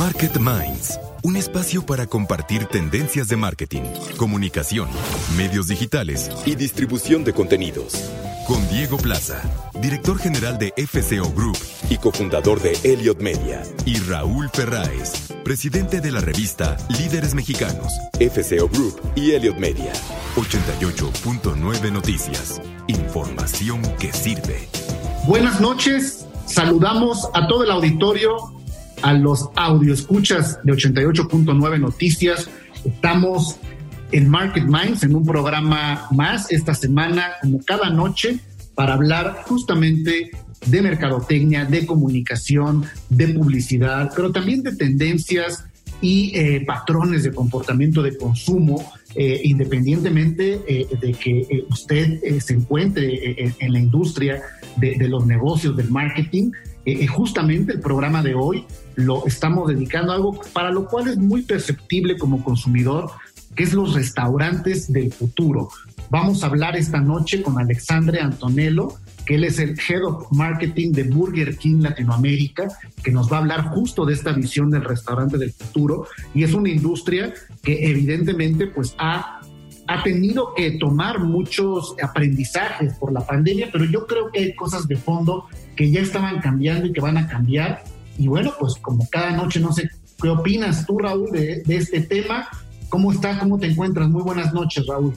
Market 0.00 0.38
Minds, 0.38 0.98
un 1.24 1.36
espacio 1.36 1.84
para 1.84 2.06
compartir 2.06 2.64
tendencias 2.64 3.28
de 3.28 3.36
marketing, 3.36 3.82
comunicación, 4.16 4.88
medios 5.36 5.68
digitales 5.68 6.30
y 6.46 6.54
distribución 6.54 7.22
de 7.22 7.34
contenidos. 7.34 8.10
Con 8.46 8.66
Diego 8.70 8.96
Plaza, 8.96 9.42
director 9.78 10.18
general 10.18 10.56
de 10.56 10.72
FCO 10.74 11.30
Group 11.34 11.58
y 11.90 11.98
cofundador 11.98 12.62
de 12.62 12.78
Elliot 12.82 13.20
Media, 13.20 13.62
y 13.84 13.98
Raúl 13.98 14.48
Ferráez, 14.48 15.34
presidente 15.44 16.00
de 16.00 16.12
la 16.12 16.22
revista 16.22 16.78
Líderes 16.88 17.34
Mexicanos, 17.34 17.92
FCO 18.14 18.70
Group 18.70 18.98
y 19.16 19.32
Elliot 19.32 19.58
Media. 19.58 19.92
88.9 20.36 21.92
Noticias. 21.92 22.62
Información 22.86 23.82
que 23.98 24.14
sirve. 24.14 24.66
Buenas 25.26 25.60
noches. 25.60 26.26
Saludamos 26.46 27.28
a 27.34 27.46
todo 27.46 27.64
el 27.64 27.70
auditorio, 27.70 28.59
a 29.02 29.12
los 29.12 29.48
audioescuchas 29.56 30.58
de 30.64 30.72
88.9 30.72 31.80
Noticias. 31.80 32.48
Estamos 32.84 33.56
en 34.12 34.28
Market 34.28 34.64
Minds, 34.64 35.02
en 35.04 35.14
un 35.14 35.24
programa 35.24 36.06
más 36.10 36.50
esta 36.50 36.74
semana, 36.74 37.32
como 37.40 37.62
cada 37.64 37.90
noche, 37.90 38.38
para 38.74 38.94
hablar 38.94 39.42
justamente 39.46 40.30
de 40.66 40.82
mercadotecnia, 40.82 41.64
de 41.64 41.86
comunicación, 41.86 42.84
de 43.08 43.28
publicidad, 43.28 44.12
pero 44.14 44.30
también 44.30 44.62
de 44.62 44.76
tendencias 44.76 45.64
y 46.00 46.32
eh, 46.34 46.64
patrones 46.66 47.22
de 47.24 47.32
comportamiento 47.32 48.02
de 48.02 48.16
consumo, 48.16 48.92
eh, 49.14 49.40
independientemente 49.44 50.60
eh, 50.66 50.86
de 51.00 51.12
que 51.12 51.64
usted 51.68 52.40
se 52.40 52.54
encuentre 52.54 53.54
en 53.58 53.72
la 53.72 53.78
industria 53.78 54.40
de, 54.76 54.96
de, 54.96 55.08
los 55.08 55.26
negocios, 55.26 55.76
del 55.76 55.90
marketing. 55.90 56.52
justamente 57.08 57.72
el 57.72 57.80
programa 57.80 58.22
de 58.22 58.34
hoy 58.34 58.64
lo 59.00 59.26
estamos 59.26 59.68
dedicando 59.68 60.12
a 60.12 60.16
algo 60.16 60.40
para 60.52 60.70
lo 60.70 60.86
cual 60.86 61.08
es 61.08 61.16
muy 61.16 61.42
perceptible 61.42 62.16
como 62.18 62.42
consumidor, 62.44 63.10
que 63.54 63.64
es 63.64 63.74
los 63.74 63.94
restaurantes 63.94 64.92
del 64.92 65.12
futuro. 65.12 65.70
Vamos 66.10 66.42
a 66.42 66.46
hablar 66.46 66.76
esta 66.76 67.00
noche 67.00 67.42
con 67.42 67.58
Alexandre 67.58 68.20
Antonello, 68.20 68.94
que 69.24 69.36
él 69.36 69.44
es 69.44 69.60
el 69.60 69.78
Head 69.78 70.02
of 70.02 70.32
Marketing 70.32 70.90
de 70.90 71.04
Burger 71.04 71.56
King 71.56 71.82
Latinoamérica, 71.82 72.68
que 73.02 73.12
nos 73.12 73.30
va 73.30 73.36
a 73.36 73.40
hablar 73.40 73.68
justo 73.68 74.04
de 74.04 74.14
esta 74.14 74.32
visión 74.32 74.70
del 74.70 74.82
restaurante 74.84 75.38
del 75.38 75.52
futuro. 75.52 76.06
Y 76.34 76.42
es 76.42 76.52
una 76.52 76.68
industria 76.68 77.32
que 77.62 77.88
evidentemente 77.88 78.66
pues 78.66 78.94
ha, 78.98 79.40
ha 79.86 80.02
tenido 80.02 80.52
que 80.54 80.72
tomar 80.72 81.20
muchos 81.20 81.94
aprendizajes 82.02 82.94
por 82.94 83.12
la 83.12 83.24
pandemia, 83.24 83.68
pero 83.72 83.84
yo 83.84 84.06
creo 84.08 84.32
que 84.32 84.40
hay 84.40 84.54
cosas 84.56 84.88
de 84.88 84.96
fondo 84.96 85.46
que 85.76 85.90
ya 85.92 86.00
estaban 86.00 86.40
cambiando 86.40 86.86
y 86.86 86.92
que 86.92 87.00
van 87.00 87.16
a 87.16 87.28
cambiar. 87.28 87.84
Y 88.18 88.28
bueno, 88.28 88.52
pues 88.58 88.74
como 88.74 89.08
cada 89.10 89.30
noche, 89.32 89.60
no 89.60 89.72
sé, 89.72 89.90
¿qué 90.20 90.28
opinas 90.28 90.86
tú, 90.86 90.98
Raúl, 90.98 91.30
de, 91.30 91.62
de 91.64 91.76
este 91.76 92.00
tema? 92.00 92.48
¿Cómo 92.88 93.12
estás? 93.12 93.38
¿Cómo 93.38 93.58
te 93.58 93.66
encuentras? 93.66 94.08
Muy 94.08 94.22
buenas 94.22 94.52
noches, 94.52 94.86
Raúl. 94.86 95.14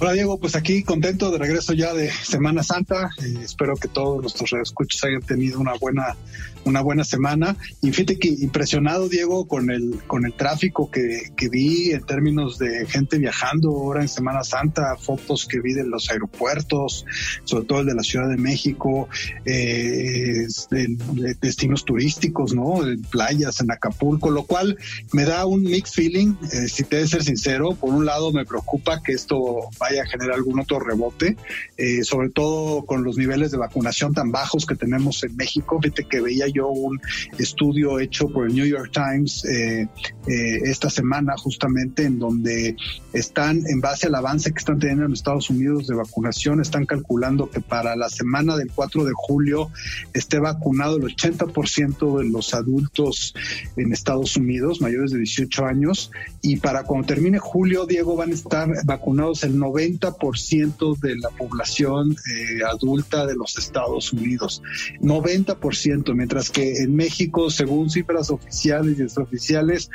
Hola 0.00 0.12
Diego, 0.12 0.40
pues 0.40 0.56
aquí 0.56 0.82
contento 0.82 1.30
de 1.30 1.38
regreso 1.38 1.72
ya 1.72 1.94
de 1.94 2.10
Semana 2.10 2.64
Santa. 2.64 3.10
Eh, 3.22 3.38
espero 3.44 3.76
que 3.76 3.86
todos 3.86 4.20
nuestros 4.20 4.52
escuchos 4.54 5.04
hayan 5.04 5.22
tenido 5.22 5.60
una 5.60 5.74
buena 5.74 6.16
una 6.64 6.80
buena 6.80 7.04
semana. 7.04 7.56
Y 7.82 7.92
fíjate 7.92 8.18
que 8.18 8.28
impresionado, 8.28 9.08
Diego, 9.08 9.46
con 9.46 9.70
el, 9.70 10.02
con 10.06 10.24
el 10.24 10.34
tráfico 10.34 10.90
que, 10.90 11.30
que 11.36 11.48
vi 11.48 11.92
en 11.92 12.04
términos 12.04 12.58
de 12.58 12.86
gente 12.86 13.18
viajando 13.18 13.70
ahora 13.70 14.02
en 14.02 14.08
Semana 14.08 14.42
Santa, 14.44 14.96
fotos 14.96 15.46
que 15.46 15.60
vi 15.60 15.74
de 15.74 15.84
los 15.84 16.10
aeropuertos, 16.10 17.04
sobre 17.44 17.66
todo 17.66 17.80
el 17.80 17.86
de 17.86 17.94
la 17.94 18.02
Ciudad 18.02 18.28
de 18.28 18.36
México, 18.36 19.08
eh, 19.44 20.46
de, 20.70 21.36
destinos 21.40 21.84
turísticos, 21.84 22.54
¿no? 22.54 22.86
En 22.86 23.02
playas, 23.02 23.60
en 23.60 23.70
Acapulco, 23.70 24.30
lo 24.30 24.44
cual 24.44 24.76
me 25.12 25.24
da 25.24 25.46
un 25.46 25.62
mixed 25.62 25.94
feeling, 25.94 26.34
eh, 26.52 26.68
si 26.68 26.84
te 26.84 26.96
de 26.96 27.08
ser 27.08 27.24
sincero. 27.24 27.74
Por 27.74 27.92
un 27.92 28.06
lado, 28.06 28.32
me 28.32 28.44
preocupa 28.44 29.02
que 29.02 29.12
esto 29.12 29.68
vaya 29.84 30.02
a 30.02 30.06
generar 30.06 30.36
algún 30.36 30.58
otro 30.60 30.80
rebote, 30.80 31.36
eh, 31.76 32.04
sobre 32.04 32.30
todo 32.30 32.84
con 32.86 33.04
los 33.04 33.18
niveles 33.18 33.50
de 33.50 33.58
vacunación 33.58 34.14
tan 34.14 34.32
bajos 34.32 34.64
que 34.64 34.76
tenemos 34.76 35.22
en 35.24 35.36
México. 35.36 35.78
Fíjate 35.82 36.04
que 36.04 36.20
veía 36.22 36.46
yo 36.48 36.68
un 36.68 37.00
estudio 37.38 37.98
hecho 37.98 38.28
por 38.28 38.46
el 38.46 38.54
New 38.54 38.64
York 38.64 38.90
Times 38.92 39.44
eh, 39.44 39.86
eh, 40.26 40.60
esta 40.64 40.88
semana 40.88 41.34
justamente 41.36 42.04
en 42.04 42.18
donde 42.18 42.76
están, 43.12 43.62
en 43.66 43.80
base 43.80 44.06
al 44.06 44.14
avance 44.14 44.52
que 44.52 44.58
están 44.58 44.78
teniendo 44.78 45.04
en 45.04 45.12
Estados 45.12 45.50
Unidos 45.50 45.86
de 45.86 45.94
vacunación, 45.94 46.60
están 46.60 46.86
calculando 46.86 47.50
que 47.50 47.60
para 47.60 47.94
la 47.94 48.08
semana 48.08 48.56
del 48.56 48.70
4 48.74 49.04
de 49.04 49.12
julio 49.14 49.70
esté 50.14 50.38
vacunado 50.38 50.96
el 50.96 51.02
80% 51.02 52.18
de 52.18 52.30
los 52.30 52.54
adultos 52.54 53.34
en 53.76 53.92
Estados 53.92 54.36
Unidos, 54.36 54.80
mayores 54.80 55.10
de 55.10 55.18
18 55.18 55.66
años, 55.66 56.10
y 56.40 56.56
para 56.56 56.84
cuando 56.84 57.06
termine 57.06 57.38
julio, 57.38 57.84
Diego, 57.84 58.16
van 58.16 58.30
a 58.30 58.34
estar 58.34 58.68
vacunados 58.84 59.44
el 59.44 59.56
90% 59.58 59.73
de 59.74 61.16
la 61.16 61.30
población 61.30 62.12
eh, 62.12 62.64
adulta 62.64 63.26
de 63.26 63.34
los 63.34 63.58
Estados 63.58 64.12
Unidos. 64.12 64.62
90%, 65.00 66.14
mientras 66.14 66.50
que 66.50 66.78
en 66.78 66.94
México, 66.94 67.50
según 67.50 67.90
cifras 67.90 68.30
oficiales 68.30 68.98
y 68.98 69.02
extraoficiales, 69.02 69.90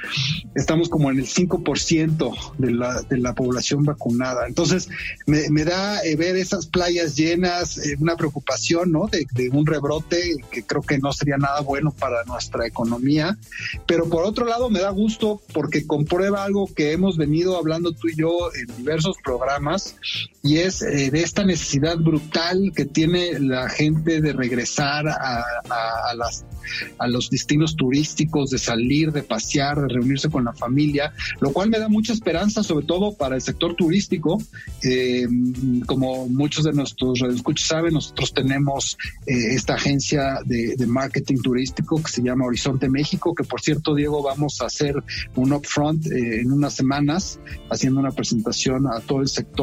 estamos 0.56 0.90
como 0.90 1.12
en 1.12 1.20
el 1.20 1.26
5% 1.26 2.58
de 2.58 2.72
la, 2.72 3.02
de 3.04 3.18
la 3.18 3.34
población 3.34 3.84
vacunada. 3.84 4.48
Entonces, 4.48 4.90
me, 5.26 5.64
da 5.64 6.04
eh, 6.04 6.16
ver 6.16 6.36
esas 6.36 6.68
playas 6.68 7.16
llenas, 7.16 7.78
eh, 7.78 7.96
una 8.00 8.16
preocupación, 8.16 8.92
¿no? 8.92 9.08
De, 9.08 9.26
de, 9.32 9.50
un 9.50 9.66
rebrote 9.66 10.36
que 10.52 10.64
creo 10.64 10.82
que 10.82 11.00
no 11.00 11.12
sería 11.14 11.38
nada 11.38 11.62
bueno 11.62 11.92
para 11.92 12.24
nuestra 12.26 12.68
economía. 12.68 13.38
Pero 13.86 14.10
por 14.10 14.24
otro 14.24 14.46
lado, 14.46 14.70
me 14.70 14.80
da 14.80 14.90
gusto 14.90 15.42
porque 15.54 15.86
comprueba 15.86 16.44
algo 16.44 16.68
que 16.74 16.92
hemos 16.92 17.18
venido 17.18 17.58
hablando 17.58 17.92
tú 17.92 18.10
y 18.10 18.16
yo 18.16 18.50
en 18.54 18.78
diversos 18.78 19.18
programas 19.24 19.69
y 20.44 20.58
es 20.58 20.82
eh, 20.82 21.12
de 21.12 21.22
esta 21.22 21.46
necesidad 21.46 21.98
brutal 21.98 22.72
que 22.76 22.86
tiene 22.86 23.40
la 23.40 23.70
gente 23.70 24.22
de 24.22 24.34
regresar 24.34 25.08
a, 25.08 25.44
a 26.98 27.08
los 27.08 27.30
destinos 27.30 27.76
turísticos, 27.76 28.50
de 28.50 28.58
salir, 28.58 29.12
de 29.12 29.24
pasear, 29.24 29.82
de 29.82 29.88
reunirse 29.88 30.30
con 30.30 30.46
la 30.46 30.54
familia, 30.54 31.14
lo 31.40 31.52
cual 31.52 31.70
me 31.70 31.80
da 31.80 31.90
mucha 31.90 32.14
esperanza, 32.14 32.64
sobre 32.64 32.86
todo 32.86 33.16
para 33.16 33.36
el 33.36 33.42
sector 33.42 33.76
turístico. 33.76 34.42
Eh, 34.84 35.28
como 35.86 36.28
muchos 36.28 36.64
de 36.64 36.74
nuestros 36.74 37.22
escuchas 37.22 37.68
saben, 37.68 37.94
nosotros 37.94 38.34
tenemos 38.34 38.98
eh, 39.26 39.54
esta 39.56 39.76
agencia 39.76 40.40
de, 40.46 40.78
marketing 40.88 41.38
turístico 41.44 42.02
que 42.02 42.10
se 42.10 42.24
llama 42.24 42.46
Horizonte 42.46 42.90
México, 42.90 43.36
que 43.36 43.44
por 43.44 43.62
cierto, 43.62 43.94
Diego, 43.94 44.24
vamos 44.24 44.60
a 44.62 44.66
hacer 44.66 44.96
un 45.36 45.54
upfront 45.54 46.08
en 46.08 46.52
unas 46.52 46.74
semanas, 46.74 47.40
haciendo 47.70 48.00
una 48.00 48.12
presentación 48.12 48.88
a 48.88 49.00
todo 49.02 49.22
el 49.22 49.28
sector 49.28 49.59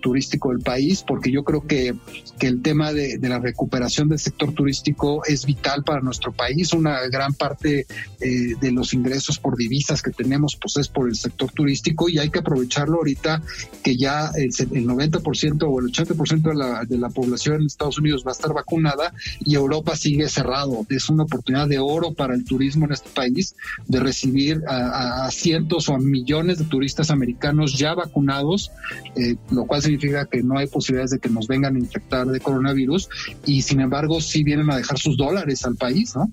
turístico 0.00 0.50
del 0.50 0.60
país, 0.60 1.04
porque 1.06 1.30
yo 1.30 1.44
creo 1.44 1.66
que, 1.66 1.94
que 2.38 2.46
el 2.46 2.62
tema 2.62 2.92
de, 2.92 3.18
de 3.18 3.28
la 3.28 3.38
recuperación 3.38 4.08
del 4.08 4.18
sector 4.18 4.52
turístico 4.52 5.22
es 5.26 5.46
vital 5.46 5.84
para 5.84 6.00
nuestro 6.00 6.32
país. 6.32 6.72
Una 6.72 7.00
gran 7.08 7.34
parte 7.34 7.86
eh, 8.20 8.54
de 8.60 8.72
los 8.72 8.92
ingresos 8.94 9.38
por 9.38 9.56
divisas 9.56 10.02
que 10.02 10.10
tenemos 10.10 10.56
pues 10.56 10.76
es 10.76 10.88
por 10.88 11.08
el 11.08 11.16
sector 11.16 11.50
turístico 11.52 12.08
y 12.08 12.18
hay 12.18 12.30
que 12.30 12.40
aprovecharlo 12.40 12.98
ahorita 12.98 13.42
que 13.82 13.96
ya 13.96 14.30
el, 14.36 14.50
90% 14.50 15.66
o 15.68 15.80
el 15.80 15.86
80% 15.86 16.42
de 16.42 16.54
la, 16.54 16.84
de 16.84 16.98
la 16.98 17.08
población 17.08 17.60
en 17.60 17.66
Estados 17.66 17.98
Unidos 17.98 18.24
va 18.26 18.30
a 18.30 18.34
estar 18.34 18.52
vacunada 18.52 19.12
y 19.44 19.54
Europa 19.54 19.96
sigue 19.96 20.28
cerrado. 20.28 20.86
Es 20.88 21.08
una 21.08 21.24
oportunidad 21.24 21.68
de 21.68 21.78
oro 21.78 22.12
para 22.12 22.34
el 22.34 22.44
turismo 22.44 22.86
en 22.86 22.92
este 22.92 23.10
país 23.10 23.54
de 23.86 24.00
recibir 24.00 24.62
a, 24.68 25.28
cientos 25.30 25.88
o 25.88 25.94
a 25.94 25.98
millones 25.98 26.58
de 26.58 26.64
turistas 26.64 27.10
americanos 27.10 27.78
ya 27.78 27.94
vacunados, 27.94 28.70
eh, 29.16 29.36
lo 29.50 29.64
cual 29.66 29.82
significa 29.82 30.26
que 30.26 30.42
no 30.42 30.58
hay 30.58 30.66
posibilidades 30.66 31.12
de 31.12 31.18
que 31.18 31.28
nos 31.28 31.46
vengan 31.46 31.76
a 31.76 31.78
infectar 31.78 32.26
de 32.26 32.40
coronavirus 32.40 33.08
y 33.46 33.62
sin 33.62 33.80
embargo 33.80 34.20
sí 34.20 34.42
vienen 34.44 34.70
a 34.70 34.76
dejar 34.76 34.98
sus 34.98 35.16
dólares 35.16 35.64
al 35.64 35.76
país, 35.76 36.14
¿no? 36.14 36.30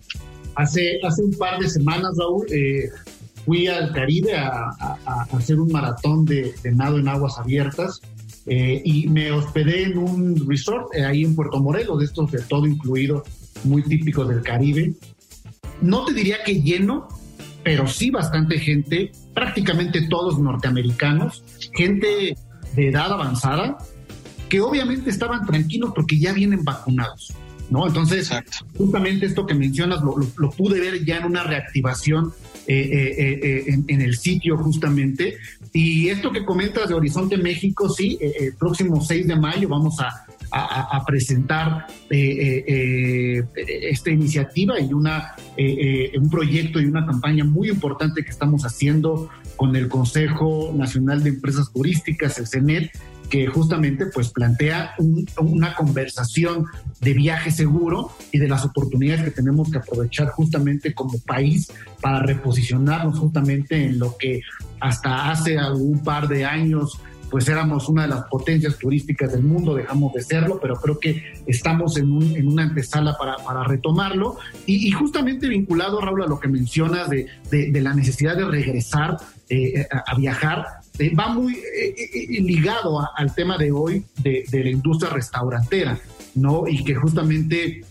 Hace, 0.56 1.00
hace 1.04 1.22
un 1.22 1.34
par 1.34 1.60
de 1.60 1.70
semanas, 1.70 2.16
Raúl, 2.18 2.46
eh, 2.52 2.90
fui 3.48 3.68
al 3.68 3.94
Caribe 3.94 4.36
a, 4.36 4.70
hacer 5.32 5.60
un 5.60 5.72
maratón 5.72 6.26
de, 6.26 6.54
nado 6.76 7.00
en 7.00 7.08
aguas 7.08 7.38
abiertas 7.38 8.02
eh, 8.46 8.82
y 8.84 9.08
me 9.08 9.32
hospedé 9.32 9.84
en 9.84 9.98
un 9.98 10.50
resort 10.50 10.94
eh, 10.94 11.06
ahí 11.06 11.24
en 11.24 11.34
Puerto 11.34 11.62
Morelos, 11.62 12.00
de 12.00 12.06
estos 12.06 12.32
de 12.32 12.42
todo 12.42 12.66
incluido, 12.66 13.24
muy 13.64 13.84
típico 13.84 14.26
del 14.26 14.42
Caribe. 14.42 14.94
No 15.80 16.06
te 16.06 16.14
diría 16.14 16.44
que 16.44 16.62
lleno, 16.62 17.08
pero 17.64 17.88
sí 17.88 18.10
bastante 18.10 18.60
gente, 18.60 19.12
prácticamente 19.34 20.08
todos 20.10 20.40
norteamericanos, 20.40 21.44
gente 21.74 22.36
de 22.78 22.90
edad 22.90 23.12
avanzada, 23.12 23.78
que 24.48 24.62
obviamente 24.62 25.10
estaban 25.10 25.46
tranquilos 25.46 25.92
porque 25.96 26.20
ya 26.20 26.32
vienen 26.32 26.64
vacunados. 26.64 27.34
¿no? 27.72 27.86
Entonces, 27.88 28.30
justamente 28.78 29.26
esto 29.26 29.46
que 29.46 29.56
mencionas 29.56 30.00
lo, 30.02 30.50
pude 30.52 30.80
ver 30.80 31.04
ya 31.04 31.18
en 31.18 31.26
una 31.26 31.44
reactivación 31.44 32.32
eh, 32.68 32.90
eh, 32.92 33.40
eh, 33.44 33.80
en, 33.88 34.02
el 34.02 34.16
sitio 34.16 34.58
justamente. 34.58 35.38
Y 35.74 36.10
esto 36.10 36.32
que 36.32 36.46
comentas 36.46 36.88
de 36.88 36.94
Horizonte 36.94 37.36
México, 37.36 37.90
sí, 37.90 38.18
el 38.22 38.54
próximo 38.56 39.02
6 39.02 39.28
de 39.28 39.36
mayo 39.36 39.68
vamos 39.68 40.00
a, 40.00 40.27
a, 40.52 41.04
presentar 41.06 41.88
esta 42.10 44.10
iniciativa 44.10 44.80
y 44.80 44.94
una, 44.94 45.36
un 45.58 46.30
proyecto 46.30 46.80
y 46.80 46.86
una 46.86 47.06
campaña 47.06 47.44
muy 47.44 47.70
importante 47.70 48.24
que 48.24 48.30
estamos 48.30 48.64
haciendo 48.64 49.30
con 49.56 49.76
el 49.76 49.88
Consejo 49.88 50.72
Nacional 50.76 51.24
de 51.24 51.30
Empresas 51.30 51.72
Turísticas, 51.74 52.38
el 52.38 52.48
CENET, 52.48 52.92
que 53.30 53.48
justamente 53.48 54.06
pues 54.06 54.30
plantea 54.30 54.96
una 55.38 55.76
conversación 55.76 56.66
de 57.02 57.14
viaje 57.14 57.52
seguro 57.52 58.12
y 58.32 58.40
de 58.40 58.48
las 58.48 58.66
oportunidades 58.66 59.26
que 59.26 59.32
tenemos 59.32 59.70
que 59.70 59.80
aprovechar 59.80 60.30
justamente 60.30 60.94
como 60.94 61.20
país 61.20 61.72
para 62.02 62.20
reposicionarnos 62.20 63.20
justamente 63.20 63.84
en 63.84 64.00
lo 64.00 64.16
que 64.18 64.42
hasta 64.80 65.30
hace 65.30 65.58
algún 65.58 66.04
par 66.04 66.28
de 66.28 66.46
años 66.46 67.00
pues 67.30 67.48
éramos 67.50 67.90
una 67.90 68.04
de 68.04 68.10
las 68.10 68.26
potencias 68.26 68.78
turísticas 68.78 69.34
del 69.34 69.44
mundo, 69.44 69.76
dejamos 69.76 70.14
de 70.14 70.22
serlo, 70.22 70.60
pero 70.62 70.76
creo 70.76 71.00
que 71.00 71.42
estamos 71.46 71.98
en, 71.98 72.12
una 72.12 72.64
antesala 72.64 73.18
para, 73.18 73.64
retomarlo. 73.64 74.38
Y, 74.66 74.92
justamente 74.92 75.48
vinculado, 75.48 76.00
Raúl, 76.00 76.24
a 76.24 76.28
lo 76.28 76.40
que 76.40 76.48
mencionas 76.48 77.10
de, 77.10 77.28
la 77.82 77.94
necesidad 77.94 78.38
de 78.38 78.46
regresar 78.46 79.18
eh, 79.50 79.86
a, 79.92 80.16
viajar, 80.16 80.66
eh, 81.00 81.14
va 81.16 81.30
muy 81.30 81.56
eh, 81.56 82.28
ligado 82.42 83.00
al 83.16 83.34
tema 83.36 83.58
de 83.58 83.72
hoy 83.72 84.06
de, 84.22 84.46
de 84.50 84.64
la 84.64 84.70
industria 84.70 85.12
restaurantera, 85.12 86.00
¿no? 86.36 86.68
Y 86.68 86.84
que 86.84 86.96
justamente 86.96 87.82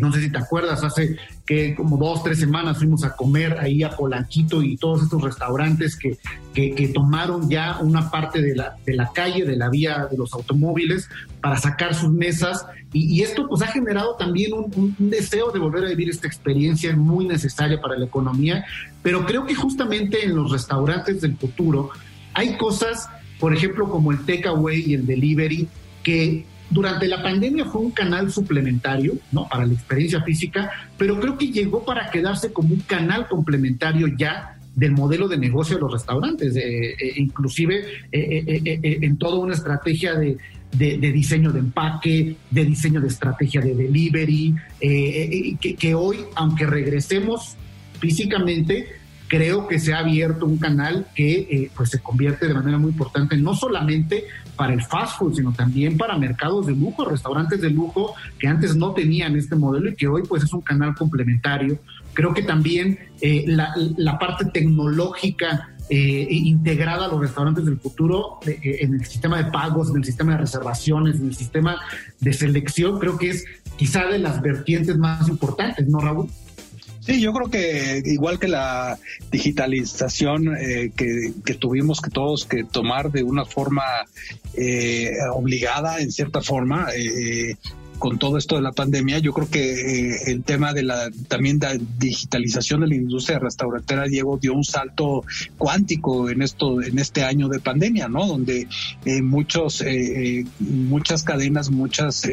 no 0.00 0.12
sé 0.12 0.22
si 0.22 0.32
te 0.32 0.38
acuerdas, 0.38 0.82
hace 0.82 1.16
que 1.48 1.74
como 1.74 1.96
dos, 1.96 2.22
tres 2.22 2.38
semanas 2.38 2.76
fuimos 2.76 3.04
a 3.04 3.16
comer 3.16 3.56
ahí 3.58 3.82
a 3.82 3.88
Polanquito 3.88 4.62
y 4.62 4.76
todos 4.76 5.04
estos 5.04 5.22
restaurantes 5.22 5.96
que, 5.96 6.18
que, 6.52 6.88
tomaron 6.88 7.48
ya 7.48 7.78
una 7.80 8.10
parte 8.10 8.42
de 8.42 8.54
la, 8.54 8.76
de 8.84 8.94
la 8.94 9.10
calle, 9.14 9.46
de 9.46 9.56
la 9.56 9.70
vía 9.70 10.06
de 10.10 10.18
los 10.18 10.34
automóviles 10.34 11.08
para 11.40 11.56
sacar 11.56 11.94
sus 11.94 12.12
mesas. 12.12 12.66
Y, 12.92 13.22
esto 13.22 13.48
pues 13.48 13.62
ha 13.62 13.68
generado 13.68 14.16
también 14.16 14.52
un, 14.52 14.94
deseo 14.98 15.50
de 15.50 15.58
volver 15.58 15.86
a 15.86 15.88
vivir 15.88 16.10
esta 16.10 16.26
experiencia 16.26 16.94
muy 16.94 17.26
necesaria 17.26 17.80
para 17.80 17.96
la 17.96 18.04
economía. 18.04 18.66
Pero 19.02 19.24
creo 19.24 19.46
que 19.46 19.54
justamente 19.54 20.26
en 20.26 20.36
los 20.36 20.52
restaurantes 20.52 21.22
del 21.22 21.34
futuro 21.38 21.88
hay 22.34 22.58
cosas, 22.58 23.08
por 23.40 23.54
ejemplo, 23.54 23.88
como 23.88 24.12
el 24.12 24.18
takeaway 24.26 24.84
y 24.86 24.92
el 24.92 25.06
delivery, 25.06 25.66
que 26.02 26.44
durante 26.70 27.08
la 27.08 27.22
pandemia 27.22 27.64
fue 27.64 27.80
un 27.80 27.90
canal 27.90 28.30
suplementario, 28.30 29.14
¿no? 29.32 29.48
Para 29.48 29.66
la 29.66 29.72
experiencia 29.72 30.22
física, 30.22 30.70
pero 30.96 31.18
creo 31.18 31.38
que 31.38 31.50
llegó 31.50 31.84
para 31.84 32.10
quedarse 32.10 32.52
como 32.52 32.74
un 32.74 32.80
canal 32.80 33.26
complementario 33.26 34.08
ya 34.16 34.58
del 34.74 34.92
modelo 34.92 35.26
de 35.28 35.38
negocio 35.38 35.76
de 35.76 35.80
los 35.82 35.92
restaurantes, 35.92 36.54
eh, 36.54 36.90
eh, 36.92 37.12
inclusive 37.16 37.84
eh, 38.12 38.98
en 39.02 39.16
toda 39.16 39.38
una 39.38 39.54
estrategia 39.54 40.14
de, 40.14 40.36
diseño 40.72 41.50
de 41.52 41.60
empaque, 41.60 42.36
de 42.50 42.64
diseño 42.64 43.00
de 43.00 43.08
estrategia 43.08 43.60
de 43.60 43.74
delivery, 43.74 44.54
que, 44.80 45.94
hoy, 45.94 46.18
aunque 46.36 46.66
regresemos 46.66 47.56
físicamente, 47.98 48.86
creo 49.28 49.68
que 49.68 49.78
se 49.78 49.92
ha 49.92 49.98
abierto 49.98 50.46
un 50.46 50.56
canal 50.56 51.06
que 51.14 51.46
eh, 51.50 51.70
pues 51.76 51.90
se 51.90 52.00
convierte 52.00 52.48
de 52.48 52.54
manera 52.54 52.78
muy 52.78 52.90
importante 52.90 53.36
no 53.36 53.54
solamente 53.54 54.24
para 54.58 54.74
el 54.74 54.82
fast 54.82 55.18
food, 55.18 55.36
sino 55.36 55.52
también 55.52 55.96
para 55.96 56.18
mercados 56.18 56.66
de 56.66 56.74
lujo, 56.74 57.04
restaurantes 57.04 57.60
de 57.60 57.70
lujo 57.70 58.14
que 58.38 58.48
antes 58.48 58.74
no 58.76 58.92
tenían 58.92 59.36
este 59.36 59.54
modelo 59.54 59.88
y 59.88 59.94
que 59.94 60.08
hoy 60.08 60.22
pues 60.28 60.42
es 60.42 60.52
un 60.52 60.60
canal 60.60 60.94
complementario. 60.96 61.78
Creo 62.12 62.34
que 62.34 62.42
también 62.42 62.98
eh, 63.20 63.44
la, 63.46 64.18
parte 64.18 64.46
tecnológica 64.46 65.70
eh, 65.88 66.26
integrada 66.28 67.06
a 67.06 67.08
los 67.08 67.20
restaurantes 67.20 67.64
del 67.64 67.78
futuro 67.78 68.40
en 68.44 68.94
el 68.94 69.06
sistema 69.06 69.40
de 69.40 69.50
pagos, 69.50 69.90
en 69.90 69.98
el 69.98 70.04
sistema 70.04 70.32
de 70.32 70.38
reservaciones, 70.38 71.20
en 71.20 71.28
el 71.28 71.36
sistema 71.36 71.76
de 72.18 72.32
selección, 72.32 72.98
creo 72.98 73.16
que 73.16 73.30
es 73.30 73.44
quizá 73.76 74.06
de 74.06 74.18
las 74.18 74.42
vertientes 74.42 74.98
más 74.98 75.28
importantes, 75.28 75.86
¿no, 75.86 76.00
Raúl? 76.00 76.28
Sí, 77.08 77.22
yo 77.22 77.32
creo 77.32 77.48
que 77.48 78.02
igual 78.04 78.38
que 78.38 78.48
la 78.48 78.98
digitalización 79.32 80.54
eh, 80.54 80.92
que, 80.94 81.54
tuvimos 81.54 82.02
que 82.02 82.10
todos 82.10 82.44
que 82.44 82.64
tomar 82.64 83.10
de 83.10 83.22
una 83.22 83.46
forma 83.46 83.82
eh, 84.52 85.14
obligada, 85.32 86.00
en 86.00 86.12
cierta 86.12 86.42
forma, 86.42 86.88
eh, 86.94 87.56
con 87.98 88.18
todo 88.18 88.36
esto 88.36 88.56
de 88.56 88.62
la 88.62 88.72
pandemia, 88.72 89.20
yo 89.20 89.32
creo 89.32 89.48
que 89.48 90.16
el 90.26 90.44
tema 90.44 90.74
de 90.74 90.82
la 90.82 91.10
también 91.28 91.58
la 91.58 91.78
digitalización 91.98 92.82
de 92.82 92.88
la 92.88 92.96
industria 92.96 93.38
restaurantera, 93.38 94.04
Diego, 94.04 94.36
dio 94.36 94.52
un 94.52 94.62
salto 94.62 95.24
cuántico 95.56 96.28
en 96.28 96.42
esto, 96.42 96.82
en 96.82 96.98
este 96.98 97.24
año 97.24 97.48
de 97.48 97.58
pandemia, 97.58 98.08
¿no? 98.08 98.26
Donde 98.26 98.68
muchos, 99.22 99.82
muchas 100.60 101.24
cadenas, 101.24 101.70
muchas 101.70 102.28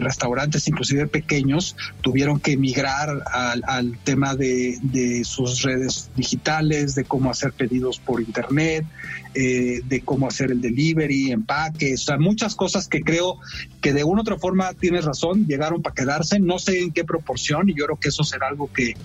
restaurantes, 0.00 0.66
inclusive 0.68 1.06
pequeños, 1.06 1.76
tuvieron 2.00 2.40
que 2.40 2.56
migrar 2.56 3.22
al, 3.32 3.98
tema 4.04 4.34
de, 4.34 5.22
sus 5.24 5.62
redes 5.62 6.10
digitales, 6.16 6.94
de 6.94 7.04
cómo 7.04 7.30
hacer 7.30 7.52
pedidos 7.52 7.98
por 7.98 8.20
internet, 8.20 8.84
eh, 9.40 9.82
de 9.84 10.00
cómo 10.00 10.26
hacer 10.26 10.50
el 10.50 10.60
delivery, 10.60 11.30
empaques, 11.30 12.02
o 12.02 12.04
sea, 12.06 12.18
muchas 12.18 12.56
cosas 12.56 12.88
que 12.88 13.02
creo 13.02 13.38
que 13.80 13.92
de 13.92 14.02
una 14.02 14.18
u 14.18 14.22
otra 14.22 14.36
forma 14.36 14.74
tienes 14.74 15.04
razón, 15.04 15.46
llegaron 15.46 15.80
para 15.80 15.94
quedarse, 15.94 16.40
no 16.40 16.58
sé 16.58 16.80
en 16.80 16.90
qué 16.90 17.04
proporción, 17.04 17.70
y 17.70 17.74
yo 17.74 17.84
creo 17.84 18.00
que 18.00 18.08
eso 18.08 18.24
será 18.24 18.48
algo 18.48 18.68
que, 18.72 18.96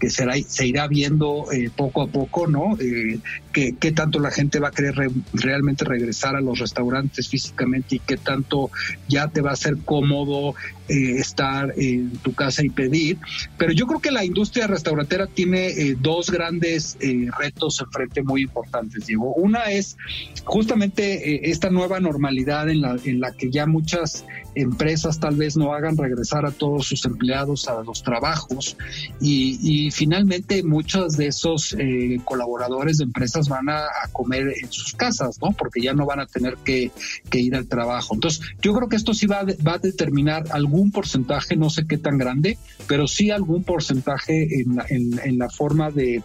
que 0.00 0.08
será, 0.08 0.32
se 0.46 0.66
irá 0.66 0.88
viendo 0.88 1.52
eh, 1.52 1.70
poco 1.76 2.00
a 2.00 2.06
poco, 2.06 2.46
¿no? 2.46 2.78
Eh, 2.80 3.18
que, 3.52 3.76
qué 3.76 3.92
tanto 3.92 4.18
la 4.18 4.30
gente 4.30 4.60
va 4.60 4.68
a 4.68 4.70
querer 4.70 4.94
realmente 5.34 5.84
regresar 5.84 6.36
a 6.36 6.40
los 6.40 6.58
restaurantes 6.58 7.28
físicamente 7.28 7.96
y 7.96 7.98
qué 7.98 8.16
tanto 8.16 8.70
ya 9.08 9.28
te 9.28 9.42
va 9.42 9.50
a 9.50 9.56
ser 9.56 9.76
cómodo 9.84 10.54
eh, 10.88 11.18
estar 11.18 11.72
en 11.76 12.10
tu 12.18 12.34
casa 12.34 12.64
y 12.64 12.68
pedir. 12.68 13.16
Pero 13.56 13.72
yo 13.72 13.86
creo 13.86 14.00
que 14.00 14.10
la 14.10 14.24
industria 14.24 14.66
restaurantera 14.66 15.28
tiene 15.28 15.68
eh, 15.68 15.96
dos 15.98 16.28
grandes 16.28 16.96
eh, 17.00 17.28
retos 17.38 17.80
enfrente 17.80 18.20
muy 18.24 18.42
importantes, 18.42 19.06
Diego. 19.06 19.32
Una 19.34 19.70
es 19.70 19.96
justamente 20.44 21.48
esta 21.48 21.70
nueva 21.70 22.00
normalidad 22.00 22.68
en 22.68 22.80
la, 22.80 22.96
en 23.04 23.20
la 23.20 23.30
que 23.32 23.48
ya 23.48 23.66
muchas 23.66 24.24
empresas 24.56 25.20
tal 25.20 25.36
vez 25.36 25.56
no 25.56 25.72
hagan 25.72 25.96
regresar 25.96 26.44
a 26.44 26.50
todos 26.50 26.88
sus 26.88 27.04
empleados 27.04 27.68
a 27.68 27.82
los 27.82 28.02
trabajos 28.02 28.76
y, 29.20 29.90
finalmente 29.92 30.62
muchos 30.62 31.16
de 31.16 31.28
esos 31.28 31.76
colaboradores 32.24 32.98
de 32.98 33.04
empresas 33.04 33.48
van 33.48 33.68
a, 33.68 33.86
comer 34.12 34.52
en 34.62 34.70
sus 34.70 34.92
casas, 34.94 35.38
¿no? 35.40 35.52
Porque 35.52 35.80
ya 35.80 35.94
no 35.94 36.06
van 36.06 36.20
a 36.20 36.26
tener 36.26 36.56
que, 36.64 36.90
ir 37.32 37.54
al 37.54 37.66
trabajo. 37.66 38.14
Entonces, 38.14 38.42
yo 38.60 38.74
creo 38.74 38.88
que 38.88 38.96
esto 38.96 39.14
sí 39.14 39.26
va, 39.26 39.44
va 39.66 39.74
a 39.74 39.78
determinar 39.78 40.44
algún 40.50 40.71
porcentaje, 40.90 41.56
no 41.56 41.70
sé 41.70 41.86
qué 41.86 41.98
tan 41.98 42.18
grande, 42.18 42.58
pero 42.86 43.06
sí 43.06 43.30
algún 43.30 43.64
porcentaje 43.64 44.60
en 44.60 45.20
en 45.22 45.38
la 45.38 45.48
forma 45.48 45.90
de 45.90 46.22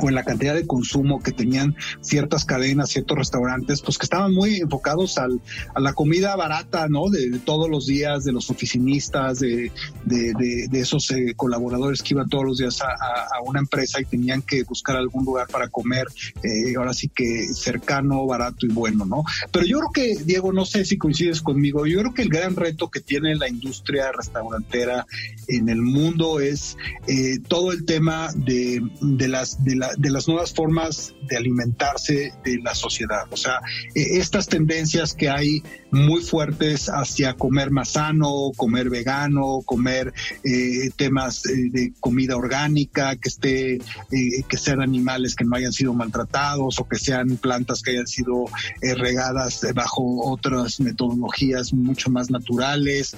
o 0.00 0.08
en 0.08 0.14
la 0.14 0.24
cantidad 0.24 0.54
de 0.54 0.66
consumo 0.66 1.22
que 1.22 1.32
tenían 1.32 1.76
ciertas 2.00 2.44
cadenas, 2.44 2.90
ciertos 2.90 3.18
restaurantes, 3.18 3.82
pues 3.82 3.98
que 3.98 4.04
estaban 4.04 4.32
muy 4.32 4.56
enfocados 4.56 5.18
al, 5.18 5.40
a 5.74 5.80
la 5.80 5.92
comida 5.92 6.36
barata, 6.36 6.88
¿no? 6.88 7.08
De, 7.10 7.38
todos 7.44 7.68
los 7.68 7.86
días, 7.86 8.24
de 8.24 8.32
los 8.32 8.50
oficinistas, 8.50 9.38
de, 9.40 9.70
de, 10.04 10.68
esos 10.72 11.10
eh, 11.10 11.34
colaboradores 11.36 12.02
que 12.02 12.14
iban 12.14 12.28
todos 12.28 12.44
los 12.44 12.58
días 12.58 12.80
a, 12.82 12.86
a, 12.86 13.42
una 13.44 13.60
empresa 13.60 14.00
y 14.00 14.04
tenían 14.04 14.42
que 14.42 14.62
buscar 14.64 14.96
algún 14.96 15.24
lugar 15.24 15.48
para 15.48 15.68
comer, 15.68 16.06
eh, 16.42 16.74
ahora 16.76 16.94
sí 16.94 17.08
que 17.08 17.48
cercano, 17.52 18.26
barato 18.26 18.66
y 18.66 18.68
bueno, 18.68 19.04
¿no? 19.04 19.24
Pero 19.52 19.66
yo 19.66 19.78
creo 19.78 19.90
que, 19.92 20.24
Diego, 20.24 20.52
no 20.52 20.64
sé 20.64 20.84
si 20.84 20.98
coincides 20.98 21.42
conmigo, 21.42 21.86
yo 21.86 22.00
creo 22.00 22.14
que 22.14 22.22
el 22.22 22.28
gran 22.28 22.56
reto 22.56 22.90
que 22.90 23.00
tiene 23.00 23.34
la 23.34 23.48
industria 23.48 24.12
restaurantera 24.12 25.06
en 25.48 25.68
el 25.68 25.82
mundo 25.82 26.40
es 26.40 26.76
eh, 27.06 27.38
todo 27.46 27.72
el 27.72 27.84
tema 27.84 28.30
de, 28.34 28.80
de 29.00 29.28
las 29.28 29.64
de 29.64 29.76
de 29.96 30.10
las 30.10 30.28
nuevas 30.28 30.52
formas 30.52 31.14
de 31.28 31.36
alimentarse 31.36 32.32
de 32.44 32.58
la 32.62 32.74
sociedad. 32.74 33.26
O 33.30 33.36
sea, 33.36 33.60
e, 33.94 34.18
estas 34.18 34.46
tendencias 34.46 35.14
que 35.14 35.28
hay 35.28 35.62
muy 35.90 36.22
fuertes 36.22 36.88
hacia 36.88 37.34
comer 37.34 37.70
más 37.70 37.90
sano, 37.90 38.52
comer 38.56 38.90
vegano, 38.90 39.60
comer 39.64 40.12
eh, 40.44 40.90
temas 40.96 41.46
eh, 41.46 41.70
de 41.70 41.92
comida 42.00 42.36
orgánica, 42.36 43.16
que 43.16 43.28
esté, 43.28 43.74
eh, 43.74 44.42
que 44.48 44.56
sean 44.56 44.82
animales 44.82 45.34
que 45.34 45.44
no 45.44 45.56
hayan 45.56 45.72
sido 45.72 45.94
maltratados 45.94 46.78
o 46.78 46.88
que 46.88 46.98
sean 46.98 47.36
plantas 47.36 47.82
que 47.82 47.92
hayan 47.92 48.06
sido 48.06 48.46
regadas 48.80 49.66
bajo 49.74 50.30
otras 50.30 50.80
metodologías 50.80 51.72
mucho 51.72 52.10
más 52.10 52.30
naturales. 52.30 53.16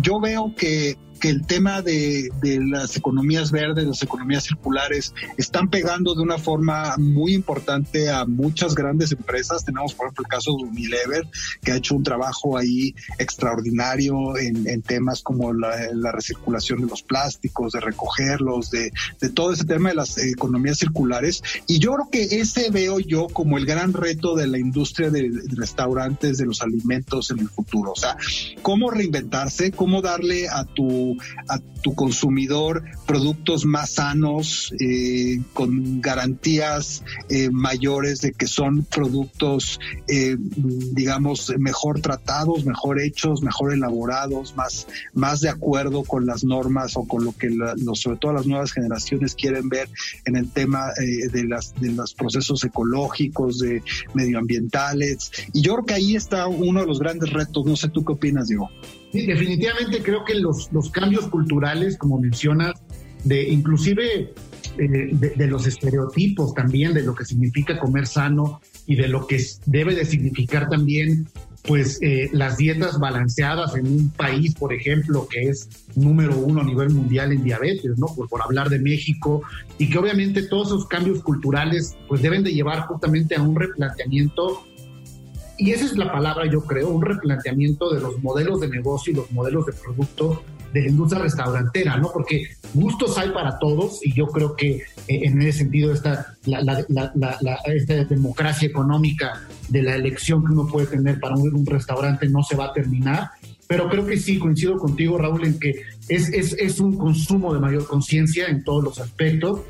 yo 0.00 0.20
veo 0.20 0.54
que 0.56 0.96
que 1.20 1.28
el 1.28 1.46
tema 1.46 1.82
de, 1.82 2.30
las 2.42 2.96
economías 2.96 3.50
verdes, 3.50 3.86
las 3.86 4.02
economías 4.02 4.44
circulares, 4.44 5.14
están 5.36 5.68
pegando 5.68 6.14
de 6.14 6.22
una 6.22 6.38
forma 6.38 6.96
muy 6.98 7.34
importante 7.34 8.10
a 8.10 8.24
muchas 8.24 8.74
grandes 8.74 9.12
empresas. 9.12 9.64
Tenemos, 9.64 9.94
por 9.94 10.06
ejemplo, 10.06 10.24
el 10.24 10.30
caso 10.30 10.56
de 10.56 10.64
Unilever, 10.64 11.26
que 11.62 11.72
ha 11.72 11.76
hecho 11.76 11.94
un 11.94 12.02
trabajo 12.02 12.56
ahí 12.56 12.94
extraordinario 13.18 14.36
en, 14.36 14.82
temas 14.82 15.22
como 15.22 15.52
la, 15.52 16.12
recirculación 16.12 16.82
de 16.82 16.86
los 16.86 17.02
plásticos, 17.02 17.72
de 17.72 17.80
recogerlos, 17.80 18.70
de, 18.70 18.92
todo 19.34 19.52
ese 19.52 19.64
tema 19.64 19.88
de 19.90 19.94
las 19.94 20.18
economías 20.18 20.78
circulares. 20.78 21.42
Y 21.66 21.78
yo 21.78 21.94
creo 21.94 22.08
que 22.10 22.40
ese 22.40 22.70
veo 22.70 22.98
yo 22.98 23.28
como 23.28 23.58
el 23.58 23.66
gran 23.66 23.92
reto 23.92 24.34
de 24.34 24.46
la 24.46 24.58
industria 24.58 25.10
de, 25.10 25.30
restaurantes, 25.56 26.38
de 26.38 26.46
los 26.46 26.62
alimentos 26.62 27.30
en 27.30 27.40
el 27.40 27.48
futuro. 27.48 27.92
O 27.92 27.96
sea, 27.96 28.16
cómo 28.62 28.90
reinventarse, 28.90 29.72
cómo 29.72 30.02
darle 30.02 30.48
a 30.48 30.64
tu, 30.64 31.03
a 31.48 31.58
tu 31.82 31.94
consumidor 31.94 32.82
productos 33.06 33.64
más 33.64 33.90
sanos, 33.90 34.72
eh, 34.80 35.40
con 35.52 36.00
garantías 36.00 37.02
eh, 37.28 37.50
mayores 37.50 38.20
de 38.22 38.32
que 38.32 38.46
son 38.46 38.84
productos, 38.84 39.78
eh, 40.08 40.36
digamos, 40.38 41.52
mejor 41.58 42.00
tratados, 42.00 42.64
mejor 42.64 43.00
hechos, 43.00 43.42
mejor 43.42 43.72
elaborados, 43.72 44.56
más, 44.56 44.86
más 45.12 45.40
de 45.40 45.50
acuerdo 45.50 46.04
con 46.04 46.26
las 46.26 46.44
normas 46.44 46.96
o 46.96 47.06
con 47.06 47.24
lo 47.24 47.32
que 47.32 47.50
sobre 47.94 48.18
todo 48.18 48.32
las 48.32 48.46
nuevas 48.46 48.72
generaciones 48.72 49.34
quieren 49.34 49.68
ver 49.68 49.88
en 50.24 50.36
el 50.36 50.50
tema 50.50 50.88
de, 50.96 51.44
las, 51.44 51.74
de 51.80 51.92
los 51.92 52.14
procesos 52.14 52.64
ecológicos, 52.64 53.58
de 53.58 53.82
medioambientales. 54.14 55.30
Y 55.52 55.62
yo 55.62 55.74
creo 55.74 55.86
que 55.86 55.94
ahí 55.94 56.16
está 56.16 56.46
uno 56.46 56.80
de 56.80 56.86
los 56.86 56.98
grandes 56.98 57.30
retos. 57.30 57.64
No 57.66 57.76
sé 57.76 57.88
tú 57.88 58.04
qué 58.04 58.12
opinas, 58.12 58.48
Diego. 58.48 58.70
Sí, 59.14 59.26
definitivamente 59.26 60.02
creo 60.02 60.24
que 60.24 60.34
los, 60.34 60.72
los 60.72 60.90
cambios 60.90 61.28
culturales, 61.28 61.96
como 61.96 62.18
mencionas, 62.18 62.72
de 63.22 63.48
inclusive 63.48 64.34
eh, 64.76 65.08
de, 65.36 65.46
los 65.46 65.68
estereotipos 65.68 66.52
también, 66.52 66.94
de 66.94 67.04
lo 67.04 67.14
que 67.14 67.24
significa 67.24 67.78
comer 67.78 68.08
sano 68.08 68.60
y 68.88 68.96
de 68.96 69.06
lo 69.06 69.28
que 69.28 69.40
debe 69.66 69.94
de 69.94 70.04
significar 70.04 70.68
también 70.68 71.28
pues 71.62 72.00
eh, 72.02 72.28
las 72.32 72.56
dietas 72.56 72.98
balanceadas 72.98 73.76
en 73.76 73.86
un 73.86 74.10
país, 74.10 74.52
por 74.56 74.72
ejemplo, 74.72 75.28
que 75.28 75.42
es 75.42 75.68
número 75.94 76.36
uno 76.36 76.62
a 76.62 76.64
nivel 76.64 76.90
mundial 76.90 77.30
en 77.30 77.44
diabetes, 77.44 77.96
¿no? 77.96 78.08
Por, 78.08 78.28
por 78.28 78.42
hablar 78.42 78.68
de 78.68 78.80
México, 78.80 79.44
y 79.78 79.90
que 79.90 79.98
obviamente 79.98 80.42
todos 80.42 80.66
esos 80.66 80.86
cambios 80.88 81.22
culturales 81.22 81.96
pues 82.08 82.20
deben 82.20 82.42
de 82.42 82.52
llevar 82.52 82.80
justamente 82.88 83.36
a 83.36 83.42
un 83.42 83.54
replanteamiento 83.54 84.64
y 85.56 85.70
esa 85.70 85.84
es 85.84 85.96
la 85.96 86.10
palabra, 86.10 86.46
yo 86.50 86.62
creo, 86.62 86.88
un 86.88 87.02
replanteamiento 87.02 87.92
de 87.92 88.00
los 88.00 88.22
modelos 88.22 88.60
de 88.60 88.68
negocio 88.68 89.12
y 89.12 89.16
los 89.16 89.30
modelos 89.30 89.66
de 89.66 89.72
producto 89.72 90.42
de 90.72 90.82
la 90.82 90.88
industria 90.88 91.22
restaurantera, 91.22 91.96
¿no? 91.98 92.10
Porque 92.12 92.48
gustos 92.74 93.16
hay 93.16 93.30
para 93.30 93.58
todos 93.60 94.04
y 94.04 94.12
yo 94.12 94.26
creo 94.26 94.56
que 94.56 94.70
eh, 94.72 94.82
en 95.06 95.40
ese 95.40 95.58
sentido 95.58 95.92
esta, 95.92 96.36
la, 96.46 96.84
esta 97.66 98.04
democracia 98.04 98.66
económica 98.66 99.40
de 99.68 99.82
la 99.82 99.94
elección 99.94 100.44
que 100.44 100.52
uno 100.52 100.66
puede 100.66 100.88
tener 100.88 101.20
para 101.20 101.36
un, 101.36 101.54
un 101.54 101.64
restaurante 101.64 102.28
no 102.28 102.42
se 102.42 102.56
va 102.56 102.66
a 102.66 102.72
terminar, 102.72 103.30
pero 103.68 103.88
creo 103.88 104.04
que 104.04 104.16
sí, 104.16 104.38
coincido 104.38 104.76
contigo, 104.76 105.16
Raúl, 105.16 105.44
en 105.46 105.58
que 105.60 105.82
es, 106.08 106.28
es, 106.30 106.54
es 106.58 106.80
un 106.80 106.96
consumo 106.98 107.54
de 107.54 107.60
mayor 107.60 107.86
conciencia 107.86 108.46
en 108.46 108.64
todos 108.64 108.82
los 108.82 108.98
aspectos. 108.98 109.60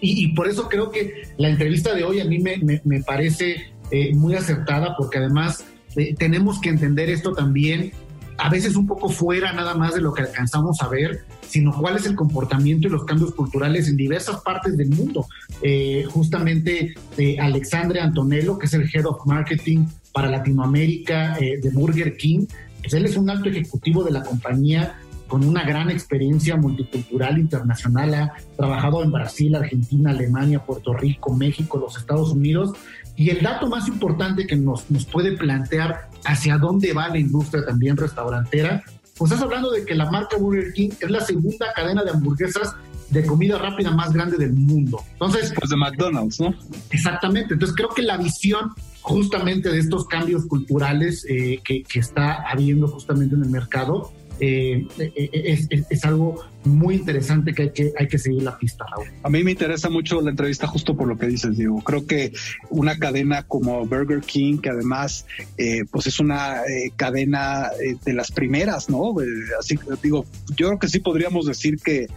Y, 0.00 0.24
y, 0.24 0.28
por 0.34 0.46
eso 0.46 0.68
creo 0.68 0.90
que 0.90 1.22
la 1.38 1.48
entrevista 1.48 1.94
de 1.94 2.04
hoy 2.04 2.20
a 2.20 2.26
mí 2.26 2.38
me, 2.38 2.58
me, 2.58 2.82
me 2.84 3.02
parece 3.02 3.72
eh, 3.90 4.14
muy 4.14 4.34
acertada, 4.34 4.94
porque 4.96 5.18
además 5.18 5.64
eh, 5.96 6.14
tenemos 6.14 6.60
que 6.60 6.68
entender 6.68 7.08
esto 7.10 7.32
también, 7.32 7.92
a 8.38 8.50
veces 8.50 8.76
un 8.76 8.86
poco 8.86 9.08
fuera 9.08 9.52
nada 9.52 9.74
más 9.74 9.94
de 9.94 10.02
lo 10.02 10.12
que 10.12 10.22
alcanzamos 10.22 10.82
a 10.82 10.88
ver, 10.88 11.24
sino 11.48 11.72
cuál 11.72 11.96
es 11.96 12.04
el 12.06 12.14
comportamiento 12.14 12.86
y 12.86 12.90
los 12.90 13.04
cambios 13.04 13.34
culturales 13.34 13.88
en 13.88 13.96
diversas 13.96 14.42
partes 14.42 14.76
del 14.76 14.90
mundo. 14.90 15.26
Eh, 15.62 16.04
justamente 16.10 16.94
Alexandre 17.40 18.00
Antonello, 18.00 18.58
que 18.58 18.66
es 18.66 18.74
el 18.74 18.90
Head 18.92 19.06
of 19.06 19.24
Marketing 19.24 19.86
para 20.12 20.28
Latinoamérica 20.28 21.38
de 21.38 21.70
Burger 21.70 22.16
King, 22.16 22.46
pues 22.82 22.92
él 22.92 23.06
es 23.06 23.16
un 23.16 23.30
alto 23.30 23.48
ejecutivo 23.48 24.04
de 24.04 24.10
la 24.10 24.22
compañía 24.22 24.96
con 25.26 25.44
una 25.44 25.64
gran 25.64 25.90
experiencia 25.90 26.56
multicultural 26.56 27.38
internacional, 27.38 28.14
ha 28.14 28.32
trabajado 28.56 29.02
en 29.02 29.10
Brasil, 29.10 29.54
Argentina, 29.54 30.10
Alemania, 30.10 30.64
Puerto 30.64 30.92
Rico, 30.94 31.34
México, 31.34 31.78
los 31.78 31.96
Estados 31.96 32.30
Unidos, 32.30 32.72
y 33.16 33.30
el 33.30 33.42
dato 33.42 33.66
más 33.68 33.88
importante 33.88 34.46
que 34.46 34.56
nos, 34.56 34.90
nos 34.90 35.06
puede 35.06 35.36
plantear 35.36 36.10
hacia 36.24 36.58
dónde 36.58 36.92
va 36.92 37.08
la 37.08 37.18
industria 37.18 37.64
también 37.64 37.96
restaurantera, 37.96 38.82
pues 39.16 39.32
estás 39.32 39.44
hablando 39.44 39.70
de 39.70 39.84
que 39.84 39.94
la 39.94 40.10
marca 40.10 40.36
Burger 40.36 40.72
King 40.72 40.90
es 41.00 41.10
la 41.10 41.20
segunda 41.20 41.72
cadena 41.74 42.04
de 42.04 42.10
hamburguesas 42.10 42.74
de 43.08 43.24
comida 43.24 43.56
rápida 43.58 43.90
más 43.92 44.12
grande 44.12 44.36
del 44.36 44.52
mundo. 44.52 45.02
Entonces, 45.12 45.52
pues 45.56 45.70
de 45.70 45.76
McDonald's, 45.76 46.40
¿no? 46.40 46.54
Exactamente. 46.90 47.54
Entonces 47.54 47.74
creo 47.76 47.88
que 47.90 48.02
la 48.02 48.16
visión 48.16 48.72
justamente 49.00 49.70
de 49.70 49.78
estos 49.78 50.06
cambios 50.06 50.46
culturales 50.46 51.24
eh, 51.28 51.60
que, 51.64 51.84
que, 51.84 52.00
está 52.00 52.42
habiendo 52.42 52.88
justamente 52.88 53.36
en 53.36 53.44
el 53.44 53.50
mercado 53.50 54.12
eh, 54.40 54.86
es, 54.98 55.68
es, 55.70 56.04
algo 56.04 56.44
muy 56.66 56.96
interesante 56.96 57.54
que 57.54 57.62
hay 57.62 57.72
que, 57.72 57.92
hay 57.98 58.08
que 58.08 58.18
seguir 58.18 58.42
la 58.42 58.58
pista, 58.58 58.84
Raúl. 58.90 59.06
A 59.22 59.30
mí 59.30 59.42
me 59.42 59.52
interesa 59.52 59.88
mucho 59.88 60.20
la 60.20 60.30
entrevista 60.30 60.66
justo 60.66 60.96
por 60.96 61.08
lo 61.08 61.16
que 61.16 61.26
dices, 61.26 61.56
Diego. 61.56 61.80
Creo 61.82 62.06
que 62.06 62.32
una 62.70 62.98
cadena 62.98 63.44
como 63.44 63.86
Burger 63.86 64.20
King, 64.20 64.58
que 64.58 64.70
además 64.70 65.26
eh, 65.56 65.84
pues 65.90 66.06
es 66.06 66.20
una 66.20 66.62
eh, 66.62 66.92
cadena 66.96 67.70
eh, 67.80 67.96
de 68.04 68.12
las 68.12 68.32
primeras, 68.32 68.88
¿no? 68.88 69.14
así 69.58 69.78
digo, 70.02 70.26
yo 70.56 70.68
creo 70.68 70.78
que 70.78 70.88
sí 70.88 71.00
podríamos 71.00 71.46
decir 71.46 71.78
que, 71.78 72.08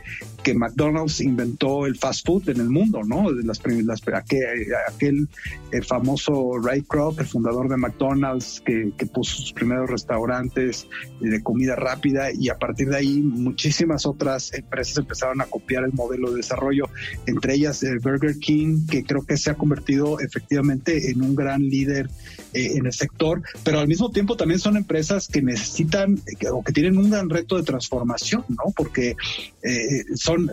que 0.43 0.53
McDonald's 0.53 1.21
inventó 1.21 1.85
el 1.85 1.97
fast 1.97 2.25
food 2.25 2.49
en 2.49 2.59
el 2.59 2.69
mundo, 2.69 3.01
¿no? 3.03 3.31
Las, 3.31 3.59
las 3.65 4.01
aquel, 4.13 4.67
aquel 4.87 5.27
famoso 5.85 6.57
Ray 6.61 6.81
Kroc, 6.83 7.19
el 7.19 7.27
fundador 7.27 7.69
de 7.69 7.77
McDonald's, 7.77 8.61
que, 8.65 8.91
que 8.97 9.05
puso 9.05 9.37
sus 9.37 9.53
primeros 9.53 9.89
restaurantes 9.89 10.87
de 11.19 11.41
comida 11.43 11.75
rápida 11.75 12.31
y 12.31 12.49
a 12.49 12.57
partir 12.57 12.89
de 12.89 12.97
ahí 12.97 13.21
muchísimas 13.21 14.05
otras 14.05 14.53
empresas 14.53 14.97
empezaron 14.97 15.41
a 15.41 15.45
copiar 15.45 15.83
el 15.83 15.93
modelo 15.93 16.31
de 16.31 16.37
desarrollo, 16.37 16.89
entre 17.25 17.55
ellas 17.55 17.83
el 17.83 17.99
Burger 17.99 18.37
King, 18.39 18.87
que 18.89 19.03
creo 19.03 19.25
que 19.25 19.37
se 19.37 19.51
ha 19.51 19.55
convertido 19.55 20.19
efectivamente 20.19 21.11
en 21.11 21.21
un 21.21 21.35
gran 21.35 21.61
líder 21.61 22.09
eh, 22.53 22.77
en 22.77 22.85
el 22.85 22.93
sector, 22.93 23.41
pero 23.63 23.79
al 23.79 23.87
mismo 23.87 24.09
tiempo 24.11 24.35
también 24.35 24.59
son 24.59 24.77
empresas 24.77 25.27
que 25.27 25.41
necesitan 25.41 26.21
o 26.51 26.63
que 26.63 26.73
tienen 26.73 26.97
un 26.97 27.09
gran 27.09 27.29
reto 27.29 27.57
de 27.57 27.63
transformación, 27.63 28.45
¿no? 28.49 28.73
Porque 28.75 29.15
eh, 29.63 30.03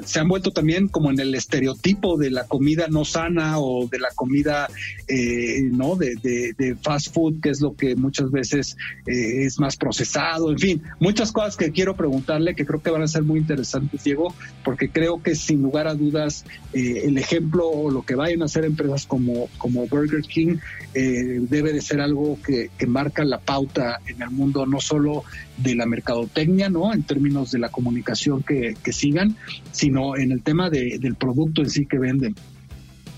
se 0.05 0.21
han 0.21 0.29
vuelto 0.29 0.51
también 0.51 0.89
como 0.89 1.11
en 1.11 1.21
el 1.21 1.35
estereotipo 1.35 2.17
de 2.17 2.31
la 2.31 2.45
comida 2.45 2.87
no 2.89 3.05
sana 3.05 3.59
o 3.59 3.87
de 3.89 3.99
la 3.99 4.09
comida, 4.15 4.69
eh, 5.09 5.63
¿no? 5.71 5.97
De, 5.97 6.77
fast 6.83 7.13
food, 7.13 7.41
que 7.41 7.51
es 7.51 7.61
lo 7.61 7.75
que 7.75 7.97
muchas 7.97 8.31
veces 8.31 8.77
es 9.07 9.59
más 9.59 9.77
procesado, 9.77 10.51
en 10.51 10.59
fin, 10.59 10.83
muchas 11.01 11.33
cosas 11.33 11.57
que 11.57 11.71
quiero 11.71 11.97
preguntarle 11.97 12.55
que 12.55 12.67
creo 12.67 12.83
que 12.83 12.91
van 12.91 13.03
a 13.03 13.09
ser 13.09 13.23
muy 13.23 13.39
interesantes 13.39 14.05
Diego, 14.05 14.35
porque 14.65 14.91
creo 14.91 15.23
que 15.23 15.35
sin 15.35 15.63
lugar 15.63 15.87
a 15.87 15.95
dudas 15.95 16.45
eh, 16.73 17.03
el 17.05 17.19
ejemplo 17.19 17.69
o 17.69 17.91
lo 17.91 18.03
que 18.03 18.15
vayan 18.15 18.43
a 18.43 18.47
hacer 18.47 18.65
empresas 18.65 19.07
como, 19.07 19.49
como 19.59 19.87
Burger 19.87 20.23
King 20.23 20.59
eh, 20.95 21.39
debe 21.41 21.73
de 21.73 21.81
ser 21.81 22.01
algo 22.01 22.39
que, 22.45 22.71
marca 22.87 23.25
la 23.25 23.41
pauta 23.41 24.01
en 24.07 24.23
el 24.23 24.31
mundo, 24.31 24.65
no 24.65 24.81
solo 24.81 25.25
de 25.57 25.75
la 25.75 25.87
mercadotecnia, 25.87 26.69
¿no? 26.69 26.93
En 26.93 27.03
términos 27.03 27.51
de 27.51 27.59
la 27.59 27.69
comunicación 27.69 28.43
que, 28.43 28.75
sigan, 28.93 29.37
sino 29.73 30.17
en 30.17 30.33
el 30.33 30.43
tema 30.43 30.71
del 30.71 31.15
producto 31.15 31.63
en 31.63 31.71
sí 31.71 31.87
que 31.87 31.99
venden. 31.99 32.35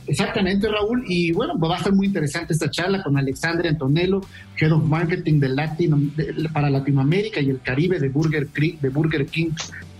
Exactamente, 0.06 0.68
Raúl. 0.68 1.04
Y 1.06 1.32
bueno, 1.32 1.58
va 1.58 1.76
a 1.76 1.82
ser 1.82 1.92
muy 1.92 2.06
interesante 2.06 2.54
esta 2.54 2.70
charla 2.70 3.02
con 3.02 3.18
Alexandre 3.18 3.68
Antonello, 3.68 4.22
Head 4.58 4.72
of 4.72 4.84
Marketing 4.84 5.38
de 5.38 5.50
Latino, 5.50 6.00
para 6.52 6.70
Latinoamérica 6.70 7.40
y 7.40 7.50
el 7.50 7.60
Caribe 7.60 8.00
de 8.00 8.08
Burger, 8.08 8.48
de 8.48 8.88
Burger 8.88 9.26
King 9.26 9.50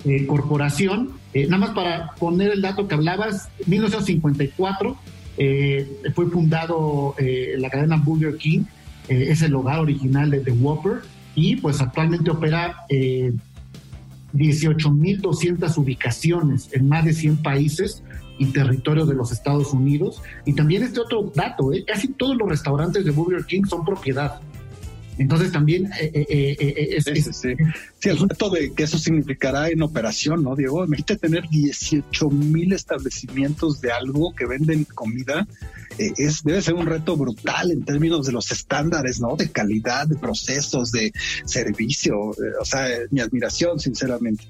eh, 0.05 0.27
corporación. 0.27 1.11
Eh, 1.35 1.47
nada 1.47 1.59
más 1.59 1.71
para 1.71 2.13
poner 2.15 2.53
el 2.53 2.63
dato 2.63 2.87
que 2.87 2.95
hablabas, 2.95 3.51
1954 3.67 4.97
eh, 5.37 5.87
fue 6.15 6.27
fundado 6.31 7.15
la 7.57 7.69
cadena 7.69 7.97
Burger 7.97 8.37
King, 8.37 8.65
es 9.09 9.43
el 9.43 9.55
hogar 9.55 9.81
original 9.81 10.31
de 10.31 10.41
The 10.41 10.53
Whopper 10.53 11.01
y 11.39 11.55
pues 11.55 11.81
actualmente 11.81 12.33
opera 12.33 12.85
18.200 12.89 15.79
ubicaciones 15.79 16.69
en 16.73 16.89
más 16.89 17.05
de 17.05 17.13
100 17.13 17.37
países 17.39 18.03
y 18.39 18.47
territorios 18.47 19.07
de 19.09 19.15
los 19.15 19.31
Estados 19.31 19.73
Unidos. 19.73 20.21
Y 20.45 20.55
también 20.55 20.83
este 20.83 20.99
otro 20.99 21.31
dato, 21.33 21.71
casi 21.87 22.09
todos 22.09 22.37
los 22.37 22.49
restaurantes 22.49 23.05
de 23.05 23.13
Burger 23.13 23.45
King 23.45 23.63
son 23.69 23.85
propiedad 23.85 24.41
entonces 25.19 25.53
también 25.53 25.87
eh, 26.01 26.11
eh, 26.15 26.57
eh, 26.59 26.89
es, 26.97 27.05
sí, 27.05 27.21
sí, 27.21 27.55
sí. 27.99 28.09
el 28.09 28.19
reto 28.19 28.51
de 28.51 28.73
que 28.73 28.85
eso 28.85 28.99
significará 28.99 29.69
en 29.69 29.83
operación, 29.83 30.43
¿no, 30.43 30.55
Diego? 30.55 30.85
Imagínate 30.85 31.17
tener 31.17 31.49
18 31.49 32.31
mil 32.31 32.73
establecimientos 32.73 33.81
de 33.81 33.93
algo 33.93 34.35
que 34.35 34.47
venden 34.47 34.85
comida. 34.85 35.47
es, 35.99 36.45
debe 36.45 36.63
ser 36.63 36.75
un 36.75 36.87
reto 36.87 37.17
brutal 37.17 37.73
en 37.73 37.85
términos 37.85 38.27
de 38.27 38.33
los 38.33 38.51
estándares, 38.53 39.21
¿no? 39.21 39.35
De 39.37 39.51
calidad, 39.51 40.07
de 40.07 40.17
procesos, 40.17 40.93
de 40.93 41.13
servicio. 41.45 42.17
o 42.19 42.65
sea, 42.65 42.87
mi 43.11 43.21
admiración, 43.21 43.81
sinceramente. 43.81 44.45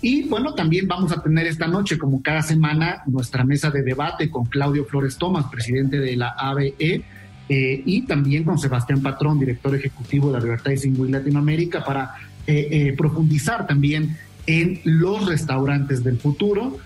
Y 0.00 0.28
bueno, 0.28 0.54
también 0.54 0.86
vamos 0.86 1.10
a 1.10 1.22
tener 1.22 1.46
esta 1.46 1.66
noche, 1.66 1.98
como 1.98 2.22
cada 2.22 2.42
semana, 2.42 3.02
nuestra 3.06 3.44
mesa 3.44 3.70
de 3.70 3.82
debate 3.82 4.30
con 4.30 4.44
Claudio 4.46 4.84
Flores 4.84 5.16
Tomás, 5.16 5.46
presidente 5.50 5.98
de 5.98 6.16
la 6.16 6.30
ABE, 6.30 7.04
eh, 7.48 7.82
y 7.84 8.02
también 8.02 8.44
con 8.44 8.58
Sebastián 8.58 9.00
Patrón, 9.00 9.38
director 9.38 9.74
ejecutivo 9.74 10.26
de 10.26 10.32
la 10.34 10.38
Advertising 10.38 11.00
Week 11.00 11.10
Latinoamérica, 11.10 11.84
para 11.84 12.14
eh, 12.46 12.68
eh, 12.70 12.94
profundizar 12.96 13.66
también 13.66 14.16
en 14.46 14.80
los 14.84 15.26
restaurantes 15.26 16.02
del 16.02 16.18
futuro, 16.18 16.78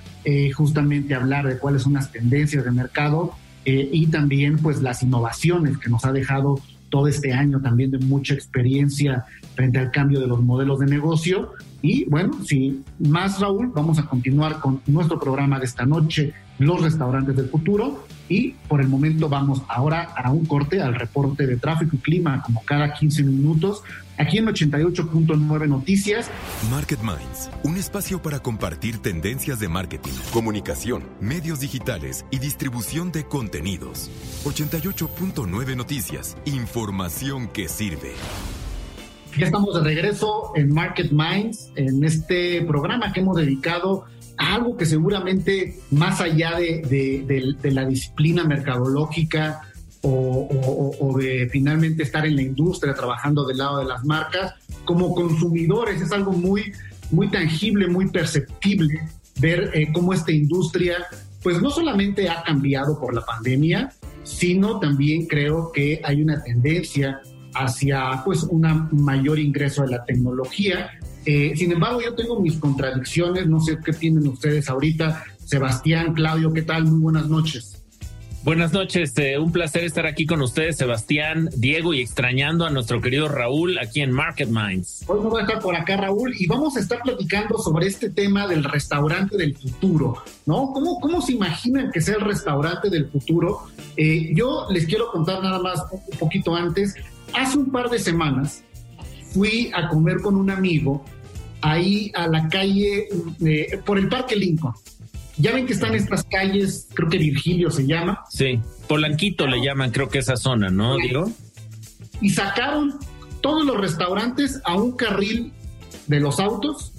justamente 0.54 1.16
hablar 1.16 1.48
de 1.48 1.58
cuáles 1.58 1.82
son 1.82 1.94
las 1.94 2.12
tendencias 2.12 2.64
de 2.64 2.70
mercado 2.70 3.34
y 3.64 4.06
también 4.06 4.56
pues 4.56 4.80
las 4.80 5.02
innovaciones 5.02 5.78
que 5.78 5.90
nos 5.90 6.04
ha 6.04 6.12
dejado 6.12 6.60
todo 6.90 7.08
este 7.08 7.32
año 7.32 7.60
también 7.60 7.90
de 7.90 7.98
mucha 7.98 8.34
experiencia 8.34 9.24
frente 9.56 9.78
al 9.78 9.90
cambio 9.90 10.20
de 10.20 10.26
los 10.26 10.40
modelos 10.42 10.78
de 10.78 10.86
negocio. 10.86 11.52
Y 11.80 12.04
bueno, 12.04 12.34
sin 12.44 12.84
más 12.98 13.40
Raúl, 13.40 13.72
vamos 13.74 13.98
a 13.98 14.04
continuar 14.04 14.60
con 14.60 14.80
nuestro 14.86 15.18
programa 15.18 15.58
de 15.58 15.64
esta 15.64 15.86
noche, 15.86 16.34
Los 16.58 16.82
Restaurantes 16.82 17.34
del 17.34 17.48
Futuro. 17.48 18.06
Y 18.28 18.52
por 18.68 18.80
el 18.80 18.88
momento 18.88 19.28
vamos 19.28 19.62
ahora 19.68 20.12
a 20.16 20.30
un 20.30 20.46
corte 20.46 20.80
al 20.80 20.94
reporte 20.94 21.46
de 21.46 21.56
tráfico 21.56 21.96
y 21.96 21.98
clima, 21.98 22.42
como 22.42 22.62
cada 22.64 22.94
15 22.94 23.22
minutos, 23.24 23.82
aquí 24.18 24.38
en 24.38 24.46
88.9 24.46 25.68
Noticias. 25.68 26.30
Market 26.70 27.00
Minds, 27.00 27.50
un 27.64 27.76
espacio 27.76 28.22
para 28.22 28.40
compartir 28.40 28.98
tendencias 28.98 29.58
de 29.58 29.68
marketing, 29.68 30.12
comunicación, 30.32 31.04
medios 31.20 31.60
digitales 31.60 32.24
y 32.30 32.38
distribución 32.38 33.12
de 33.12 33.24
contenidos. 33.24 34.10
88.9 34.44 35.76
Noticias, 35.76 36.36
información 36.44 37.48
que 37.48 37.68
sirve. 37.68 38.12
Ya 39.38 39.46
estamos 39.46 39.74
de 39.74 39.80
regreso 39.80 40.52
en 40.56 40.74
Market 40.74 41.10
Minds, 41.10 41.70
en 41.74 42.04
este 42.04 42.62
programa 42.66 43.12
que 43.12 43.20
hemos 43.20 43.36
dedicado 43.36 44.04
algo 44.42 44.76
que 44.76 44.86
seguramente 44.86 45.78
más 45.90 46.20
allá 46.20 46.58
de, 46.58 47.56
la 47.62 47.84
disciplina 47.84 48.44
mercadológica 48.44 49.62
o, 50.02 51.16
de 51.18 51.48
finalmente 51.50 52.02
estar 52.02 52.26
en 52.26 52.36
la 52.36 52.42
industria 52.42 52.94
trabajando 52.94 53.46
del 53.46 53.58
lado 53.58 53.78
de 53.78 53.84
las 53.84 54.04
marcas, 54.04 54.54
como 54.84 55.14
consumidores 55.14 56.00
es 56.00 56.12
algo 56.12 56.32
muy, 56.32 56.72
muy 57.10 57.30
tangible, 57.30 57.86
muy 57.86 58.08
perceptible 58.10 59.08
ver 59.40 59.70
eh, 59.74 59.88
cómo 59.92 60.12
esta 60.12 60.32
industria 60.32 60.96
pues 61.42 61.60
no 61.60 61.70
solamente 61.70 62.28
ha 62.28 62.42
cambiado 62.42 62.98
por 63.00 63.14
la 63.14 63.24
pandemia, 63.24 63.92
sino 64.22 64.78
también 64.78 65.26
creo 65.26 65.72
que 65.72 66.00
hay 66.04 66.22
una 66.22 66.42
tendencia 66.42 67.20
hacia 67.54 68.22
pues 68.24 68.44
un 68.44 68.88
mayor 68.92 69.38
ingreso 69.38 69.82
de 69.82 69.88
la 69.90 70.04
tecnología. 70.04 70.90
Eh, 71.24 71.52
sin 71.56 71.72
embargo, 71.72 72.00
yo 72.00 72.14
tengo 72.14 72.40
mis 72.40 72.56
contradicciones, 72.56 73.46
no 73.46 73.60
sé 73.60 73.78
qué 73.84 73.92
tienen 73.92 74.26
ustedes 74.26 74.68
ahorita. 74.68 75.24
Sebastián, 75.44 76.14
Claudio, 76.14 76.52
¿qué 76.52 76.62
tal? 76.62 76.84
Muy 76.84 77.00
buenas 77.00 77.28
noches. 77.28 77.82
Buenas 78.44 78.72
noches, 78.72 79.16
eh, 79.18 79.38
un 79.38 79.52
placer 79.52 79.84
estar 79.84 80.04
aquí 80.04 80.26
con 80.26 80.42
ustedes, 80.42 80.76
Sebastián, 80.76 81.48
Diego, 81.56 81.94
y 81.94 82.00
extrañando 82.00 82.66
a 82.66 82.70
nuestro 82.70 83.00
querido 83.00 83.28
Raúl 83.28 83.78
aquí 83.78 84.00
en 84.00 84.10
Market 84.10 84.48
Minds. 84.48 85.04
Hoy 85.06 85.18
vamos 85.18 85.38
a 85.38 85.42
estar 85.42 85.60
por 85.60 85.76
acá, 85.76 85.96
Raúl, 85.96 86.34
y 86.36 86.48
vamos 86.48 86.76
a 86.76 86.80
estar 86.80 87.00
platicando 87.02 87.56
sobre 87.58 87.86
este 87.86 88.10
tema 88.10 88.48
del 88.48 88.64
restaurante 88.64 89.36
del 89.36 89.56
futuro, 89.56 90.24
¿no? 90.44 90.72
¿Cómo, 90.72 90.98
cómo 90.98 91.22
se 91.22 91.34
imaginan 91.34 91.92
que 91.92 92.00
sea 92.00 92.16
el 92.16 92.22
restaurante 92.22 92.90
del 92.90 93.06
futuro? 93.06 93.60
Eh, 93.96 94.32
yo 94.34 94.66
les 94.70 94.86
quiero 94.86 95.12
contar 95.12 95.40
nada 95.40 95.60
más 95.60 95.80
un 95.92 96.18
poquito 96.18 96.56
antes. 96.56 96.96
Hace 97.34 97.58
un 97.58 97.70
par 97.70 97.90
de 97.90 98.00
semanas 98.00 98.64
fui 99.32 99.70
a 99.74 99.88
comer 99.88 100.20
con 100.20 100.36
un 100.36 100.50
amigo 100.50 101.04
ahí 101.60 102.10
a 102.14 102.26
la 102.26 102.48
calle, 102.48 103.08
eh, 103.44 103.80
por 103.84 103.98
el 103.98 104.08
Parque 104.08 104.36
Lincoln. 104.36 104.74
Ya 105.38 105.52
ven 105.52 105.66
que 105.66 105.72
están 105.72 105.94
estas 105.94 106.24
calles, 106.24 106.88
creo 106.92 107.08
que 107.08 107.18
Virgilio 107.18 107.70
se 107.70 107.86
llama. 107.86 108.24
Sí, 108.28 108.60
Polanquito 108.86 109.46
le 109.46 109.64
llaman, 109.64 109.90
creo 109.90 110.08
que 110.08 110.18
esa 110.18 110.36
zona, 110.36 110.68
¿no, 110.68 110.96
Diego? 110.96 111.30
Y 112.20 112.30
sacaron 112.30 112.98
todos 113.40 113.64
los 113.64 113.76
restaurantes 113.76 114.60
a 114.64 114.76
un 114.76 114.92
carril 114.92 115.52
de 116.06 116.20
los 116.20 116.38
autos, 116.38 116.92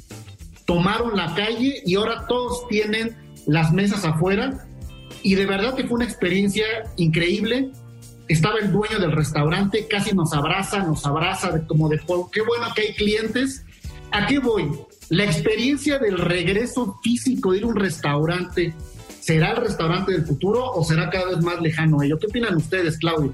tomaron 0.66 1.16
la 1.16 1.36
calle 1.36 1.82
y 1.86 1.96
ahora 1.96 2.26
todos 2.28 2.68
tienen 2.68 3.16
las 3.46 3.72
mesas 3.72 4.04
afuera. 4.06 4.66
Y 5.22 5.36
de 5.36 5.46
verdad 5.46 5.76
que 5.76 5.84
fue 5.84 5.96
una 5.96 6.06
experiencia 6.06 6.66
increíble 6.98 7.72
estaba 8.34 8.60
el 8.60 8.72
dueño 8.72 9.00
del 9.00 9.12
restaurante, 9.12 9.88
casi 9.88 10.14
nos 10.16 10.34
abraza, 10.34 10.80
nos 10.84 11.06
abraza 11.06 11.66
como 11.68 11.90
de, 11.90 12.00
qué 12.32 12.42
bueno 12.42 12.68
que 12.76 12.82
hay 12.82 12.94
clientes. 12.94 13.66
¿A 14.12 14.28
qué 14.28 14.40
voy? 14.40 14.70
La 15.10 15.24
experiencia 15.24 15.98
del 15.98 16.18
regreso 16.18 17.00
físico 17.04 17.52
de 17.52 17.60
ir 17.60 17.64
a 17.64 17.68
un 17.68 17.76
restaurante, 17.76 18.74
¿será 19.20 19.52
el 19.52 19.58
restaurante 19.58 20.12
del 20.12 20.26
futuro 20.26 20.72
o 20.72 20.84
será 20.84 21.10
cada 21.10 21.30
vez 21.30 21.44
más 21.44 21.60
lejano 21.62 22.02
ello? 22.04 22.18
¿Qué 22.20 22.28
opinan 22.28 22.56
ustedes, 22.56 22.98
Claudio? 22.98 23.34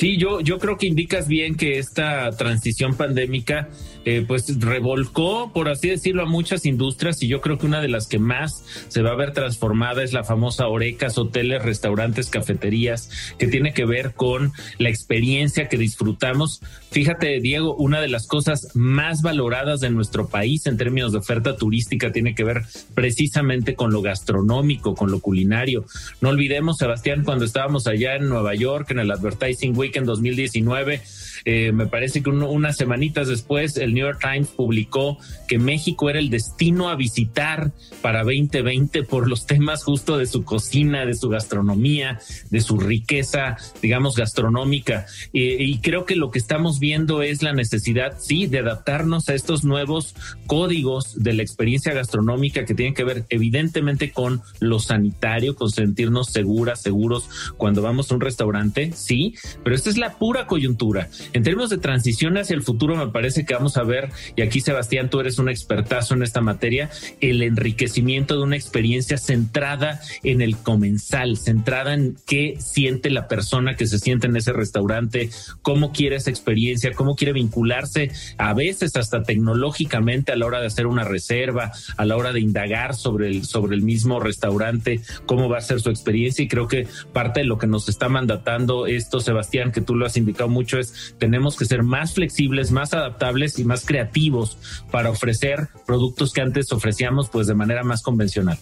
Sí, 0.00 0.16
yo, 0.16 0.40
yo 0.40 0.58
creo 0.58 0.78
que 0.78 0.86
indicas 0.86 1.28
bien 1.28 1.56
que 1.56 1.78
esta 1.78 2.30
transición 2.30 2.94
pandémica 2.94 3.68
eh, 4.06 4.24
pues 4.26 4.58
revolcó, 4.58 5.52
por 5.52 5.68
así 5.68 5.90
decirlo, 5.90 6.22
a 6.22 6.24
muchas 6.24 6.64
industrias 6.64 7.22
y 7.22 7.28
yo 7.28 7.42
creo 7.42 7.58
que 7.58 7.66
una 7.66 7.82
de 7.82 7.88
las 7.88 8.06
que 8.06 8.18
más 8.18 8.64
se 8.88 9.02
va 9.02 9.10
a 9.10 9.14
ver 9.14 9.34
transformada 9.34 10.02
es 10.02 10.14
la 10.14 10.24
famosa 10.24 10.68
orecas, 10.68 11.18
hoteles, 11.18 11.62
restaurantes, 11.62 12.30
cafeterías, 12.30 13.10
que 13.38 13.46
tiene 13.46 13.74
que 13.74 13.84
ver 13.84 14.14
con 14.14 14.54
la 14.78 14.88
experiencia 14.88 15.68
que 15.68 15.76
disfrutamos. 15.76 16.62
Fíjate, 16.90 17.38
Diego, 17.40 17.76
una 17.76 18.00
de 18.00 18.08
las 18.08 18.26
cosas 18.26 18.68
más 18.74 19.22
valoradas 19.22 19.80
de 19.80 19.90
nuestro 19.90 20.28
país 20.28 20.66
en 20.66 20.76
términos 20.76 21.12
de 21.12 21.18
oferta 21.18 21.56
turística 21.56 22.10
tiene 22.10 22.34
que 22.34 22.42
ver 22.42 22.62
precisamente 22.94 23.76
con 23.76 23.92
lo 23.92 24.02
gastronómico, 24.02 24.96
con 24.96 25.12
lo 25.12 25.20
culinario. 25.20 25.84
No 26.20 26.30
olvidemos, 26.30 26.78
Sebastián, 26.78 27.22
cuando 27.24 27.44
estábamos 27.44 27.86
allá 27.86 28.16
en 28.16 28.28
Nueva 28.28 28.56
York, 28.56 28.90
en 28.90 28.98
el 28.98 29.10
Advertising 29.12 29.76
Week 29.76 29.94
en 29.94 30.04
2019, 30.04 31.00
eh, 31.44 31.72
me 31.72 31.86
parece 31.86 32.22
que 32.22 32.30
unas 32.30 32.76
semanitas 32.76 33.28
después 33.28 33.76
el 33.76 33.94
New 33.94 34.06
York 34.06 34.20
Times 34.20 34.48
publicó 34.48 35.18
que 35.48 35.58
México 35.58 36.10
era 36.10 36.18
el 36.18 36.30
destino 36.30 36.88
a 36.88 36.96
visitar 36.96 37.72
para 38.02 38.22
2020 38.22 39.02
por 39.04 39.28
los 39.28 39.46
temas 39.46 39.84
justo 39.84 40.18
de 40.18 40.26
su 40.26 40.44
cocina, 40.44 41.04
de 41.06 41.14
su 41.14 41.28
gastronomía, 41.28 42.20
de 42.50 42.60
su 42.60 42.78
riqueza, 42.78 43.56
digamos, 43.82 44.16
gastronómica. 44.16 45.06
y 45.32 45.78
creo 45.78 46.04
que 46.04 46.16
lo 46.16 46.30
que 46.30 46.38
estamos 46.38 46.78
viendo 46.78 47.22
es 47.22 47.42
la 47.42 47.52
necesidad, 47.52 48.16
sí, 48.18 48.46
de 48.46 48.60
adaptarnos 48.60 49.28
a 49.28 49.34
estos 49.34 49.64
nuevos 49.64 50.14
códigos 50.46 51.22
de 51.22 51.32
la 51.32 51.42
experiencia 51.42 51.92
gastronómica 51.92 52.64
que 52.64 52.74
tienen 52.74 52.94
que 52.94 53.04
ver 53.04 53.24
evidentemente 53.28 54.12
con 54.12 54.42
lo 54.60 54.78
sanitario, 54.78 55.54
con 55.54 55.70
sentirnos 55.70 56.28
seguras, 56.28 56.82
seguros 56.82 57.28
cuando 57.56 57.82
vamos 57.82 58.10
a 58.10 58.14
un 58.14 58.20
restaurante, 58.20 58.92
sí, 58.94 59.34
pero 59.62 59.76
esta 59.76 59.90
es 59.90 59.96
la 59.96 60.18
pura 60.18 60.46
coyuntura. 60.46 61.08
En 61.32 61.42
términos 61.42 61.70
de 61.70 61.78
transición 61.78 62.36
hacia 62.36 62.54
el 62.54 62.62
futuro, 62.62 62.96
me 62.96 63.08
parece 63.08 63.44
que 63.44 63.54
vamos 63.54 63.76
a 63.76 63.84
ver, 63.84 64.10
y 64.36 64.42
aquí 64.42 64.60
Sebastián, 64.60 65.10
tú 65.10 65.20
eres 65.20 65.38
un 65.38 65.48
expertazo 65.48 66.14
en 66.14 66.22
esta 66.22 66.40
materia, 66.40 66.90
el 67.20 67.42
enriquecimiento 67.42 68.36
de 68.36 68.42
una 68.42 68.56
experiencia 68.56 69.16
centrada 69.16 70.00
en 70.24 70.40
el 70.40 70.56
comensal, 70.56 71.36
centrada 71.36 71.94
en 71.94 72.16
qué 72.26 72.56
siente 72.58 73.10
la 73.10 73.28
persona 73.28 73.76
que 73.76 73.86
se 73.86 73.98
siente 73.98 74.26
en 74.26 74.36
ese 74.36 74.52
restaurante, 74.52 75.30
cómo 75.62 75.92
quiere 75.92 76.16
esa 76.16 76.30
experiencia, 76.30 76.92
cómo 76.92 77.14
quiere 77.14 77.32
vincularse 77.32 78.10
a 78.38 78.54
veces 78.54 78.96
hasta 78.96 79.22
tecnológicamente 79.22 80.32
a 80.32 80.36
la 80.36 80.46
hora 80.46 80.60
de 80.60 80.66
hacer 80.66 80.86
una 80.86 81.04
reserva, 81.04 81.72
a 81.96 82.04
la 82.04 82.16
hora 82.16 82.32
de 82.32 82.40
indagar 82.40 82.94
sobre 82.94 83.28
el, 83.28 83.44
sobre 83.44 83.76
el 83.76 83.82
mismo 83.82 84.20
restaurante, 84.20 85.00
cómo 85.26 85.48
va 85.48 85.58
a 85.58 85.62
ser 85.62 85.80
su 85.80 85.90
experiencia. 85.90 86.44
Y 86.44 86.48
creo 86.48 86.66
que 86.66 86.86
parte 87.12 87.40
de 87.40 87.46
lo 87.46 87.58
que 87.58 87.66
nos 87.66 87.88
está 87.88 88.08
mandatando 88.08 88.86
esto, 88.86 89.20
Sebastián, 89.20 89.72
que 89.72 89.80
tú 89.80 89.94
lo 89.94 90.06
has 90.06 90.16
indicado 90.16 90.48
mucho, 90.48 90.78
es 90.78 91.14
tenemos 91.20 91.56
que 91.56 91.66
ser 91.66 91.84
más 91.84 92.14
flexibles, 92.14 92.72
más 92.72 92.94
adaptables 92.94 93.58
y 93.58 93.64
más 93.64 93.84
creativos 93.84 94.56
para 94.90 95.10
ofrecer 95.10 95.68
productos 95.86 96.32
que 96.32 96.40
antes 96.40 96.72
ofrecíamos 96.72 97.28
pues 97.28 97.46
de 97.46 97.54
manera 97.54 97.84
más 97.84 98.02
convencional. 98.02 98.58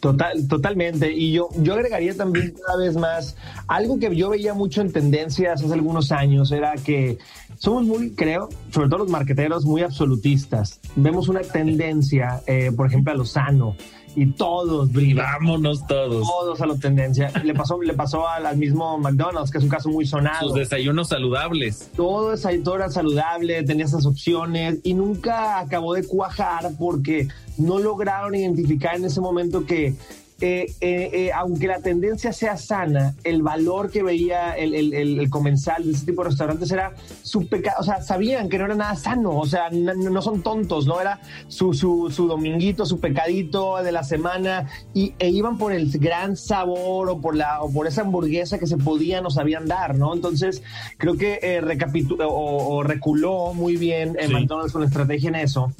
Total, 0.00 0.48
totalmente. 0.48 1.12
Y 1.12 1.32
yo, 1.32 1.50
yo 1.58 1.74
agregaría 1.74 2.16
también 2.16 2.54
cada 2.66 2.78
vez 2.78 2.96
más 2.96 3.36
algo 3.68 3.98
que 3.98 4.14
yo 4.16 4.30
veía 4.30 4.54
mucho 4.54 4.80
en 4.80 4.92
tendencias 4.92 5.62
hace 5.62 5.72
algunos 5.72 6.10
años, 6.10 6.50
era 6.52 6.72
que 6.74 7.18
somos 7.58 7.84
muy, 7.84 8.10
creo, 8.12 8.48
sobre 8.72 8.88
todo 8.88 9.00
los 9.00 9.10
marqueteros, 9.10 9.66
muy 9.66 9.82
absolutistas. 9.82 10.80
Vemos 10.96 11.28
una 11.28 11.42
tendencia, 11.42 12.40
eh, 12.46 12.72
por 12.74 12.86
ejemplo, 12.86 13.12
a 13.12 13.16
lo 13.16 13.26
sano 13.26 13.76
y 14.16 14.26
todos 14.26 14.90
Vámonos 14.92 15.86
todos. 15.86 16.26
Todos 16.26 16.60
a 16.60 16.66
la 16.66 16.76
tendencia. 16.76 17.30
le 17.44 17.54
pasó, 17.54 17.80
le 17.80 17.94
pasó 17.94 18.28
al, 18.28 18.56
mismo 18.56 18.98
McDonald's, 18.98 19.50
que 19.50 19.58
es 19.58 19.64
un 19.64 19.70
caso 19.70 19.88
muy 19.88 20.06
sonado. 20.06 20.48
Sus 20.48 20.54
desayunos 20.54 21.08
saludables. 21.08 21.90
Todo, 21.96 22.34
todo 22.64 22.76
era 22.76 22.90
saludable, 22.90 23.62
tenía 23.62 23.84
esas 23.84 24.06
opciones 24.06 24.78
y 24.82 24.94
nunca 24.94 25.60
acabó 25.60 25.94
de 25.94 26.06
cuajar 26.06 26.70
porque 26.78 27.28
no 27.58 27.78
lograron 27.78 28.34
identificar 28.34 28.96
en 28.96 29.04
ese 29.04 29.20
momento 29.20 29.64
que 29.66 29.94
eh, 30.42 30.72
eh, 30.80 31.10
eh, 31.12 31.30
aunque 31.34 31.66
la 31.66 31.80
tendencia 31.80 32.32
sea 32.32 32.56
sana, 32.56 33.14
el 33.24 33.42
valor 33.42 33.90
que 33.90 34.02
veía 34.02 34.52
el, 34.52 34.74
el, 34.74 34.94
el, 34.94 35.28
comensal 35.28 35.84
de 35.84 35.90
ese 35.90 36.06
tipo 36.06 36.22
de 36.22 36.30
restaurantes 36.30 36.70
era 36.70 36.94
su 37.22 37.46
pecado, 37.46 37.76
o 37.80 37.82
sea, 37.84 38.00
sabían 38.00 38.48
que 38.48 38.56
no 38.56 38.64
era 38.64 38.74
nada 38.74 38.96
sano, 38.96 39.38
o 39.38 39.44
sea, 39.44 39.68
no, 39.68 40.22
son 40.22 40.42
tontos, 40.42 40.86
¿no? 40.86 40.98
Era 40.98 41.20
su, 41.48 41.74
su, 41.74 42.10
su, 42.10 42.26
dominguito, 42.26 42.86
su 42.86 43.00
pecadito 43.00 43.82
de 43.82 43.92
la 43.92 44.02
semana 44.02 44.66
y, 44.94 45.12
e 45.18 45.28
iban 45.28 45.58
por 45.58 45.74
el 45.74 45.90
gran 45.98 46.36
sabor 46.36 47.10
o 47.10 47.20
por, 47.20 47.36
la, 47.36 47.60
o 47.60 47.70
por 47.70 47.86
esa 47.86 48.00
hamburguesa 48.00 48.58
que 48.58 48.66
se 48.66 48.78
podían 48.78 49.26
o 49.26 49.30
sabían 49.30 49.66
dar, 49.66 49.94
¿no? 49.94 50.14
Entonces, 50.14 50.62
creo 50.96 51.18
que 51.18 51.60
recapituló 51.60 52.32
o, 52.32 52.82
reculó 52.82 53.52
muy 53.52 53.76
bien 53.76 54.16
sí. 54.18 54.32
McDonald's 54.32 54.72
con 54.72 54.84
estrategia 54.84 55.28
en 55.28 55.34
eso. 55.34 55.70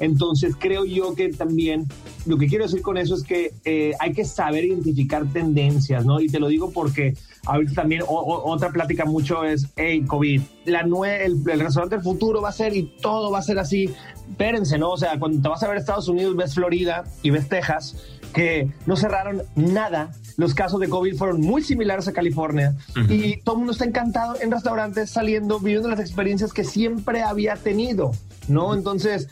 Entonces, 0.00 0.54
creo 0.58 0.84
yo 0.84 1.14
que 1.14 1.28
también 1.28 1.86
lo 2.28 2.36
que 2.36 2.46
quiero 2.46 2.64
decir 2.64 2.82
con 2.82 2.98
eso 2.98 3.14
es 3.14 3.22
que 3.22 3.52
eh, 3.64 3.92
hay 3.98 4.12
que 4.12 4.24
saber 4.24 4.64
identificar 4.64 5.26
tendencias, 5.32 6.04
¿no? 6.04 6.20
Y 6.20 6.28
te 6.28 6.38
lo 6.38 6.48
digo 6.48 6.70
porque 6.70 7.14
ahorita 7.46 7.72
también 7.74 8.02
o, 8.02 8.06
o, 8.06 8.52
otra 8.52 8.70
plática 8.70 9.04
mucho 9.04 9.44
es, 9.44 9.68
hey, 9.76 10.04
COVID, 10.06 10.42
la 10.66 10.82
nue 10.82 11.24
el, 11.24 11.42
el, 11.50 11.60
restaurante 11.60 11.96
del 11.96 12.04
futuro 12.04 12.42
va 12.42 12.50
a 12.50 12.52
ser 12.52 12.76
y 12.76 12.94
todo 13.00 13.30
va 13.30 13.38
a 13.38 13.42
ser 13.42 13.58
así. 13.58 13.90
Espérense, 14.28 14.78
¿no? 14.78 14.90
O 14.90 14.96
sea, 14.96 15.18
cuando 15.18 15.40
te 15.40 15.48
vas 15.48 15.62
a 15.62 15.68
ver 15.68 15.78
Estados 15.78 16.08
Unidos, 16.08 16.36
ves 16.36 16.54
Florida 16.54 17.04
y 17.22 17.30
ves 17.30 17.48
Texas, 17.48 17.96
que 18.34 18.70
no 18.86 18.96
cerraron 18.96 19.42
nada. 19.56 20.12
Los 20.36 20.54
casos 20.54 20.78
de 20.80 20.88
COVID 20.88 21.16
fueron 21.16 21.40
muy 21.40 21.62
similares 21.62 22.06
a 22.08 22.12
California 22.12 22.76
uh 22.90 23.00
-huh. 23.00 23.10
y 23.10 23.40
todo 23.42 23.54
el 23.54 23.58
mundo 23.60 23.72
está 23.72 23.86
encantado 23.86 24.36
en 24.40 24.50
restaurantes, 24.50 25.10
saliendo, 25.10 25.58
viviendo 25.58 25.88
las 25.88 25.98
experiencias 25.98 26.52
que 26.52 26.62
siempre 26.62 27.22
había 27.22 27.56
tenido, 27.56 28.12
¿no? 28.46 28.74
Entonces, 28.74 29.28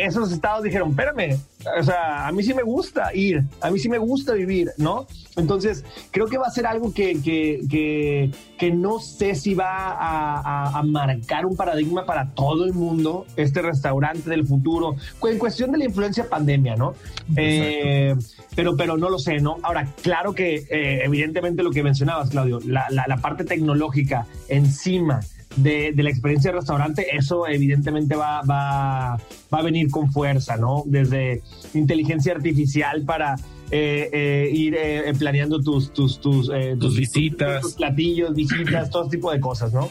esos 0.00 0.32
estados 0.32 0.64
dijeron, 0.64 0.90
espérame, 0.90 1.38
o 1.78 1.82
sea, 1.82 2.26
a 2.26 2.32
mí 2.32 2.42
sí 2.42 2.54
me 2.54 2.62
gusta 2.62 3.14
ir, 3.14 3.42
a 3.60 3.70
mí 3.70 3.78
sí 3.78 3.88
me 3.88 3.98
gusta 3.98 4.32
vivir, 4.34 4.70
¿no? 4.78 5.06
Entonces, 5.36 5.84
creo 6.10 6.26
que 6.26 6.38
va 6.38 6.46
a 6.46 6.50
ser 6.50 6.66
algo 6.66 6.92
que, 6.94 7.20
que, 7.20 7.60
que, 7.68 8.30
que 8.56 8.70
no 8.70 9.00
sé 9.00 9.34
si 9.34 9.54
va 9.54 9.88
a, 9.88 10.40
a, 10.40 10.78
a, 10.78 10.82
marcar 10.82 11.44
un 11.44 11.56
paradigma 11.56 12.06
para 12.06 12.30
todo 12.30 12.64
el 12.64 12.72
mundo, 12.72 13.26
este 13.36 13.60
restaurante 13.62 14.30
del 14.30 14.46
futuro, 14.46 14.94
en 15.28 15.38
cuestión 15.38 15.72
de 15.72 15.78
la 15.78 15.84
influencia 15.86 16.28
pandemia, 16.28 16.76
¿no? 16.76 16.94
Eh, 17.36 18.14
pero, 18.54 18.76
pero 18.76 18.96
no 18.96 19.10
lo 19.10 19.18
sé, 19.18 19.40
¿no? 19.40 19.56
Ahora, 19.62 19.88
claro 20.02 20.34
que 20.34 20.66
eh, 20.70 21.00
evidentemente 21.04 21.62
lo 21.62 21.70
que 21.70 21.82
mencionabas, 21.82 22.30
Claudio, 22.30 22.60
la, 22.64 22.86
la, 22.90 23.04
la 23.08 23.16
parte 23.16 23.44
tecnológica 23.44 24.26
encima 24.48 25.20
de, 25.56 25.92
de, 25.92 26.02
la 26.02 26.10
experiencia 26.10 26.50
de 26.50 26.58
restaurante, 26.58 27.16
eso 27.16 27.46
evidentemente 27.46 28.14
va, 28.16 28.42
va, 28.42 29.16
va 29.52 29.58
a 29.58 29.62
venir 29.62 29.90
con 29.90 30.10
fuerza, 30.12 30.56
¿no? 30.56 30.82
Desde 30.86 31.42
inteligencia 31.74 32.32
artificial 32.32 33.02
para 33.02 33.36
eh, 33.70 34.10
eh, 34.12 34.50
ir 34.52 34.76
eh, 34.78 35.12
planeando 35.18 35.60
tus, 35.60 35.92
tus, 35.92 36.20
tus, 36.20 36.48
tus, 36.48 36.78
tus 36.78 36.96
visitas, 36.96 37.62
tus, 37.62 37.74
platillos, 37.74 38.34
visitas, 38.34 38.90
todo 38.90 39.08
tipo 39.08 39.32
de 39.32 39.40
cosas, 39.40 39.72
¿no? 39.72 39.90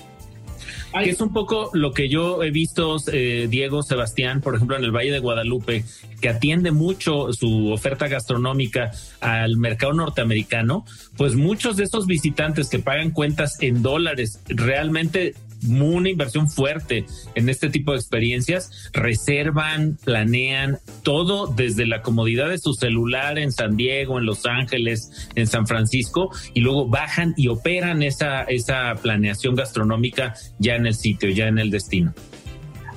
que 1.01 1.09
es 1.09 1.21
un 1.21 1.33
poco 1.33 1.71
lo 1.73 1.91
que 1.91 2.07
yo 2.09 2.43
he 2.43 2.51
visto, 2.51 2.97
eh, 3.11 3.47
Diego 3.49 3.81
Sebastián, 3.81 4.41
por 4.41 4.55
ejemplo, 4.55 4.77
en 4.77 4.83
el 4.83 4.91
Valle 4.91 5.11
de 5.11 5.19
Guadalupe, 5.19 5.85
que 6.21 6.29
atiende 6.29 6.71
mucho 6.71 7.33
su 7.33 7.71
oferta 7.71 8.07
gastronómica 8.07 8.91
al 9.19 9.57
mercado 9.57 9.93
norteamericano, 9.93 10.85
pues 11.17 11.35
muchos 11.35 11.77
de 11.77 11.83
estos 11.83 12.05
visitantes 12.05 12.69
que 12.69 12.79
pagan 12.79 13.11
cuentas 13.11 13.57
en 13.61 13.81
dólares 13.81 14.39
realmente 14.47 15.33
una 15.67 16.09
inversión 16.09 16.49
fuerte 16.49 17.05
en 17.35 17.49
este 17.49 17.69
tipo 17.69 17.91
de 17.91 17.97
experiencias, 17.97 18.89
reservan, 18.93 19.97
planean 20.03 20.79
todo 21.03 21.47
desde 21.47 21.85
la 21.85 22.01
comodidad 22.01 22.49
de 22.49 22.57
su 22.57 22.73
celular 22.73 23.37
en 23.39 23.51
San 23.51 23.75
Diego, 23.75 24.17
en 24.19 24.25
Los 24.25 24.45
Ángeles, 24.45 25.29
en 25.35 25.47
San 25.47 25.67
Francisco, 25.67 26.31
y 26.53 26.61
luego 26.61 26.87
bajan 26.87 27.33
y 27.37 27.47
operan 27.47 28.03
esa, 28.03 28.43
esa 28.43 28.95
planeación 29.01 29.55
gastronómica 29.55 30.35
ya 30.59 30.75
en 30.75 30.85
el 30.85 30.95
sitio, 30.95 31.29
ya 31.29 31.47
en 31.47 31.59
el 31.59 31.71
destino. 31.71 32.13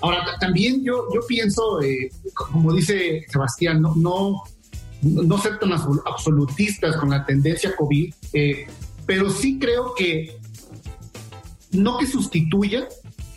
Ahora, 0.01 0.25
también 0.41 0.85
yo, 0.85 1.07
yo 1.13 1.21
pienso, 1.27 1.83
eh, 1.83 2.11
como 2.35 2.75
dice 2.75 3.25
Sebastián, 3.29 3.81
no, 3.81 3.95
no, 3.97 4.43
no 5.03 5.39
ser 5.39 5.59
tan 5.59 5.73
absolutistas 5.73 6.97
con 6.97 7.11
la 7.11 7.25
tendencia 7.25 7.75
COVID, 7.75 8.15
eh, 8.33 8.67
pero 9.07 9.31
sí 9.31 9.59
creo 9.59 9.95
que 9.95 10.37
no 11.73 11.99
que 11.99 12.07
sustituya, 12.07 12.89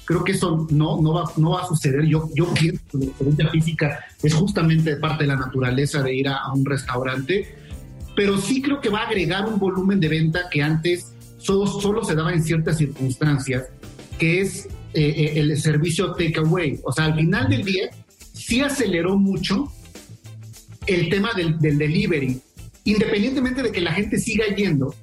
creo 0.06 0.24
que 0.24 0.32
eso 0.32 0.68
no, 0.72 1.00
no, 1.02 1.14
va, 1.14 1.32
no 1.38 1.52
va 1.52 1.62
a 1.62 1.68
suceder. 1.68 2.06
Yo, 2.06 2.30
yo 2.34 2.52
pienso 2.54 2.82
que 2.92 2.98
la 2.98 3.06
experiencia 3.06 3.50
física 3.50 4.06
es 4.24 4.34
justamente 4.34 4.96
parte 4.96 5.24
de 5.24 5.28
la 5.28 5.36
naturaleza 5.36 6.02
de 6.02 6.16
ir 6.16 6.28
a, 6.28 6.52
un 6.54 6.66
restaurante, 6.66 7.56
pero 8.16 8.40
sí 8.40 8.62
creo 8.62 8.82
que 8.82 8.90
va 8.90 9.02
a 9.02 9.08
agregar 9.08 9.48
un 9.48 9.60
volumen 9.60 10.00
de 10.00 10.08
venta 10.08 10.50
que 10.50 10.64
antes 10.64 11.14
solo, 11.38 11.68
solo 11.68 12.04
se 12.04 12.16
daba 12.16 12.34
en 12.34 12.44
ciertas 12.44 12.78
circunstancias, 12.78 13.66
que 14.18 14.42
es 14.42 14.68
eh, 14.94 15.34
el 15.36 15.56
servicio 15.60 16.14
takeaway. 16.14 16.80
O 16.84 16.92
sea, 16.92 17.06
al 17.06 17.16
final 17.16 17.48
del 17.48 17.64
día 17.64 17.90
sí 18.34 18.62
aceleró 18.62 19.16
mucho 19.16 19.72
el 20.88 21.10
tema 21.10 21.34
del 21.36 21.60
delivery, 21.60 22.42
independientemente 22.86 23.62
de 23.62 23.72
que 23.72 23.82
la 23.82 23.94
gente 23.94 24.18
siga 24.18 24.48
yendo 24.56 24.96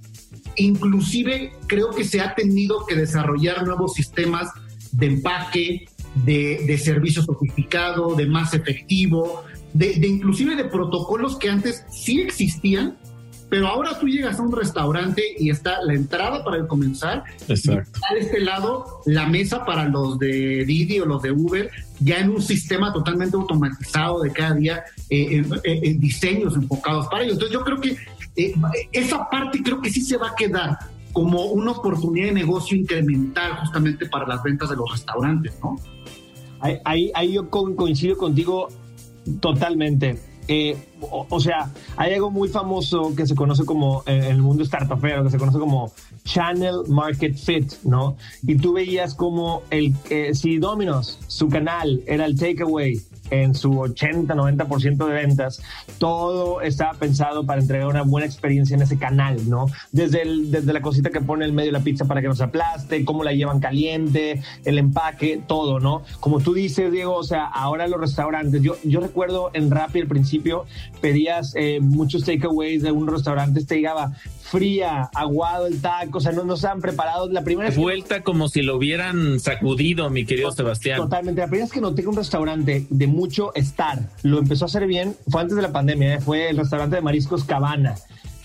inclusive 0.57 1.53
creo 1.67 1.91
que 1.91 2.05
se 2.05 2.21
ha 2.21 2.35
tenido 2.35 2.85
que 2.87 2.95
desarrollar 2.95 3.67
nuevos 3.67 3.95
sistemas 3.95 4.51
de 4.93 5.07
empaque, 5.07 5.89
de, 6.25 6.65
de 6.67 6.79
servicio 6.79 7.23
sofisticado, 7.23 8.15
de 8.15 8.27
más 8.27 8.55
efectivo, 8.55 9.45
de, 9.75 9.95
de, 9.95 10.07
inclusive 10.07 10.57
de 10.57 10.65
protocolos 10.65 11.37
que 11.37 11.51
antes 11.51 11.85
sí 11.91 12.21
existían, 12.21 12.97
pero 13.49 13.69
ahora 13.69 13.99
tú 13.99 14.09
llegas 14.09 14.39
a 14.39 14.43
un 14.43 14.53
restaurante 14.53 15.23
y 15.39 15.51
está 15.51 15.81
la 15.83 15.95
entrada 15.95 16.43
para 16.43 16.57
el 16.57 16.67
comenzar, 16.67 17.25
Exacto. 17.49 17.91
está 17.95 18.15
de 18.15 18.21
este 18.21 18.41
lado 18.41 19.03
la 19.07 19.27
mesa 19.27 19.65
para 19.65 19.89
los 19.89 20.19
de 20.19 20.65
Didi 20.65 20.99
o 21.01 21.07
los 21.07 21.23
de 21.23 21.31
Uber, 21.31 21.71
ya 22.01 22.19
en 22.19 22.31
un 22.31 22.43
sistema 22.43 22.93
totalmente 22.93 23.37
automatizado 23.37 24.23
de 24.23 24.33
cada 24.33 24.55
día, 24.55 24.85
eh, 25.11 25.43
en, 25.45 25.47
en 25.65 26.01
diseños 26.01 26.57
enfocados 26.57 27.07
para 27.07 27.23
ellos. 27.23 27.35
Entonces 27.35 27.55
yo 27.55 27.65
creo 27.65 27.81
que 27.81 27.97
eh, 28.37 28.55
esa 28.93 29.29
parte 29.29 29.63
creo 29.63 29.81
que 29.81 29.91
sí 29.91 30.01
se 30.01 30.17
va 30.17 30.29
a 30.29 30.35
quedar 30.35 30.79
como 31.13 31.47
una 31.47 31.73
oportunidad 31.73 32.27
de 32.27 32.33
negocio 32.33 32.77
incremental 32.77 33.57
justamente 33.61 34.07
para 34.07 34.27
las 34.27 34.43
ventas 34.43 34.69
de 34.69 34.77
los 34.77 34.91
restaurantes, 34.91 35.59
¿no? 35.63 35.77
Ahí, 36.61 36.79
ahí, 36.85 37.13
ahí 37.15 37.33
yo 37.33 37.49
coincido 37.49 38.17
contigo 38.17 38.69
totalmente. 39.41 40.21
Eh, 40.49 40.77
o, 41.01 41.27
o, 41.29 41.41
sea, 41.41 41.73
hay 41.97 42.15
algo 42.15 42.31
muy 42.31 42.49
famoso 42.49 43.15
que 43.17 43.27
se 43.27 43.35
conoce 43.35 43.65
como 43.65 44.03
en 44.07 44.23
el 44.25 44.43
mundo 44.43 44.65
startupero, 44.65 45.25
que 45.25 45.31
se 45.31 45.39
conoce 45.39 45.59
como 45.59 45.93
Channel 46.25 46.83
Market 46.89 47.37
Fit, 47.37 47.73
¿no? 47.85 48.17
Y 48.47 48.57
tú 48.57 48.75
veías 48.75 49.15
como 49.15 49.63
el, 49.71 49.95
eh, 50.11 50.35
si 50.35 50.59
Domino's, 50.59 51.19
su 51.27 51.49
canal 51.49 52.03
era 52.07 52.27
el 52.27 52.39
takeaway, 52.39 53.01
en 53.31 53.55
su 53.55 53.73
80-90% 53.73 55.07
de 55.07 55.13
ventas, 55.13 55.63
todo 55.99 56.61
estaba 56.61 56.95
pensado 56.95 57.45
para 57.45 57.61
entregar 57.61 57.89
una 57.89 58.03
buena 58.03 58.27
experiencia 58.27 58.75
en 58.75 58.83
ese 58.83 58.99
canal, 58.99 59.49
¿no? 59.49 59.67
Desde, 59.93 60.23
el, 60.23 60.51
desde 60.51 60.73
la 60.73 60.81
cosita 60.81 61.11
que 61.11 61.21
pone 61.21 61.45
en 61.45 61.55
medio 61.55 61.73
de 61.73 61.79
la 61.79 61.85
pizza 61.85 62.05
para 62.05 62.21
que 62.21 62.29
no 62.29 62.35
se 62.35 62.45
aplaste, 62.45 63.05
cómo 63.05 63.25
la 63.25 63.33
llevan 63.33 63.61
caliente, 63.61 64.43
el 64.65 64.79
empaque, 64.79 65.41
todo, 65.47 65.81
¿no? 65.81 66.03
Como 66.21 66.41
tú 66.41 66.55
dices, 66.55 66.91
Diego, 66.93 67.15
o 67.15 67.25
sea, 67.25 67.47
ahora 67.47 67.89
los 67.89 68.01
restaurantes, 68.01 68.63
yo, 68.63 68.77
yo 68.85 69.01
recuerdo 69.01 69.51
en 69.53 69.71
Rappi 69.71 70.01
al 70.01 70.07
principio, 70.07 70.65
pedías 71.01 71.53
eh, 71.57 71.81
muchos 71.81 72.25
takeaways 72.25 72.83
de 72.83 72.93
un 72.93 73.07
restaurante, 73.07 73.65
te 73.65 73.77
llegaba 73.77 74.13
fría, 74.51 75.11
aguado 75.15 75.67
el 75.67 75.81
taco, 75.81 76.19
o 76.19 76.21
sea, 76.21 76.33
no 76.33 76.45
nos 76.45 76.65
han 76.65 76.81
preparado. 76.81 77.29
La 77.31 77.43
primera 77.43 77.69
vez 77.69 77.79
Vuelta 77.79 78.19
que... 78.19 78.23
como 78.23 78.49
si 78.49 78.63
lo 78.63 78.77
hubieran 78.77 79.41
sacudido, 79.41 80.09
mi 80.11 80.25
querido 80.25 80.53
Sebastián. 80.53 80.99
Totalmente. 80.99 81.41
La 81.41 81.49
primera 81.49 81.65
vez 81.65 81.73
que 81.73 81.81
noté 81.81 82.07
un 82.07 82.17
restaurante 82.17 82.87
de 82.89 83.07
mucho 83.07 83.55
estar 83.55 83.99
lo 84.23 84.39
empezó 84.39 84.65
a 84.65 84.67
hacer 84.67 84.87
bien 84.87 85.17
fue 85.29 85.41
antes 85.41 85.57
de 85.57 85.63
la 85.63 85.73
pandemia, 85.73 86.15
¿eh? 86.15 86.21
fue 86.21 86.51
el 86.51 86.57
restaurante 86.57 86.97
de 86.97 87.03
mariscos 87.03 87.45
Cabana. 87.45 87.97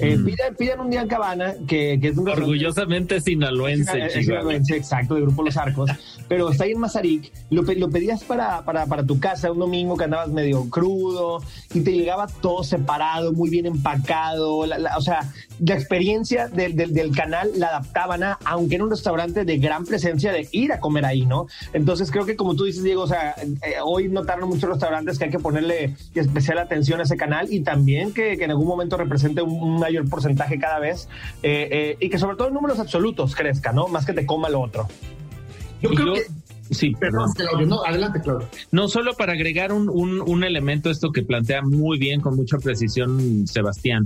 Eh, 0.02 0.18
mm. 0.18 0.26
pidan, 0.26 0.56
pidan, 0.56 0.80
un 0.80 0.90
día 0.90 1.02
en 1.02 1.08
Cabana, 1.08 1.54
que, 1.68 2.00
que 2.02 2.08
es 2.08 2.18
un 2.18 2.28
Orgullosamente 2.28 3.22
sinaloense. 3.22 4.06
Es 4.06 4.14
sinaloense, 4.14 4.76
exacto, 4.76 5.14
de 5.14 5.22
Grupo 5.22 5.44
Los 5.44 5.58
Arcos. 5.58 5.92
pero 6.28 6.50
está 6.50 6.64
ahí 6.64 6.72
en 6.72 6.80
Mazarik. 6.80 7.32
Lo, 7.52 7.62
lo 7.62 7.90
pedías 7.90 8.24
para, 8.24 8.66
para, 8.66 8.88
para, 8.88 9.06
tu 9.06 9.20
casa 9.20 9.52
un 9.52 9.60
domingo 9.60 9.96
que 9.98 10.06
andabas 10.06 10.30
medio 10.30 10.68
crudo 10.72 11.44
y 11.74 11.82
te 11.82 11.92
llegaba 11.92 12.26
todo 12.28 12.64
separado, 12.64 13.32
muy 13.32 13.52
bien 13.52 13.68
empacado. 13.68 14.66
La, 14.66 14.80
la, 14.80 14.98
o 14.98 15.02
sea, 15.02 15.32
la 15.66 15.76
experiencia 15.76 16.48
del, 16.48 16.76
del, 16.76 16.94
del, 16.94 17.16
canal 17.16 17.52
la 17.56 17.68
adaptaban 17.68 18.24
a, 18.24 18.40
aunque 18.46 18.76
en 18.76 18.82
un 18.82 18.90
restaurante 18.90 19.46
de 19.46 19.58
gran 19.58 19.86
presencia, 19.86 20.32
de 20.32 20.48
ir 20.52 20.74
a 20.74 20.80
comer 20.80 21.06
ahí, 21.06 21.26
¿no? 21.26 21.48
Entonces 21.74 22.10
creo 22.10 22.26
que 22.26 22.36
como 22.36 22.56
tú 22.56 22.64
dices, 22.64 22.84
Diego, 22.84 23.04
o 23.04 23.08
sea, 23.08 23.36
eh, 23.40 23.76
hoy 23.84 24.10
notaron 24.10 24.50
muchos 24.50 24.70
restaurantes 24.70 25.20
que 25.20 25.26
hay 25.26 25.32
que 25.32 25.40
ponerle 25.40 25.96
especial 26.16 26.58
atención 26.58 27.00
a 27.00 27.04
ese 27.04 27.16
canal 27.16 27.52
y 27.54 27.62
también 27.62 28.12
que, 28.14 28.38
que 28.38 28.44
en 28.44 28.52
algún 28.52 28.68
momento 28.68 28.98
represente 28.98 29.42
un, 29.42 29.52
un 29.52 29.80
mayor 29.80 30.10
porcentaje 30.10 30.58
cada 30.58 30.80
vez 30.80 31.08
eh, 31.44 31.68
eh, 31.72 31.98
y 32.00 32.10
que 32.10 32.18
sobre 32.18 32.38
todo 32.38 32.48
en 32.48 32.56
números 32.56 32.80
absolutos 32.80 33.36
crezca, 33.36 33.72
¿no? 33.72 33.88
Más 33.88 34.06
que 34.06 34.14
te 34.14 34.26
coma 34.26 34.50
lo 34.50 34.62
otro. 34.62 34.88
Yo 35.82 35.90
creo 35.90 36.08
yo, 36.08 36.14
que 36.14 36.22
Sí, 36.72 36.96
perdón, 36.98 37.34
Claudio. 37.34 37.68
No, 37.68 37.84
adelante, 37.84 38.22
Claudio. 38.22 38.48
No, 38.72 38.88
solo 38.88 39.14
para 39.14 39.34
agregar 39.34 39.74
un, 39.74 39.90
un, 39.90 40.22
un 40.22 40.44
elemento, 40.46 40.90
esto 40.90 41.12
que 41.12 41.22
plantea 41.22 41.62
muy 41.64 42.00
bien, 42.00 42.22
con 42.22 42.38
mucha 42.38 42.58
precisión, 42.60 43.46
Sebastián. 43.46 44.06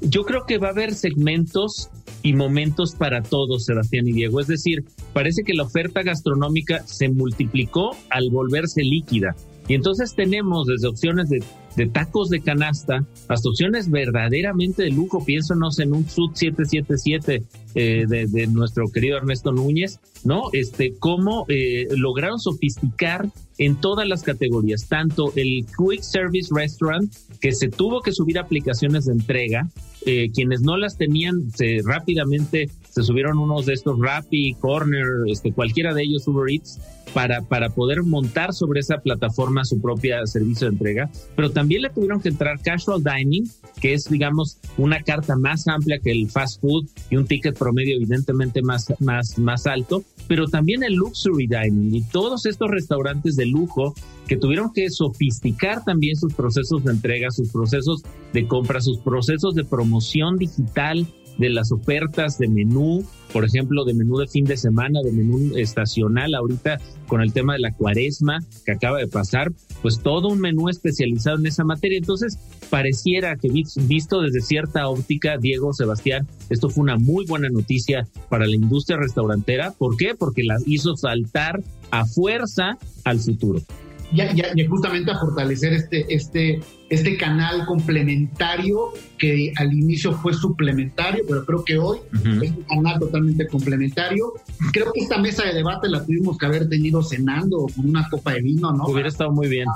Yo 0.00 0.24
creo 0.24 0.46
que 0.46 0.58
va 0.58 0.68
a 0.68 0.70
haber 0.70 0.94
segmentos 0.94 1.90
y 2.22 2.32
momentos 2.32 2.94
para 2.94 3.22
todos, 3.22 3.64
Sebastián 3.64 4.08
y 4.08 4.12
Diego. 4.12 4.40
Es 4.40 4.46
decir, 4.46 4.84
parece 5.12 5.42
que 5.42 5.54
la 5.54 5.64
oferta 5.64 6.02
gastronómica 6.02 6.86
se 6.86 7.08
multiplicó 7.08 7.96
al 8.10 8.30
volverse 8.30 8.82
líquida. 8.82 9.34
Y 9.68 9.74
entonces 9.74 10.14
tenemos 10.16 10.66
desde 10.66 10.88
opciones 10.88 11.28
de, 11.28 11.86
tacos 11.86 12.28
de 12.28 12.40
canasta 12.40 13.06
hasta 13.28 13.48
opciones 13.48 13.88
verdaderamente 13.88 14.82
de 14.82 14.90
lujo. 14.90 15.24
Piénsanos 15.24 15.78
en 15.78 15.92
un 15.92 16.08
Sud 16.08 16.32
777 16.34 17.44
eh, 17.76 18.04
de, 18.08 18.26
de, 18.26 18.46
nuestro 18.48 18.88
querido 18.88 19.18
Ernesto 19.18 19.52
Núñez, 19.52 20.00
¿no? 20.24 20.48
Este, 20.52 20.94
cómo 20.98 21.46
eh, 21.48 21.86
lograron 21.92 22.40
sofisticar 22.40 23.28
en 23.58 23.76
todas 23.76 24.08
las 24.08 24.24
categorías, 24.24 24.88
tanto 24.88 25.32
el 25.36 25.64
Quick 25.78 26.02
Service 26.02 26.50
Restaurant, 26.52 27.14
que 27.40 27.52
se 27.52 27.68
tuvo 27.68 28.00
que 28.00 28.10
subir 28.10 28.40
aplicaciones 28.40 29.04
de 29.04 29.12
entrega, 29.12 29.68
eh, 30.06 30.30
quienes 30.32 30.62
no 30.62 30.76
las 30.76 30.96
tenían, 30.96 31.50
se 31.50 31.80
rápidamente 31.84 32.70
se 32.90 33.02
subieron 33.02 33.38
unos 33.38 33.66
de 33.66 33.74
estos 33.74 33.98
Rappi, 33.98 34.54
Corner, 34.54 35.06
este, 35.28 35.52
cualquiera 35.52 35.94
de 35.94 36.02
ellos, 36.02 36.26
Uber 36.26 36.52
Eats, 36.52 36.78
para, 37.14 37.42
para 37.42 37.70
poder 37.70 38.02
montar 38.02 38.52
sobre 38.52 38.80
esa 38.80 38.98
plataforma 38.98 39.64
su 39.64 39.80
propia 39.80 40.24
servicio 40.26 40.68
de 40.68 40.74
entrega, 40.74 41.10
pero 41.36 41.50
también 41.50 41.82
le 41.82 41.90
tuvieron 41.90 42.20
que 42.20 42.28
entrar 42.28 42.60
casual 42.60 43.02
dining, 43.02 43.48
que 43.80 43.94
es, 43.94 44.04
digamos, 44.08 44.58
una 44.76 45.02
carta 45.02 45.36
más 45.36 45.66
amplia 45.66 45.98
que 45.98 46.12
el 46.12 46.28
fast 46.28 46.60
food 46.60 46.86
y 47.10 47.16
un 47.16 47.26
ticket 47.26 47.58
promedio 47.58 47.96
evidentemente 47.96 48.62
más, 48.62 48.92
más, 49.00 49.38
más 49.38 49.66
alto, 49.66 50.04
pero 50.28 50.46
también 50.46 50.82
el 50.84 50.94
luxury 50.94 51.48
dining. 51.48 51.94
Y 51.94 52.02
todos 52.02 52.46
estos 52.46 52.70
restaurantes 52.70 53.36
de 53.36 53.46
lujo 53.46 53.94
que 54.28 54.36
tuvieron 54.36 54.72
que 54.72 54.88
sofisticar 54.90 55.82
también 55.84 56.14
sus 56.16 56.32
procesos 56.34 56.84
de 56.84 56.92
entrega, 56.92 57.30
sus 57.30 57.50
procesos 57.50 58.02
de 58.32 58.46
compra, 58.46 58.80
sus 58.80 58.98
procesos 58.98 59.54
de 59.54 59.64
promoción 59.64 60.36
digital 60.36 61.06
de 61.40 61.48
las 61.48 61.72
ofertas 61.72 62.38
de 62.38 62.48
menú, 62.48 63.04
por 63.32 63.44
ejemplo, 63.44 63.84
de 63.84 63.94
menú 63.94 64.18
de 64.18 64.28
fin 64.28 64.44
de 64.44 64.58
semana, 64.58 65.00
de 65.02 65.10
menú 65.10 65.56
estacional, 65.56 66.34
ahorita 66.34 66.78
con 67.06 67.22
el 67.22 67.32
tema 67.32 67.54
de 67.54 67.60
la 67.60 67.72
cuaresma 67.72 68.40
que 68.66 68.72
acaba 68.72 68.98
de 68.98 69.08
pasar, 69.08 69.50
pues 69.80 70.00
todo 70.00 70.28
un 70.28 70.38
menú 70.38 70.68
especializado 70.68 71.38
en 71.38 71.46
esa 71.46 71.64
materia. 71.64 71.96
Entonces, 71.96 72.38
pareciera 72.68 73.36
que 73.36 73.48
visto 73.48 74.20
desde 74.20 74.42
cierta 74.42 74.86
óptica, 74.88 75.38
Diego, 75.38 75.72
Sebastián, 75.72 76.28
esto 76.50 76.68
fue 76.68 76.82
una 76.82 76.98
muy 76.98 77.24
buena 77.24 77.48
noticia 77.48 78.06
para 78.28 78.46
la 78.46 78.54
industria 78.54 78.98
restaurantera. 78.98 79.72
¿Por 79.72 79.96
qué? 79.96 80.14
Porque 80.14 80.42
la 80.44 80.58
hizo 80.66 80.94
saltar 80.94 81.62
a 81.90 82.04
fuerza 82.04 82.78
al 83.04 83.18
futuro 83.18 83.62
y, 84.12 84.66
justamente 84.66 85.10
a 85.10 85.18
fortalecer 85.18 85.72
este, 85.72 86.06
este, 86.12 86.60
este 86.88 87.16
canal 87.16 87.64
complementario 87.66 88.92
que 89.18 89.52
al 89.56 89.72
inicio 89.72 90.12
fue 90.12 90.34
suplementario, 90.34 91.24
pero 91.28 91.44
creo 91.44 91.64
que 91.64 91.78
hoy 91.78 91.98
es 92.42 92.50
un 92.50 92.62
canal 92.68 92.98
totalmente 92.98 93.46
complementario. 93.46 94.32
Creo 94.72 94.92
que 94.92 95.00
esta 95.00 95.18
mesa 95.18 95.44
de 95.44 95.54
debate 95.54 95.88
la 95.88 96.04
tuvimos 96.04 96.38
que 96.38 96.46
haber 96.46 96.68
tenido 96.68 97.02
cenando 97.02 97.66
con 97.74 97.88
una 97.88 98.08
copa 98.08 98.32
de 98.32 98.42
vino, 98.42 98.72
¿no? 98.72 98.84
Hubiera 98.86 99.08
estado 99.08 99.30
muy 99.30 99.48
bien. 99.48 99.66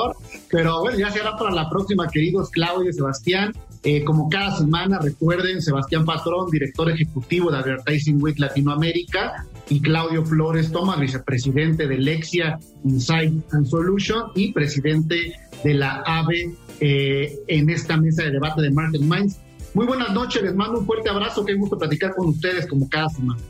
Pero 0.50 0.80
bueno, 0.80 0.98
ya 0.98 1.10
será 1.10 1.36
para 1.36 1.50
la 1.50 1.68
próxima, 1.68 2.08
queridos 2.08 2.50
Claudio 2.50 2.90
y 2.90 2.92
Sebastián. 2.92 3.52
Eh, 3.82 4.02
como 4.02 4.30
cada 4.30 4.56
semana, 4.56 4.98
recuerden, 4.98 5.60
Sebastián 5.60 6.06
Patrón, 6.06 6.50
director 6.50 6.90
ejecutivo 6.90 7.50
de 7.50 7.58
Advertising 7.58 8.22
Week 8.22 8.38
Latinoamérica, 8.38 9.46
y 9.68 9.80
Claudio 9.80 10.24
Flores 10.24 10.70
Tomás, 10.72 11.00
vicepresidente 11.00 11.86
de 11.86 11.98
Lexia 11.98 12.58
Insight 12.84 13.32
and 13.52 13.66
Solution 13.66 14.30
y 14.34 14.52
presidente 14.52 15.34
de 15.62 15.74
la 15.74 16.02
AVE 16.06 16.54
eh, 16.80 17.38
en 17.48 17.70
esta 17.70 17.96
mesa 17.96 18.24
de 18.24 18.32
debate 18.32 18.62
de 18.62 18.70
Market 18.70 19.00
Minds. 19.00 19.38
Muy 19.74 19.86
buenas 19.86 20.12
noches, 20.12 20.42
les 20.42 20.54
mando 20.54 20.80
un 20.80 20.86
fuerte 20.86 21.08
abrazo, 21.08 21.44
qué 21.44 21.54
gusto 21.54 21.78
platicar 21.78 22.14
con 22.14 22.28
ustedes 22.28 22.66
como 22.66 22.88
cada 22.88 23.08
semana. 23.08 23.40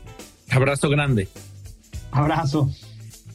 Abrazo 0.49 0.89
grande. 0.89 1.27
Abrazo. 2.11 2.69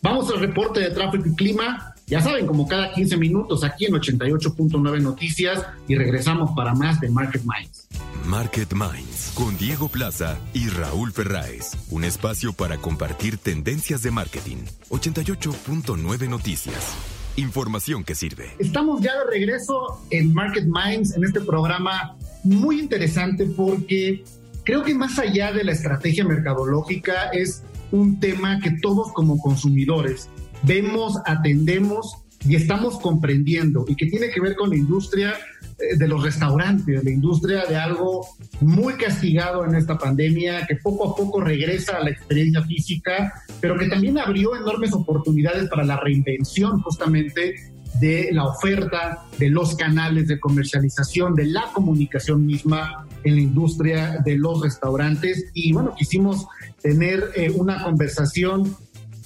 Vamos 0.03 0.31
al 0.33 0.41
reporte 0.41 0.81
de 0.81 0.91
tráfico 0.91 1.29
y 1.29 1.35
clima. 1.35 1.90
Ya 2.11 2.21
saben, 2.21 2.45
como 2.45 2.67
cada 2.67 2.93
15 2.93 3.17
minutos 3.19 3.63
aquí 3.63 3.85
en 3.85 3.93
88.9 3.93 5.01
Noticias 5.01 5.65
y 5.87 5.95
regresamos 5.95 6.51
para 6.57 6.75
más 6.75 7.01
de 7.01 7.09
Market 7.09 7.43
Minds. 7.45 7.87
Market 8.27 8.73
Minds 8.73 9.31
con 9.37 9.57
Diego 9.57 9.87
Plaza 9.87 10.37
y 10.53 10.67
Raúl 10.71 11.13
Ferráez. 11.13 11.77
Un 11.89 12.03
espacio 12.03 12.53
para 12.53 12.79
compartir 12.79 13.39
tendencias 13.39 14.03
de 14.03 14.11
marketing. 14.11 14.57
88.9 14.89 16.29
Noticias. 16.29 16.97
Información 17.37 18.03
que 18.03 18.17
sirve. 18.17 18.57
Estamos 18.59 19.01
ya 19.03 19.17
de 19.17 19.31
regreso 19.31 20.05
en 20.11 20.35
Market 20.35 20.67
Minds, 20.67 21.15
en 21.15 21.23
este 21.23 21.41
programa 21.41 22.17
muy 22.43 22.81
interesante 22.81 23.47
porque 23.47 24.25
creo 24.65 24.83
que 24.83 24.97
más 24.97 25.17
allá 25.21 25.53
de 25.53 25.63
la 25.63 25.71
estrategia 25.71 26.25
mercadológica 26.25 27.31
es 27.33 27.63
un 27.93 28.19
tema 28.19 28.59
que 28.59 28.73
todos 28.83 29.13
como 29.13 29.39
consumidores 29.41 30.29
vemos, 30.63 31.19
atendemos 31.25 32.17
y 32.47 32.57
estamos 32.57 32.99
comprendiendo 33.01 33.85
y 33.87 33.95
que 33.95 34.07
tiene 34.07 34.31
que 34.31 34.41
ver 34.41 34.57
con 34.57 34.71
la 34.71 34.77
industria 34.77 35.35
eh, 35.79 35.97
de 35.97 36.09
los 36.09 36.23
restaurantes, 36.23 37.05
la 37.05 37.11
industria 37.11 37.65
de 37.67 37.77
algo 37.77 38.27
muy 38.61 38.95
castigado 38.95 39.65
en 39.65 39.75
esta 39.75 39.99
pandemia, 39.99 40.67
que 40.67 40.77
poco 40.77 41.11
a 41.11 41.17
poco 41.17 41.41
regresa 41.41 41.99
a 41.99 42.05
la 42.05 42.11
experiencia 42.11 42.63
física, 42.63 43.33
pero 43.61 43.79
que 43.79 43.89
también 43.89 44.19
abrió 44.19 44.57
enormes 44.57 44.93
oportunidades 44.93 45.69
para 45.69 45.85
la 45.85 45.99
reinvención 45.99 46.81
justamente 46.81 47.55
de 47.99 48.31
la 48.33 48.45
oferta, 48.45 49.25
de 49.39 49.51
los 49.51 49.75
canales 49.75 50.29
de 50.29 50.41
comercialización, 50.41 51.35
de 51.35 51.47
la 51.47 51.71
comunicación 51.73 52.47
misma 52.47 53.07
en 53.25 53.35
la 53.35 53.41
industria 53.41 54.19
de 54.25 54.37
los 54.39 54.63
restaurantes. 54.63 55.51
Y 55.55 55.73
bueno, 55.73 55.95
quisimos 55.99 56.47
tener 56.83 57.31
eh, 57.35 57.51
una 57.51 57.83
conversación 57.83 58.75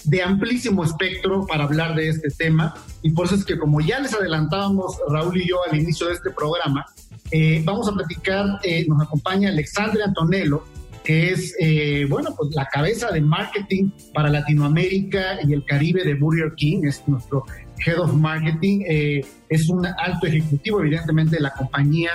de 0.05 0.23
amplísimo 0.23 0.85
espectro 0.85 1.47
para 1.47 1.65
hablar 1.65 1.95
de 1.95 2.09
este 2.09 2.29
tema. 2.31 2.75
Y 3.03 3.11
por 3.11 3.27
eso 3.27 3.35
es 3.35 3.45
que 3.45 3.59
como 3.59 3.81
ya 3.81 4.01
les 4.01 4.15
adelantábamos 4.15 4.99
Raúl 5.09 5.41
y 5.41 5.49
yo 5.49 5.57
al 5.71 5.79
inicio 5.79 6.09
de 6.09 6.15
este 6.15 6.31
programa, 6.31 6.87
eh, 7.31 7.63
vamos 7.65 7.89
a 7.89 7.93
platicar, 7.93 8.61
eh, 8.63 8.87
nos 8.89 9.03
acompaña 9.03 9.49
Alexandre 9.49 10.03
Antonello, 10.05 10.65
que 11.03 11.33
es, 11.33 11.55
eh, 11.59 12.07
bueno, 12.09 12.35
pues 12.37 12.55
la 12.55 12.67
cabeza 12.67 13.11
de 13.11 13.21
marketing 13.21 13.91
para 14.15 14.31
Latinoamérica 14.31 15.39
y 15.47 15.53
el 15.53 15.65
Caribe 15.65 16.05
de 16.05 16.15
Burger 16.15 16.55
King, 16.55 16.83
es 16.85 17.03
nuestro 17.07 17.45
Head 17.85 18.01
of 18.01 18.15
Marketing, 18.15 18.85
es 18.87 19.69
un 19.69 19.85
alto 19.85 20.27
ejecutivo 20.27 20.81
evidentemente 20.81 21.37
de 21.37 21.43
la 21.43 21.53
compañía, 21.53 22.11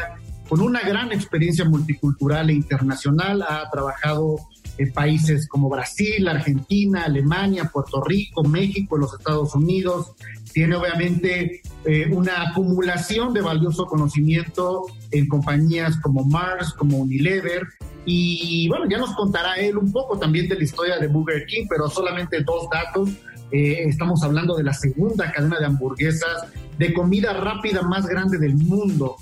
con 0.47 0.61
una 0.61 0.81
gran 0.81 1.11
experiencia 1.11 1.65
multicultural 1.65 2.49
e 2.49 2.53
internacional, 2.53 3.43
ha 3.43 3.69
trabajado 3.69 4.37
en 4.79 4.93
países 4.93 5.47
como 5.47 5.69
Brasil, 5.69 6.25
Argentina, 6.27 7.03
Alemania, 7.03 7.69
Puerto 7.71 8.01
Rico, 8.01 8.43
México, 8.43 8.97
los 8.97 9.13
Estados 9.13 9.53
Unidos. 9.53 10.13
Tiene 10.53 10.75
obviamente 10.75 11.61
eh, 11.83 12.07
una 12.09 12.49
acumulación 12.49 13.33
de 13.33 13.41
valioso 13.41 13.85
conocimiento 13.85 14.85
en 15.11 15.27
compañías 15.27 15.97
como 15.97 16.23
Mars, 16.23 16.73
como 16.73 16.97
Unilever. 16.97 17.67
Y 18.05 18.69
bueno, 18.69 18.85
ya 18.89 18.97
nos 18.97 19.13
contará 19.15 19.55
él 19.55 19.77
un 19.77 19.91
poco 19.91 20.17
también 20.17 20.47
de 20.47 20.55
la 20.55 20.63
historia 20.63 20.97
de 20.97 21.07
Burger 21.07 21.45
King, 21.45 21.65
pero 21.69 21.89
solamente 21.89 22.41
dos 22.43 22.69
datos. 22.71 23.09
Eh, 23.51 23.83
estamos 23.85 24.23
hablando 24.23 24.55
de 24.55 24.63
la 24.63 24.73
segunda 24.73 25.29
cadena 25.33 25.59
de 25.59 25.65
hamburguesas 25.65 26.45
de 26.77 26.93
comida 26.93 27.33
rápida 27.33 27.81
más 27.81 28.07
grande 28.07 28.37
del 28.37 28.55
mundo 28.55 29.17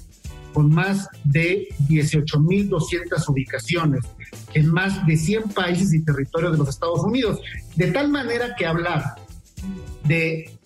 con 0.53 0.69
más 0.69 1.07
de 1.23 1.67
18.200 1.87 3.29
ubicaciones 3.29 4.01
en 4.53 4.71
más 4.71 5.05
de 5.05 5.17
100 5.17 5.49
países 5.49 5.93
y 5.93 6.03
territorios 6.03 6.53
de 6.53 6.57
los 6.57 6.69
Estados 6.69 7.03
Unidos. 7.03 7.39
De 7.75 7.91
tal 7.91 8.09
manera 8.09 8.55
que 8.55 8.65
hablar 8.65 9.15
de 10.03 10.57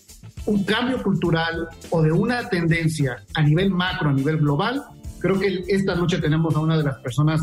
un 0.45 0.63
cambio 0.63 1.02
cultural 1.04 1.67
o 1.89 2.02
de 2.02 2.12
una 2.12 2.50
tendencia 2.50 3.24
a 3.34 3.41
nivel 3.41 3.71
macro, 3.71 4.10
a 4.10 4.13
nivel 4.13 4.38
global, 4.38 4.84
creo 5.19 5.39
que 5.39 5.63
esta 5.67 5.95
noche 5.95 6.17
tenemos 6.19 6.56
a 6.56 6.60
una 6.60 6.78
de 6.78 6.84
las 6.84 6.97
personas 7.00 7.41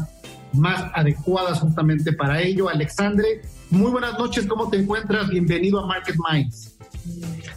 más 0.52 0.90
adecuadas 0.94 1.60
justamente 1.60 2.12
para 2.12 2.40
ello. 2.40 2.68
Alexandre, 2.68 3.42
muy 3.70 3.90
buenas 3.90 4.18
noches, 4.18 4.46
¿cómo 4.46 4.68
te 4.68 4.78
encuentras? 4.78 5.28
Bienvenido 5.28 5.80
a 5.80 5.86
Market 5.86 6.16
Minds. 6.30 6.74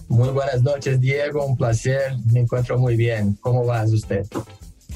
Muy 0.07 0.29
buenas 0.29 0.61
noches, 0.61 0.99
Diego, 0.99 1.45
un 1.45 1.55
placer, 1.55 2.17
me 2.31 2.41
encuentro 2.41 2.77
muy 2.77 2.97
bien. 2.97 3.37
¿Cómo 3.41 3.65
vas 3.65 3.91
usted? 3.93 4.25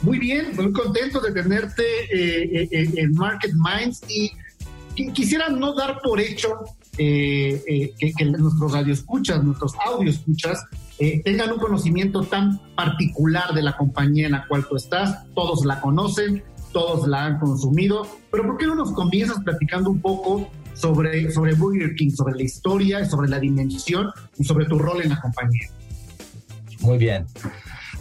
Muy 0.01 0.19
bien, 0.19 0.55
muy 0.55 0.71
contento 0.71 1.19
de 1.19 1.31
tenerte 1.31 1.83
eh, 1.83 2.43
eh, 2.43 2.67
eh, 2.71 2.93
en 2.97 3.13
Market 3.13 3.53
Minds 3.53 4.01
y 4.07 4.31
quisiera 5.11 5.49
no 5.49 5.73
dar 5.73 5.99
por 6.01 6.19
hecho 6.19 6.49
que, 6.95 7.93
que, 7.99 8.25
nuestros 8.25 8.71
radioescuchas, 8.71 9.43
nuestros 9.43 9.73
escuchas 10.05 10.63
tengan 11.25 11.51
un 11.51 11.59
conocimiento 11.59 12.23
tan 12.23 12.57
particular 12.75 13.53
de 13.53 13.61
la 13.61 13.75
compañía 13.75 14.27
en 14.27 14.31
la 14.31 14.47
cual 14.47 14.65
tú 14.69 14.77
estás. 14.77 15.25
Todos 15.33 15.65
la 15.65 15.81
conocen, 15.81 16.43
todos 16.71 17.05
la 17.07 17.25
han 17.25 17.39
consumido, 17.39 18.07
pero 18.31 18.45
¿por 18.45 18.57
qué 18.57 18.65
no 18.65 18.75
nos 18.75 18.93
comienzas 18.93 19.43
platicando 19.43 19.89
un 19.89 19.99
poco 19.99 20.49
sobre, 20.75 21.31
sobre 21.31 21.53
Burger 21.53 21.95
King, 21.95 22.11
sobre 22.11 22.35
la 22.35 22.43
historia, 22.43 23.05
sobre 23.05 23.29
la 23.29 23.39
dimensión 23.39 24.11
y 24.37 24.43
sobre 24.43 24.65
tu 24.65 24.77
rol 24.77 25.01
en 25.01 25.09
la 25.09 25.19
compañía. 25.19 25.69
Muy 26.81 26.97
bien. 26.97 27.25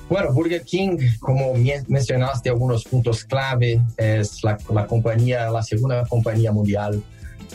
Bueno, 0.08 0.32
Burger 0.32 0.62
King, 0.62 0.98
como 1.18 1.54
mencionaste 1.88 2.50
algunos 2.50 2.84
puntos 2.84 3.24
clave, 3.24 3.80
es 3.96 4.44
la, 4.44 4.86
compañía, 4.86 5.50
la 5.50 5.62
segunda 5.62 6.04
compañía 6.06 6.52
mundial 6.52 7.02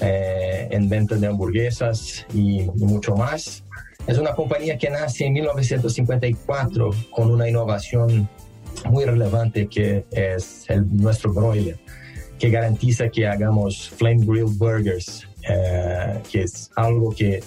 eh, 0.02 0.68
en 0.72 0.90
venta 0.90 1.16
de 1.16 1.28
hamburguesas 1.28 2.26
y, 2.34 2.64
mucho 2.76 3.16
más. 3.16 3.64
Es 4.08 4.18
una 4.18 4.34
compañía 4.34 4.78
que 4.78 4.90
nace 4.90 5.26
en 5.26 5.34
1954 5.34 6.90
con 7.12 7.30
una 7.30 7.48
innovación 7.48 8.28
muy 8.86 9.06
relevante 9.06 9.68
que 9.68 10.06
es 10.12 10.66
el, 10.70 10.88
nuestro 10.98 11.32
broiler, 11.32 11.78
que 12.40 12.50
garantiza 12.50 13.10
que 13.10 13.28
hagamos 13.28 13.90
flame 13.90 14.26
grilled 14.26 14.58
burgers, 14.58 15.28
eh, 15.48 16.20
que 16.32 16.44
es 16.44 16.72
algo 16.76 17.12
que 17.12 17.44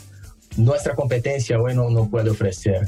nuestra 0.57 0.95
competencia 0.95 1.61
hoy 1.61 1.75
no, 1.75 1.91
no 1.91 2.09
puede 2.09 2.31
ofrecer. 2.31 2.87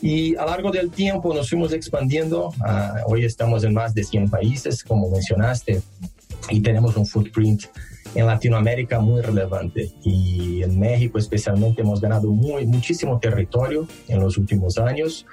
Y 0.00 0.36
a 0.36 0.42
lo 0.42 0.50
largo 0.50 0.70
del 0.70 0.90
tiempo 0.90 1.34
nos 1.34 1.50
fuimos 1.50 1.72
expandiendo. 1.72 2.52
Ah, 2.60 3.02
hoy 3.06 3.24
estamos 3.24 3.64
en 3.64 3.74
más 3.74 3.94
de 3.94 4.04
100 4.04 4.30
países, 4.30 4.84
como 4.84 5.10
mencionaste, 5.10 5.82
y 6.50 6.60
tenemos 6.60 6.96
un 6.96 7.06
footprint 7.06 7.64
en 8.14 8.26
Latinoamérica 8.26 9.00
muy 9.00 9.20
relevante. 9.20 9.92
Y 10.02 10.62
en 10.62 10.78
México 10.78 11.18
especialmente 11.18 11.82
hemos 11.82 12.00
ganado 12.00 12.30
muy, 12.30 12.66
muchísimo 12.66 13.18
territorio 13.18 13.86
en 14.08 14.20
los 14.20 14.38
últimos 14.38 14.78
años, 14.78 15.26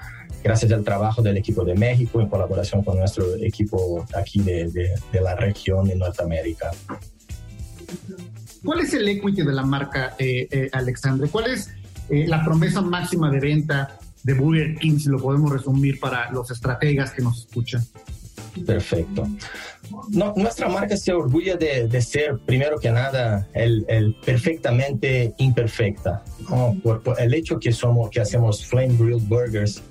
gracias 0.44 0.72
al 0.72 0.84
trabajo 0.84 1.22
del 1.22 1.38
equipo 1.38 1.64
de 1.64 1.76
México 1.76 2.22
en 2.22 2.28
colaboración 2.28 2.84
con 2.84 2.98
nuestro 2.98 3.36
equipo 3.36 4.06
aquí 4.16 4.42
de, 4.42 4.70
de, 4.70 5.22
la 5.22 5.36
región 5.36 5.88
de 5.88 5.96
Norteamérica. 5.96 6.72
¿Cuál 8.64 8.80
es 8.80 8.94
el 8.94 9.08
equity 9.08 9.44
de 9.44 9.54
la 9.54 9.64
marca, 9.64 10.16
eh, 10.18 10.48
eh, 10.50 10.70
Alexandre? 10.72 11.30
¿Cuál 11.30 11.52
es 11.52 11.70
eh, 12.10 12.26
la 12.28 12.44
promesa 12.44 12.82
máxima 12.82 13.30
de 13.32 13.40
venta 13.40 13.98
de 14.26 14.34
Burger 14.34 14.76
King, 14.78 14.98
si 14.98 15.08
lo 15.08 15.20
podemos 15.20 15.52
resumir 15.52 16.00
para 16.00 16.32
los 16.32 16.50
estrategas 16.50 17.12
que 17.12 17.22
nos 17.22 17.42
escuchan. 17.42 17.86
Perfecto. 18.66 19.28
nuestra 20.36 20.68
marca 20.68 20.98
se 20.98 21.14
orgulla 21.14 21.58
de, 21.58 22.02
ser, 22.02 22.40
primero 22.40 22.80
que 22.80 22.90
nada, 22.90 23.48
el, 23.54 24.16
perfectamente 24.26 25.36
imperfecta. 25.38 26.24
Por, 26.82 27.04
el 27.20 27.34
hecho 27.36 27.60
que 27.60 27.72
somos, 27.72 28.10
que 28.10 28.22
hacemos 28.22 28.66
flame 28.66 28.96
grilled 28.98 29.28
burgers 29.28 29.84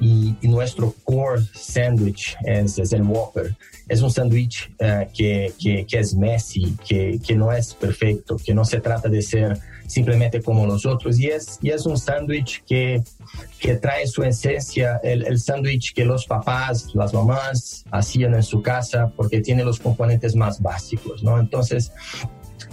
y, 0.00 0.34
nuestro 0.42 0.94
core 1.04 1.42
sandwich 1.52 2.36
es, 2.46 2.78
el 2.92 3.02
Whopper. 3.02 3.54
Es 3.86 4.00
un 4.00 4.10
sándwich 4.10 4.72
eh, 4.78 5.08
que, 5.12 5.52
que, 5.86 5.98
es 5.98 6.14
messy, 6.14 6.74
que, 6.88 7.20
que 7.22 7.34
no 7.34 7.52
es 7.52 7.74
perfecto, 7.74 8.36
que 8.42 8.54
no 8.54 8.64
se 8.64 8.80
trata 8.80 9.10
de 9.10 9.20
ser 9.20 9.60
simplemente 9.86 10.42
como 10.42 10.66
los 10.66 10.86
otros. 10.86 11.18
Y 11.18 11.26
es, 11.26 11.58
y 11.62 11.70
es 11.70 11.86
un 11.86 11.98
sándwich 11.98 12.62
que, 12.64 13.02
que 13.58 13.76
trae 13.76 14.06
su 14.06 14.22
esencia, 14.22 15.00
el, 15.02 15.26
el 15.26 15.38
sándwich 15.38 15.94
que 15.94 16.04
los 16.04 16.26
papás, 16.26 16.88
las 16.94 17.12
mamás 17.12 17.84
hacían 17.90 18.34
en 18.34 18.42
su 18.42 18.62
casa 18.62 19.12
porque 19.16 19.40
tiene 19.40 19.64
los 19.64 19.78
componentes 19.78 20.34
más 20.36 20.60
básicos, 20.60 21.22
¿no? 21.22 21.38
Entonces, 21.38 21.92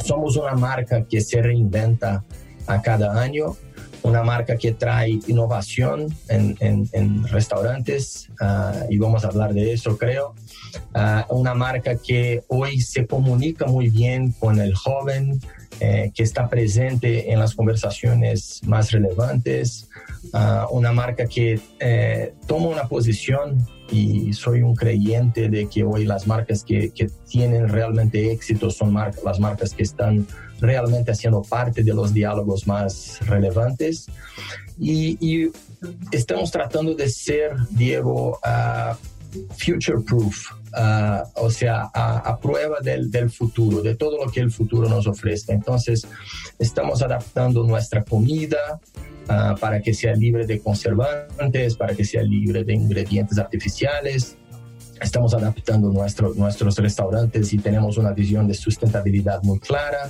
somos 0.04 0.36
una 0.36 0.54
marca 0.54 1.06
que 1.06 1.22
se 1.22 1.42
reinventa 1.42 2.24
a 2.68 2.82
cada 2.82 3.22
año 3.22 3.56
una 4.04 4.24
marca 4.24 4.58
que 4.58 4.74
trae 4.74 5.20
innovación 5.28 6.08
en, 6.28 6.56
en, 6.60 7.28
restaurantes 7.28 8.30
ah, 8.40 8.74
y 8.90 8.98
vamos 8.98 9.24
a 9.24 9.28
hablar 9.28 9.54
de 9.54 9.74
eso 9.74 9.98
creo. 9.98 10.34
Uh, 10.96 11.36
una 11.36 11.54
marca 11.54 11.96
que 11.96 12.44
hoy 12.48 12.80
se 12.80 13.06
comunica 13.06 13.66
muy 13.66 13.90
bien 13.90 14.32
con 14.32 14.60
el 14.60 14.74
joven, 14.74 15.42
eh, 15.84 16.12
que 16.14 16.22
está 16.22 16.48
presente 16.48 17.32
en 17.32 17.40
las 17.40 17.56
conversaciones 17.56 18.62
más 18.68 18.92
relevantes, 18.92 19.90
uh, 20.32 20.72
una 20.78 20.92
marca 20.92 21.26
que 21.26 21.60
eh, 21.80 22.36
toma 22.46 22.68
una 22.68 22.88
posición 22.88 23.68
y 23.90 24.32
soy 24.34 24.62
un 24.62 24.76
creyente 24.76 25.50
de 25.50 25.68
que 25.68 25.84
hoy 25.84 26.06
las 26.06 26.28
marcas 26.28 26.64
que, 26.64 26.92
que 26.92 27.10
tienen 27.28 27.68
realmente 27.68 28.32
éxito 28.32 28.70
son 28.70 28.94
las 28.94 29.40
marcas 29.40 29.74
que 29.74 29.82
están 29.82 30.28
realmente 30.60 31.14
haciendo 31.14 31.42
parte 31.42 31.82
de 31.82 31.96
los 31.96 32.14
diálogos 32.14 32.68
más 32.68 33.18
relevantes. 33.26 34.06
Y, 34.78 35.18
y 35.20 35.52
estamos 36.12 36.52
tratando 36.52 36.94
de 36.94 37.10
ser, 37.10 37.56
Diego, 37.72 38.40
uh, 38.46 38.96
future 39.58 40.00
proof, 40.02 40.52
uh, 40.74 41.24
o 41.36 41.50
sea, 41.50 41.90
a, 41.94 42.38
prueba 42.40 42.78
del, 42.82 43.30
futuro, 43.30 43.82
de 43.82 43.96
todo 43.96 44.24
lo 44.24 44.32
que 44.32 44.42
el 44.42 44.52
futuro 44.52 44.90
nos 44.90 45.08
ofrece. 45.08 45.54
Entonces, 45.54 46.08
estamos 46.60 47.02
adaptando 47.02 47.64
nuestra 47.64 48.04
comida 48.04 48.80
uh, 49.30 49.58
para 49.60 49.82
que 49.82 49.94
sea 49.94 50.14
libre 50.16 50.46
de 50.46 50.60
conservantes, 50.60 51.76
para 51.76 51.96
que 51.96 52.06
sea 52.06 52.24
libre 52.24 52.64
de 52.64 52.74
ingredientes 52.74 53.38
artificiales. 53.38 54.38
Estamos 55.02 55.34
adaptando 55.34 55.90
nuestro, 55.90 56.34
nuestros 56.36 56.78
restaurantes 56.78 57.52
y 57.54 57.58
tenemos 57.58 57.98
una 57.98 58.12
visión 58.12 58.48
de 58.48 58.54
sustentabilidad 58.54 59.42
muy 59.44 59.60
clara. 59.60 60.10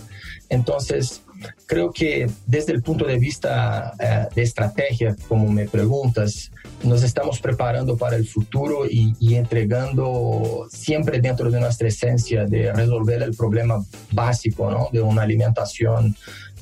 Entonces, 0.50 1.22
creo 1.66 1.92
que 1.92 2.30
desde 2.46 2.74
el 2.74 2.82
punto 2.82 3.06
de 3.06 3.18
vista 3.18 3.94
uh, 3.94 4.34
de 4.34 4.42
estrategia, 4.42 5.16
como 5.28 5.52
me 5.52 5.66
preguntas, 5.66 6.52
nos 6.84 7.04
estamos 7.04 7.40
preparando 7.40 7.98
para 7.98 8.16
el 8.16 8.28
futuro 8.28 8.86
y, 8.90 9.16
entregando 9.36 10.68
siempre 10.70 11.20
dentro 11.20 11.50
de 11.50 11.60
nuestra 11.60 11.88
esencia 11.88 12.46
de 12.46 12.72
resolver 12.74 13.22
el 13.24 13.36
problema 13.36 13.84
básico 14.12 14.70
¿no? 14.70 14.90
de 14.92 15.02
una 15.02 15.24
alimentación 15.24 16.16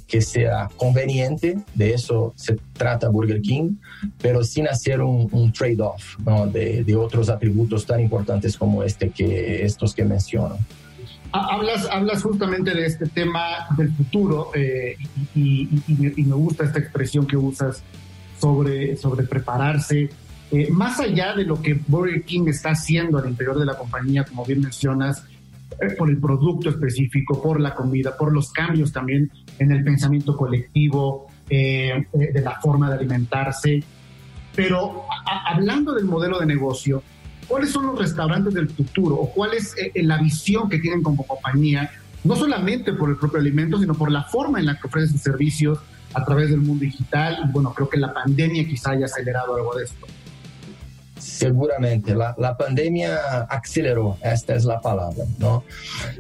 que 0.08 0.22
sea 0.22 0.70
conveniente, 0.76 1.60
de 1.76 1.94
eso 1.94 2.34
se 2.36 2.58
trata 2.74 3.10
Burger 3.10 3.42
King, 3.42 3.76
pero 4.22 4.44
sin 4.44 4.68
hacer 4.68 5.02
un, 5.02 5.54
trade-off 5.54 6.18
¿no? 6.26 6.48
de, 6.48 6.84
de, 6.84 6.96
otros 6.96 7.30
atributos 7.30 7.86
tan 7.86 8.00
importantes 8.00 8.58
como 8.58 8.84
este 8.84 9.12
que 9.12 9.64
estos 9.64 9.94
que 9.94 10.04
menciono. 10.04 10.58
Hablas, 11.32 11.88
hablas 11.92 12.24
justamente 12.24 12.74
de 12.74 12.86
este 12.86 13.06
tema 13.08 13.68
del 13.78 13.92
futuro 13.94 14.52
eh, 14.56 14.98
y, 15.36 15.70
y, 15.88 16.24
me 16.24 16.34
gusta 16.36 16.64
esta 16.64 16.80
expresión 16.80 17.28
que 17.28 17.38
usas 17.38 17.84
sobre, 18.40 18.96
sobre 18.98 19.26
prepararse. 19.26 20.10
Eh, 20.52 20.70
más 20.72 21.00
allá 21.00 21.36
de 21.36 21.44
lo 21.44 21.62
que 21.62 21.80
Burger 21.88 22.24
King 22.24 22.48
está 22.48 22.72
haciendo 22.72 23.20
al 23.20 23.30
interior 23.30 23.60
de 23.60 23.66
la 23.66 23.78
compañía, 23.78 24.24
como 24.24 24.46
bien 24.46 24.62
mencionas, 24.62 25.24
eh, 25.80 25.92
por 25.98 26.10
el 26.10 26.18
producto 26.18 26.70
específico, 26.70 27.42
por 27.42 27.60
la 27.60 27.76
comida, 27.76 28.18
por 28.18 28.34
los 28.34 28.52
cambios 28.52 28.92
también 28.92 29.32
en 29.60 29.72
el 29.72 29.84
pensamiento 29.84 30.36
colectivo, 30.36 31.28
eh, 31.50 32.06
de 32.14 32.42
la 32.42 32.60
forma 32.60 32.90
de 32.90 32.96
alimentarse. 32.96 33.84
Pero 34.56 35.04
hablando 35.46 35.94
del 35.94 36.06
modelo 36.06 36.40
de 36.40 36.48
negocio, 36.48 37.04
¿cuáles 37.50 37.72
son 37.72 37.88
los 37.88 38.00
restaurantes 38.00 38.54
del 38.54 38.70
futuro 38.70 39.16
o 39.16 39.32
cuál 39.32 39.54
es 39.54 39.76
la 39.96 40.20
visión 40.20 40.70
que 40.70 40.80
tienen 40.80 41.04
como 41.04 41.28
compañía, 41.28 41.92
no 42.24 42.38
solamente 42.38 42.94
por 42.94 43.10
el 43.10 43.18
propio 43.18 43.40
alimento, 43.40 43.78
sino 43.78 43.94
por 43.94 44.10
la 44.10 44.24
forma 44.24 44.60
en 44.60 44.68
la 44.68 44.80
que 44.80 44.88
ofrecen 44.88 45.12
sus 45.12 45.22
servicios, 45.22 45.80
a 46.14 46.26
través 46.26 46.50
del 46.50 46.62
mundo 46.62 46.86
digital. 46.86 47.50
Bueno, 47.52 47.74
creo 47.74 47.90
que 47.90 47.98
la 47.98 48.14
pandemia 48.14 48.66
quizá 48.66 48.92
haya 48.92 49.06
acelerado 49.06 49.56
algo 49.56 49.76
de 49.76 49.86
esto. 49.86 50.08
Seguramente, 51.18 52.16
la, 52.16 52.34
la, 52.38 52.56
pandemia 52.56 53.42
aceleró, 53.50 54.18
esta 54.24 54.56
es 54.56 54.64
la 54.64 54.80
palabra, 54.80 55.26
¿no? 55.38 55.66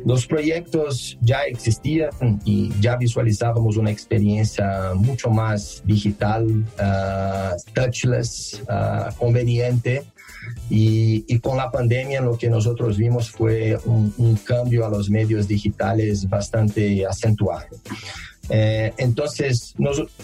Los 0.05 0.27
proyectos 0.27 1.17
ya 1.21 1.43
existían 1.43 2.41
y 2.43 2.69
ya 2.81 2.97
visualizábamos 2.97 3.77
una 3.77 3.91
experiencia 3.91 4.91
mucho 4.95 5.29
más 5.29 5.81
digital, 5.85 6.65
uh, 6.77 7.71
touchless, 7.73 8.61
uh, 8.63 9.15
conveniente. 9.17 10.03
Y, 10.69 11.25
y, 11.27 11.39
con 11.39 11.57
la 11.57 11.71
pandemia 11.71 12.21
lo 12.21 12.37
que 12.37 12.49
nosotros 12.49 12.97
vimos 12.97 13.31
fue 13.31 13.77
un, 13.85 14.13
un 14.17 14.35
cambio 14.35 14.85
a 14.85 14.89
los 14.89 15.09
medios 15.09 15.47
digitales 15.47 16.29
bastante 16.29 17.05
acentuado. 17.05 17.67
Eh, 18.49 18.93
entonces, 18.97 19.75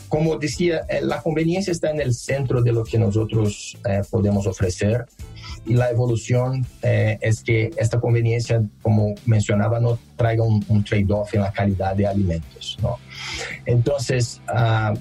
como 0.10 0.38
decía, 0.38 0.82
eh, 0.89 0.99
la 1.01 1.21
conveniencia 1.21 1.71
está 1.71 1.91
en 1.91 2.01
el 2.01 2.13
centro 2.13 2.62
de 2.62 2.71
lo 2.71 2.84
que 2.84 2.97
nosotros 2.97 3.78
eh, 3.88 4.01
podemos 4.10 4.47
ofrecer 4.47 5.06
y 5.67 5.75
la 5.75 5.89
evolución 5.89 6.65
es 6.82 7.41
que 7.41 7.71
esta 7.78 7.99
conveniencia, 7.99 8.63
como 8.84 9.15
mencionaba, 9.25 9.80
no 9.80 9.97
traiga 10.15 10.43
un, 10.43 10.84
trade-off 10.84 11.34
en 11.34 11.41
la 11.41 11.51
calidad 11.51 11.95
de 11.95 12.06
alimentos. 12.06 12.78
¿no? 12.82 12.97
Entonces, 13.65 14.41
ah, 14.47 14.93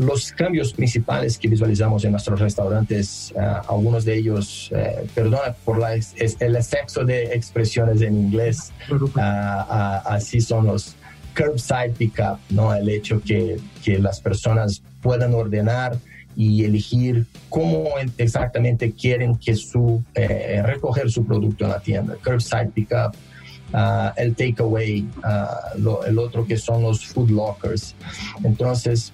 los 0.00 0.32
cambios 0.32 0.72
principales 0.72 1.38
que 1.38 1.48
visualizamos 1.48 2.04
en 2.04 2.12
nuestros 2.12 2.40
restaurantes, 2.40 3.32
ah, 3.38 3.62
algunos 3.68 4.04
de 4.04 4.16
ellos, 4.16 4.70
perdona 5.14 5.54
por 5.64 5.78
la, 5.78 5.94
el 5.94 6.56
exceso 6.56 7.04
de 7.04 7.34
expresiones 7.34 8.00
en 8.02 8.16
inglés, 8.16 8.72
ah, 9.16 10.02
así 10.06 10.40
son 10.40 10.66
los 10.66 10.96
curbside 11.36 11.92
pickup, 11.96 12.38
¿no? 12.50 12.74
El 12.74 12.88
hecho 12.88 13.20
que, 13.20 13.58
que 13.84 13.98
las 13.98 14.20
personas 14.20 14.82
puedan 15.00 15.34
ordenar 15.34 15.96
y 16.36 16.64
elegir 16.64 17.26
cómo 17.48 17.90
exactamente 18.18 18.92
quieren 18.92 19.36
que 19.36 19.54
su 19.54 20.02
eh, 20.14 20.62
recoger 20.64 21.10
su 21.10 21.24
producto 21.24 21.64
en 21.64 21.70
la 21.70 21.80
tienda. 21.80 22.16
Curbside 22.22 22.70
pickup, 22.72 23.14
ah, 23.72 24.14
el 24.16 24.34
takeaway, 24.34 25.06
uh, 25.24 26.04
el 26.06 26.18
otro 26.18 26.46
que 26.46 26.56
son 26.56 26.82
los 26.82 27.04
food 27.06 27.30
lockers. 27.30 27.94
Entonces, 28.44 29.12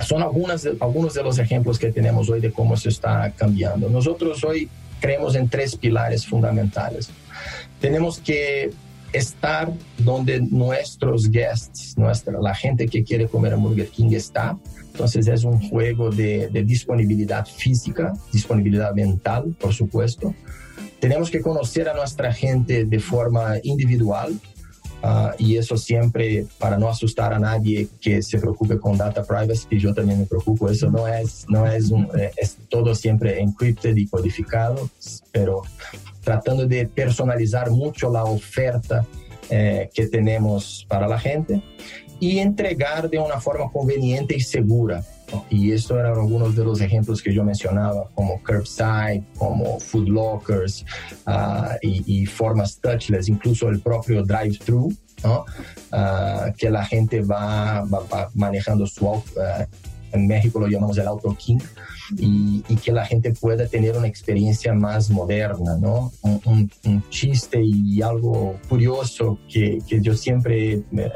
son 0.00 0.22
algunas 0.22 0.66
algunos 0.80 1.14
de 1.14 1.22
los 1.22 1.38
ejemplos 1.38 1.78
que 1.78 1.92
tenemos 1.92 2.28
hoy 2.30 2.40
de 2.40 2.52
cómo 2.52 2.76
se 2.76 2.88
está 2.88 3.30
cambiando. 3.36 3.88
Nosotros 3.88 4.42
hoy 4.44 4.68
creemos 5.00 5.34
en 5.34 5.48
tres 5.48 5.76
pilares 5.76 6.26
fundamentales. 6.26 7.10
Tenemos 7.80 8.18
que 8.18 8.70
estar 9.12 9.70
donde 9.98 10.40
nuestros 10.40 11.30
guests, 11.30 11.96
nuestra, 11.98 12.40
la 12.40 12.54
gente 12.54 12.86
que 12.86 13.04
quiere 13.04 13.28
comer 13.28 13.56
Burger 13.56 13.88
King 13.88 14.12
está. 14.12 14.56
Entonces 14.92 15.26
es 15.26 15.44
un 15.44 15.60
juego 15.68 16.10
de, 16.10 16.48
de 16.48 16.62
disponibilidad 16.64 17.46
física, 17.46 18.12
disponibilidad 18.32 18.94
mental, 18.94 19.54
por 19.58 19.72
supuesto. 19.72 20.34
Tenemos 21.00 21.30
que 21.30 21.40
conocer 21.40 21.88
a 21.88 21.94
nuestra 21.94 22.32
gente 22.32 22.84
de 22.84 23.00
forma 23.00 23.56
individual, 23.62 24.38
Uh, 25.02 25.34
y 25.36 25.56
eso 25.56 25.76
siempre 25.76 26.46
para 26.58 26.78
no 26.78 26.88
asustar 26.88 27.34
a 27.34 27.38
nadie 27.40 27.88
que 28.00 28.22
se 28.22 28.38
preocupe 28.38 28.78
con 28.78 28.96
data 28.96 29.24
privacy, 29.24 29.66
que 29.68 29.78
yo 29.78 29.92
también 29.92 30.20
me 30.20 30.26
preocupo, 30.26 30.68
eso 30.68 30.88
no 30.90 31.08
es, 31.08 31.44
no 31.48 31.66
es, 31.66 31.90
un, 31.90 32.08
eh, 32.16 32.30
es 32.36 32.56
todo 32.68 32.94
siempre 32.94 33.40
encrypted 33.40 33.96
y 33.96 34.06
codificado, 34.06 34.88
pero 35.32 35.62
tratando 36.22 36.66
de 36.66 36.86
personalizar 36.86 37.72
mucho 37.72 38.12
la 38.12 38.22
oferta 38.22 39.04
eh, 39.50 39.90
que 39.92 40.06
tenemos 40.06 40.86
para 40.88 41.08
la 41.08 41.18
gente 41.18 41.60
y 42.20 42.38
entregar 42.38 43.10
de 43.10 43.18
una 43.18 43.40
forma 43.40 43.68
conveniente 43.72 44.36
y 44.36 44.40
segura. 44.40 45.02
Y 45.50 45.72
estos 45.72 45.98
eran 45.98 46.12
algunos 46.12 46.54
de 46.56 46.64
los 46.64 46.80
ejemplos 46.80 47.22
que 47.22 47.32
yo 47.32 47.44
mencionaba, 47.44 48.08
como 48.14 48.42
curbside, 48.42 49.22
como 49.36 49.78
food 49.80 50.08
lockers 50.08 50.84
uh, 51.26 51.76
y, 51.82 52.22
y, 52.22 52.26
formas 52.26 52.78
touchless, 52.80 53.28
incluso 53.28 53.68
el 53.68 53.80
propio 53.80 54.22
drive-thru, 54.24 54.94
¿no? 55.24 55.44
Uh, 55.92 56.52
que 56.56 56.70
la 56.70 56.84
gente 56.84 57.20
va, 57.22 57.82
va, 57.82 58.00
va 58.12 58.30
manejando 58.34 58.86
su 58.86 59.06
uh, 59.06 59.22
en 60.12 60.26
México 60.26 60.60
lo 60.60 60.68
llamamos 60.68 60.98
el 60.98 61.06
Auto 61.06 61.34
King, 61.36 61.58
y, 62.18 62.62
y, 62.68 62.76
que 62.76 62.92
la 62.92 63.06
gente 63.06 63.32
pueda 63.32 63.66
tener 63.66 63.96
una 63.96 64.06
experiencia 64.06 64.74
más 64.74 65.10
moderna, 65.10 65.78
¿no? 65.78 66.12
Un, 66.22 66.40
un, 66.44 66.70
un 66.84 67.08
chiste 67.08 67.62
y 67.62 68.02
algo 68.02 68.58
curioso 68.68 69.38
que, 69.48 69.78
que 69.88 70.00
yo 70.00 70.14
siempre 70.14 70.72
eh, 70.74 71.10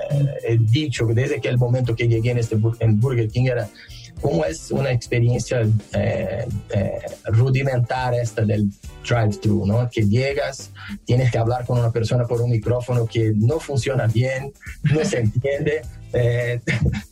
he 0.49 0.57
dicho 0.59 1.07
desde 1.07 1.41
que 1.41 1.49
el 1.49 1.59
momento 1.59 1.95
que 1.95 2.09
llegué 2.09 2.31
en, 2.31 2.39
este, 2.39 2.57
en 2.81 3.01
Burger 3.01 3.29
King 3.29 3.45
era 3.45 3.69
cómo 4.21 4.45
es 4.45 4.71
una 4.71 4.91
experiencia 4.91 5.63
eh, 5.93 6.47
eh, 6.71 6.99
rudimentar 7.27 8.15
esta 8.15 8.43
del 8.43 8.71
drive-thru, 9.07 9.67
¿no? 9.67 9.89
Que 9.91 10.03
llegas, 10.07 10.71
tienes 11.05 11.31
que 11.31 11.39
hablar 11.39 11.67
con 11.67 11.79
una 11.79 11.93
persona 11.93 12.27
por 12.27 12.41
un 12.41 12.51
micrófono 12.51 13.07
que 13.07 13.33
no 13.37 13.61
funciona 13.61 14.07
bien, 14.07 14.53
no 14.83 15.05
se 15.05 15.19
entiende, 15.19 15.83
eh, 16.13 16.61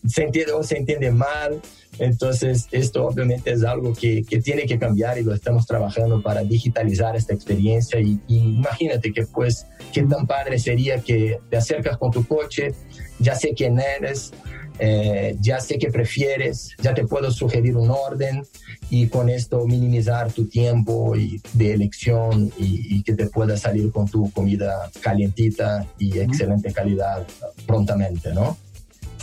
se 0.06 0.22
entiende 0.22 0.52
o 0.52 0.62
se 0.62 0.78
entiende 0.78 1.10
mal. 1.10 1.60
Entonces, 2.00 2.66
esto 2.72 3.06
obviamente 3.06 3.52
es 3.52 3.62
algo 3.62 3.92
que, 3.92 4.24
que, 4.24 4.40
tiene 4.40 4.66
que 4.66 4.80
cambiar 4.80 5.16
y 5.16 5.22
lo 5.22 5.32
estamos 5.32 5.64
trabajando 5.64 6.20
para 6.22 6.42
digitalizar 6.42 7.14
esta 7.14 7.34
experiencia. 7.34 8.00
Y, 8.00 8.20
y, 8.26 8.38
imagínate 8.38 9.12
que, 9.12 9.24
pues, 9.26 9.66
qué 9.92 10.02
tan 10.02 10.26
padre 10.26 10.58
sería 10.58 10.98
que 11.00 11.38
te 11.50 11.56
acercas 11.56 11.96
con 11.96 12.10
tu 12.10 12.26
coche, 12.26 12.74
ya 13.20 13.36
sé 13.36 13.54
quién 13.54 13.78
eres, 13.78 14.32
eh, 14.78 15.36
ya 15.40 15.60
sé 15.60 15.78
que 15.78 15.90
prefieres, 15.90 16.70
ya 16.82 16.94
te 16.94 17.06
puedo 17.06 17.30
sugerir 17.30 17.76
un 17.76 17.90
orden 17.90 18.42
y 18.90 19.06
con 19.06 19.28
esto 19.28 19.66
minimizar 19.66 20.32
tu 20.32 20.46
tiempo 20.46 21.16
y 21.16 21.40
de 21.52 21.74
elección 21.74 22.52
y, 22.58 22.96
y 22.96 23.02
que 23.02 23.14
te 23.14 23.26
pueda 23.26 23.56
salir 23.56 23.92
con 23.92 24.06
tu 24.08 24.30
comida 24.32 24.90
calientita 25.00 25.86
y 25.98 26.18
excelente 26.18 26.72
calidad 26.72 27.24
prontamente, 27.66 28.34
¿no? 28.34 28.56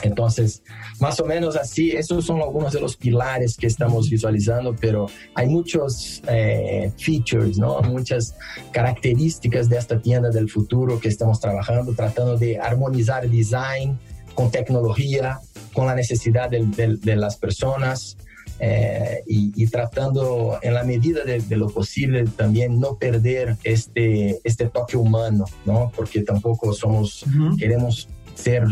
Entonces, 0.03 0.63
más 0.99 1.19
o 1.19 1.25
menos 1.25 1.55
así, 1.55 1.91
esos 1.91 2.25
son 2.25 2.41
algunos 2.41 2.73
de 2.73 2.81
los 2.81 2.97
pilares 2.97 3.55
que 3.57 3.67
estamos 3.67 4.09
visualizando, 4.09 4.75
pero 4.75 5.07
hay 5.35 5.47
muchos 5.47 6.21
eh, 6.27 6.91
features, 6.97 7.57
¿no? 7.57 7.81
muchas 7.81 8.35
características 8.71 9.69
de 9.69 9.77
esta 9.77 10.01
tienda 10.01 10.29
del 10.29 10.49
futuro 10.49 10.99
que 10.99 11.07
estamos 11.07 11.39
trabajando, 11.39 11.93
tratando 11.93 12.37
de 12.37 12.59
armonizar 12.59 13.29
design 13.29 13.99
con 14.41 14.49
tecnología, 14.49 15.39
con 15.71 15.85
la 15.85 15.93
necesidad 15.93 16.49
de, 16.49 16.65
de, 16.65 16.97
de 16.97 17.15
las 17.15 17.37
personas. 17.37 18.17
Eh, 18.63 19.23
y, 19.27 19.51
y, 19.55 19.67
tratando 19.67 20.59
en 20.61 20.75
la 20.75 20.83
medida 20.83 21.23
de, 21.23 21.39
de, 21.39 21.57
lo 21.57 21.67
posible 21.67 22.25
también 22.25 22.79
no 22.79 22.95
perder 22.95 23.57
este, 23.63 24.39
este 24.43 24.67
toque 24.67 24.97
humano, 24.97 25.45
¿no? 25.65 25.91
Porque 25.95 26.21
tampoco 26.21 26.71
somos, 26.71 27.23
uh 27.23 27.29
-huh. 27.29 27.57
queremos 27.57 28.07
ser, 28.35 28.63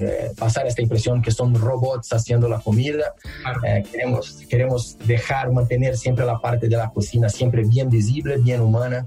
eh, 0.00 0.30
pasar 0.38 0.66
esta 0.66 0.80
impresión 0.80 1.20
que 1.20 1.30
son 1.30 1.54
robots 1.54 2.12
haciendo 2.14 2.48
la 2.48 2.60
comida. 2.60 3.14
Eh, 3.66 3.82
queremos, 3.90 4.40
queremos 4.48 4.96
dejar, 5.06 5.52
mantener 5.52 5.96
siempre 5.98 6.24
la 6.24 6.38
parte 6.38 6.66
de 6.68 6.76
la 6.76 6.88
cocina 6.90 7.28
siempre 7.28 7.64
bien 7.64 7.90
visible, 7.90 8.38
bien 8.38 8.62
humana 8.62 9.06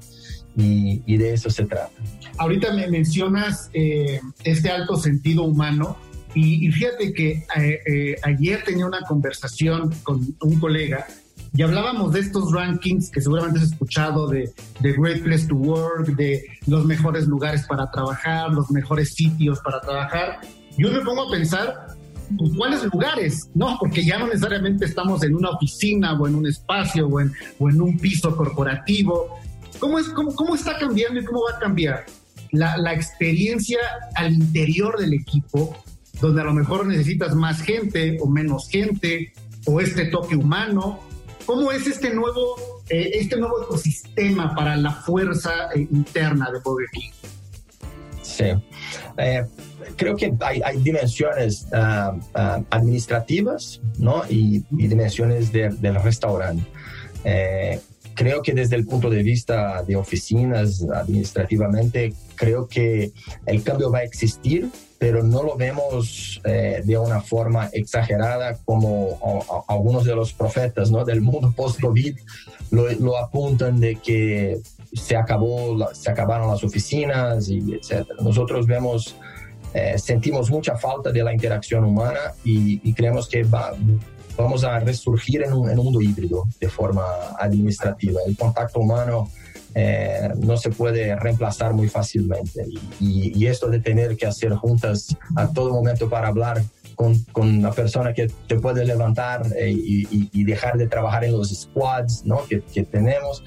y, 0.56 1.02
y 1.08 1.18
de 1.18 1.34
eso 1.34 1.50
se 1.50 1.66
trata. 1.66 1.90
Ahorita 2.38 2.74
me 2.74 2.88
mencionas 2.88 3.72
eh, 3.74 4.20
este 4.44 4.70
alto 4.70 4.98
sentido 4.98 5.44
humano 5.44 5.98
y, 6.38 6.68
y 6.68 6.72
fíjate 6.72 7.14
que 7.14 7.46
eh, 7.56 8.16
ayer 8.24 8.64
tenía 8.64 8.86
una 8.86 9.02
conversación 9.02 9.94
con 10.04 10.22
un 10.42 10.60
colega 10.60 11.08
y 11.56 11.64
hablábamos 11.64 12.14
de 12.14 12.20
estos 12.20 12.52
rankings 12.52 13.10
que 13.10 13.22
seguramente 13.22 13.60
has 13.60 13.72
escuchado 13.72 14.28
de, 14.28 14.52
de, 14.80 14.94
Great 14.94 15.24
Place 15.24 15.48
to 15.48 15.56
Work, 15.56 16.16
de 16.16 16.44
los 16.68 16.86
mejores 16.86 17.26
lugares 17.26 17.66
para 17.68 17.90
trabajar, 17.90 18.52
los 18.52 18.70
mejores 18.70 19.16
sitios 19.16 19.60
para 19.62 19.82
trabajar. 19.82 20.40
Yo 20.78 20.92
me 20.92 21.02
pongo 21.02 21.24
a 21.24 21.32
pensar, 21.32 21.88
pues, 22.38 22.52
¿cuáles 22.56 22.84
lugares? 22.84 23.50
No, 23.56 23.78
porque 23.80 24.06
ya 24.06 24.20
no 24.20 24.28
necesariamente 24.28 24.86
estamos 24.86 25.24
en 25.24 25.34
una 25.34 25.50
oficina 25.50 26.14
o 26.14 26.28
en 26.28 26.36
un 26.36 26.46
espacio 26.46 27.08
o 27.08 27.20
en, 27.20 27.34
o 27.58 27.70
en 27.70 27.82
un 27.82 27.98
piso 27.98 28.36
corporativo. 28.36 29.40
¿Cómo, 29.80 29.98
es, 29.98 30.10
cómo, 30.10 30.36
¿Cómo 30.36 30.54
está 30.54 30.78
cambiando 30.78 31.20
y 31.20 31.26
cómo 31.26 31.42
va 31.50 31.58
a 31.58 31.60
cambiar 31.60 32.06
la, 32.52 32.78
la 32.78 32.94
experiencia 32.94 33.80
al 34.16 34.34
interior 34.34 35.00
del 35.00 35.14
equipo, 35.14 35.76
donde 36.22 36.42
a 36.42 36.46
lo 36.46 36.54
mejor 36.54 36.86
necesitas 36.86 37.36
más 37.36 37.62
gente 37.62 38.18
o 38.22 38.28
menos 38.28 38.70
gente, 38.70 39.34
o 39.66 39.82
este 39.82 40.06
toque 40.06 40.36
humano, 40.36 41.00
¿Cómo 41.48 41.72
es 41.72 41.88
este 41.88 42.14
nuevo, 42.14 42.58
eh, 42.90 43.12
este 43.14 43.38
nuevo 43.38 43.64
ecosistema 43.64 44.54
para 44.54 44.76
la 44.76 44.92
fuerza 44.92 45.70
eh, 45.74 45.88
interna 45.90 46.52
de 46.52 46.60
Burger 46.60 46.90
King? 46.92 47.12
Sí. 48.22 48.44
Eh, 49.18 49.46
creo 49.96 50.18
que 50.18 50.34
hay, 50.42 50.78
dimensiones 50.80 51.66
uh, 51.72 52.18
uh, 52.18 52.66
administrativas 52.70 53.80
¿no? 53.98 54.24
y, 54.30 54.66
dimensiones 54.72 55.54
de, 55.54 55.70
del 55.70 55.96
restaurante. 56.04 56.66
Creo 58.14 58.42
que 58.42 58.54
desde 58.54 58.76
el 58.76 58.86
punto 58.86 59.10
de 59.10 59.24
vista 59.24 59.84
de 59.84 59.96
oficinas 59.96 60.84
administrativamente, 60.94 62.14
creo 62.36 62.68
que 62.68 63.14
el 63.46 63.64
cambio 63.64 63.90
va 63.90 64.00
a 64.00 64.04
existir, 64.04 64.70
pero 65.00 65.24
no 65.24 65.44
lo 65.44 65.56
vemos 65.56 66.42
eh, 66.44 66.82
de 66.84 66.98
una 66.98 67.22
forma 67.22 67.70
exagerada 67.72 68.58
como 68.66 69.18
o, 69.22 69.66
algunos 69.68 70.06
de 70.06 70.16
los 70.16 70.34
profetas 70.34 70.90
¿no? 70.92 71.06
del 71.06 71.22
mundo 71.22 71.54
post-COVID 71.56 72.18
lo, 72.72 72.92
lo, 72.94 73.18
apuntan 73.18 73.80
de 73.80 73.96
que 73.98 74.60
se, 74.94 75.16
acabó, 75.16 75.94
se 75.94 76.10
acabaron 76.10 76.50
las 76.50 76.64
oficinas 76.64 77.50
y 77.50 77.74
etc. 77.74 78.08
Nosotros 78.22 78.66
vemos, 78.66 79.16
eh, 79.74 79.98
sentimos 79.98 80.50
mucha 80.50 80.76
falta 80.76 81.12
de 81.12 81.24
la 81.24 81.34
interacción 81.34 81.84
humana 81.84 82.34
y, 82.44 82.82
y 82.88 82.94
creemos 82.94 83.28
que 83.28 83.44
va, 83.44 83.74
vamos 84.38 84.64
a 84.64 84.80
resurgir 84.80 85.44
en 85.44 85.54
un, 85.54 85.70
en 85.70 85.80
un, 85.80 85.86
mundo 85.86 86.02
híbrido 86.02 86.44
de 86.60 86.70
forma 86.70 87.06
administrativa. 87.40 88.22
El 88.26 88.36
contacto 88.36 88.80
humano 88.80 89.30
eh, 89.80 90.30
no 90.40 90.58
se 90.58 90.72
puede 90.72 91.16
reemplazar 91.16 91.72
muy 91.72 91.88
fácilmente 91.88 92.66
y, 93.00 93.46
esto 93.46 93.70
de 93.70 93.80
tener 93.80 94.18
que 94.18 94.26
hacer 94.26 94.54
juntas 94.54 95.16
a 95.36 95.54
todo 95.54 95.72
momento 95.72 96.10
para 96.10 96.30
hablar 96.30 96.64
con, 96.96 97.20
con 97.32 97.60
una 97.60 97.72
persona 97.72 98.12
que 98.12 98.28
te 98.48 98.60
puede 98.60 98.84
levantar 98.86 99.46
eh, 99.56 99.70
y, 99.70 100.44
dejar 100.46 100.80
de 100.80 100.88
trabajar 100.88 101.26
en 101.26 101.34
los 101.34 101.50
squads 101.50 102.26
¿no? 102.26 102.42
que, 102.48 102.60
tenemos 102.86 103.44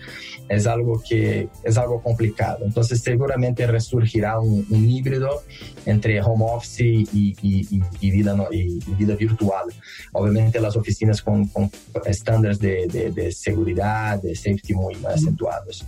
es 0.49 0.69
algo 0.69 1.03
que 1.07 1.49
es 1.65 1.77
algo 1.77 2.01
complicado. 2.01 2.65
Entonces 2.65 3.01
seguramente 3.01 3.67
resurgirá 3.67 4.39
un 4.39 4.89
híbrido 4.89 5.43
entre 5.87 6.21
home 6.23 6.45
office 6.49 6.85
y, 6.85 7.35
y, 7.43 7.83
y 8.01 8.11
vida, 8.11 8.37
y, 8.51 8.79
vida 8.95 9.15
virtual. 9.15 9.67
Obviamente 10.13 10.61
las 10.61 10.77
oficinas 10.77 11.23
con, 11.23 11.47
con 11.47 11.71
estándares 12.05 12.59
de, 12.59 12.87
de, 12.87 13.11
de, 13.11 13.33
seguridad, 13.33 14.21
de 14.23 14.35
safety 14.35 14.75
muy 14.75 14.97
acentuados. 15.07 15.85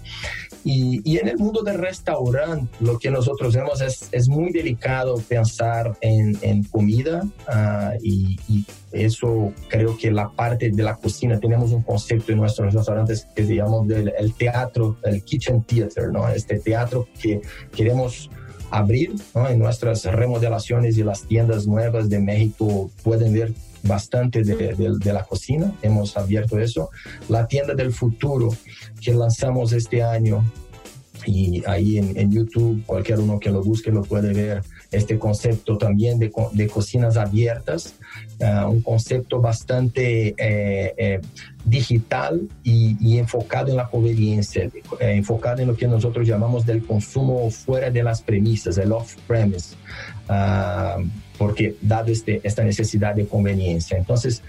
Y, 0.64 1.18
en 1.18 1.28
el 1.28 1.38
mundo 1.38 1.62
del 1.62 1.78
restaurante 1.78 2.72
lo 2.80 2.99
que 2.99 3.11
nosotros 3.11 3.55
vemos 3.55 3.80
es, 3.80 4.09
es 4.12 4.28
muy 4.28 4.53
delicado 4.53 5.16
pensar 5.28 5.97
en, 6.01 6.38
en 6.43 6.62
comida 6.64 7.22
uh, 7.49 7.99
y, 8.03 8.38
eso 8.93 9.55
creo 9.68 9.97
que 9.97 10.11
la 10.11 10.28
parte 10.28 10.70
de 10.70 10.82
la 10.82 10.97
cocina, 10.97 11.40
tenemos 11.40 11.72
un 11.72 11.82
concepto 11.82 12.32
en 12.32 12.38
nuestros 12.38 12.74
restaurantes 12.74 13.26
que 13.34 13.47
se 13.47 13.55
llama 13.55 13.78
del, 13.86 14.12
el 14.18 14.34
teatro, 14.34 14.99
el 15.05 15.24
kitchen 15.24 15.62
theater, 15.62 16.12
¿no? 16.12 16.28
Este 16.28 16.61
teatro 16.61 17.09
que 17.18 17.40
queremos 17.74 18.28
abrir. 18.73 19.14
En 19.35 19.59
nuestras 19.59 20.05
remodelaciones 20.05 20.97
y 20.99 21.05
las 21.05 21.23
tiendas 21.23 21.66
nuevas 21.66 22.09
de 22.09 22.18
México 22.18 22.91
pueden 23.05 23.33
ver 23.33 23.53
bastante 23.85 24.43
de, 24.43 25.12
la 25.12 25.25
cocina. 25.25 25.73
Hemos 25.83 26.16
abierto 26.16 26.59
eso. 26.59 26.91
La 27.29 27.47
tienda 27.47 27.75
del 27.75 27.93
futuro 27.93 28.49
que 29.01 29.14
lanzamos 29.14 29.73
este 29.73 30.03
año 30.03 30.45
y 31.27 31.62
ahí 31.66 31.99
en, 31.99 32.33
YouTube 32.33 32.83
cualquier 32.85 33.20
uno 33.20 33.39
que 33.39 33.51
lo 33.51 33.62
busque 33.62 33.93
lo 33.93 34.03
puede 34.03 34.33
ver 34.33 34.62
este 34.93 35.18
concepto 35.18 35.78
también 35.78 36.18
de, 36.18 36.30
de 36.53 36.68
cocinas 36.68 37.16
abiertas, 37.16 37.95
ah, 38.43 38.68
un 38.68 38.82
concepto 38.82 39.40
bastante 39.40 40.34
eh, 40.36 40.95
eh, 40.97 41.20
digital 41.64 42.43
y, 42.62 43.18
enfocado 43.18 43.70
en 43.70 43.76
la 43.76 43.88
conveniencia, 43.88 44.64
eh, 44.64 44.70
enfocado 45.01 45.62
en 45.62 45.68
lo 45.68 45.76
que 45.76 45.88
nosotros 45.88 46.28
llamamos 46.28 46.66
del 46.66 46.84
consumo 46.84 47.51
fuera 47.51 47.90
de 47.90 48.03
las 48.03 48.20
premisas, 48.20 48.76
el 48.76 48.93
off-premise, 48.93 49.76
ah, 50.28 50.99
porque 51.38 51.74
dado 51.80 52.12
este, 52.12 52.40
esta 52.45 52.62
necesidad 52.62 53.14
de 53.14 53.26
conveniencia. 53.26 53.97
Entonces, 53.97 54.43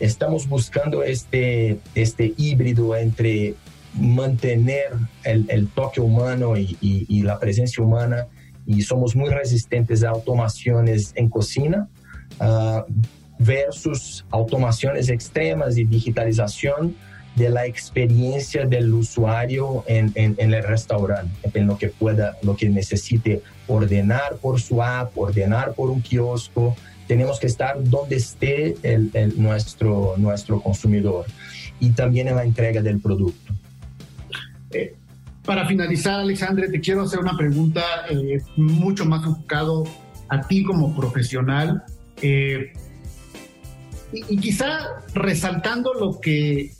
estamos 0.00 0.48
buscando 0.48 1.02
este, 1.02 1.78
este 1.94 2.32
híbrido 2.38 2.96
entre 2.96 3.54
mantener 3.94 4.92
el, 5.24 5.68
toque 5.68 6.00
humano 6.00 6.56
y, 6.56 7.22
la 7.22 7.38
presencia 7.38 7.82
humana 7.84 8.26
y 8.70 8.82
somos 8.82 9.16
muy 9.16 9.30
resistentes 9.30 10.04
a 10.04 10.10
automaciones 10.10 11.12
en 11.16 11.28
cocina 11.28 11.88
ah, 12.38 12.84
versus 13.38 14.24
automaciones 14.30 15.08
extremas 15.08 15.76
y 15.76 15.84
digitalización 15.84 16.94
de 17.34 17.48
la 17.48 17.66
experiencia 17.66 18.66
del 18.66 18.92
usuario 18.92 19.84
en, 19.88 20.12
el 20.14 20.62
restaurante, 20.62 21.50
en 21.54 21.66
lo 21.66 21.78
que 21.78 21.88
pueda, 21.88 22.36
lo 22.42 22.56
que 22.56 22.68
necesite 22.68 23.42
ordenar 23.66 24.36
por 24.36 24.60
su 24.60 24.82
app, 24.82 25.16
ordenar 25.16 25.72
por 25.74 25.90
un 25.90 26.00
kiosco. 26.00 26.76
Tenemos 27.08 27.40
que 27.40 27.46
estar 27.46 27.82
donde 27.82 28.16
esté 28.16 28.76
el, 28.82 29.10
nuestro, 29.36 30.14
nuestro 30.16 30.60
consumidor 30.60 31.26
y 31.80 31.90
también 31.90 32.28
en 32.28 32.36
la 32.36 32.44
entrega 32.44 32.82
del 32.82 33.00
producto. 33.00 33.52
Eh, 34.72 34.94
para 35.50 35.66
finalizar, 35.66 36.20
Alexandre, 36.20 36.68
te 36.68 36.80
quiero 36.80 37.02
hacer 37.02 37.18
una 37.18 37.36
pregunta 37.36 37.82
eh, 38.08 38.40
mucho 38.56 39.04
más 39.04 39.26
enfocado 39.26 39.82
a 40.28 40.42
ti 40.42 40.62
como 40.62 40.94
profesional. 40.94 41.82
Eh, 42.22 42.72
y, 44.12 44.36
quizá 44.36 45.02
resaltando 45.12 45.92
lo 45.92 46.20
que 46.20 46.70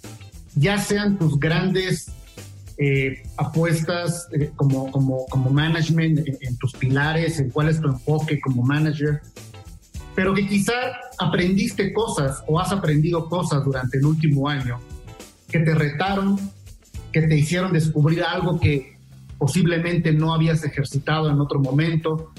ya 0.55 0.79
sean 0.79 1.19
tus 1.19 1.41
grandes 1.41 2.13
apuestas 3.39 4.29
como, 4.55 4.89
como, 4.93 5.27
como 5.27 5.51
management, 5.51 6.21
en, 6.41 6.57
tus 6.59 6.73
pilares, 6.75 7.41
en 7.41 7.51
cuál 7.51 7.71
es 7.71 7.81
tu 7.81 7.89
enfoque 7.89 8.39
como 8.39 8.63
manager, 8.63 9.21
pero 10.15 10.33
que 10.33 10.47
quizá 10.47 10.75
aprendiste 11.19 11.93
cosas 11.93 12.45
o 12.47 12.61
has 12.61 12.71
aprendido 12.71 13.29
cosas 13.29 13.65
durante 13.65 13.99
el 13.99 14.07
último 14.07 14.49
año 14.49 14.79
que 15.49 15.59
te 15.59 15.75
retaron 15.75 16.39
que 17.13 17.23
te 17.23 17.37
hicieron 17.37 17.73
descubrir 17.73 18.23
algo 18.23 18.59
que 18.61 18.97
posiblemente 19.39 20.13
no 20.13 20.35
habías 20.35 20.65
ejercitado 20.65 21.31
en 21.31 21.41
otro 21.41 21.61
momento. 21.61 22.31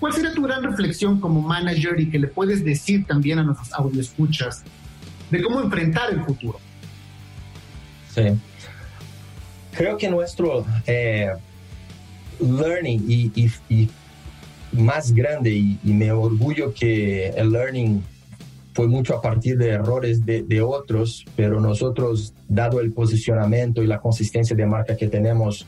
¿Cuál 0.00 0.12
sería 0.12 0.32
tu 0.32 0.42
gran 0.42 0.62
reflexión 0.62 1.20
como 1.20 1.42
manager 1.42 1.98
y 2.00 2.10
que 2.10 2.18
le 2.18 2.28
puedes 2.28 2.64
decir 2.64 3.06
también 3.06 3.38
a 3.38 3.44
nuestros 3.44 3.96
escuchas 3.96 4.64
de 5.30 5.42
cómo 5.42 5.60
enfrentar 5.60 6.10
el 6.10 6.24
futuro? 6.24 6.58
Sí. 8.14 8.22
Creo 9.76 9.96
que 9.96 10.08
nuestro 10.10 10.66
eh, 10.86 11.30
learning 12.40 13.04
y, 13.08 13.90
más 14.72 15.12
grande 15.12 15.50
y 15.50 15.78
me 15.84 16.10
orgullo 16.10 16.72
que 16.72 17.28
el 17.28 17.50
learning 17.50 18.02
fue 18.74 18.88
mucho 18.88 19.16
a 19.16 19.20
partir 19.20 19.58
de 19.58 19.70
errores 19.70 20.24
de, 20.24 20.62
otros, 20.62 21.24
pero 21.36 21.60
nosotros, 21.60 22.34
dado 22.48 22.80
el 22.80 22.92
posicionamiento 22.92 23.82
y 23.82 23.86
la 23.86 24.00
consistencia 24.00 24.56
de 24.56 24.66
marca 24.66 24.96
que 24.96 25.08
tenemos, 25.08 25.66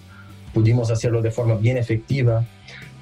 pudimos 0.54 0.90
hacerlo 0.90 1.20
de 1.20 1.30
forma 1.30 1.54
bien 1.54 1.76
efectiva. 1.76 2.44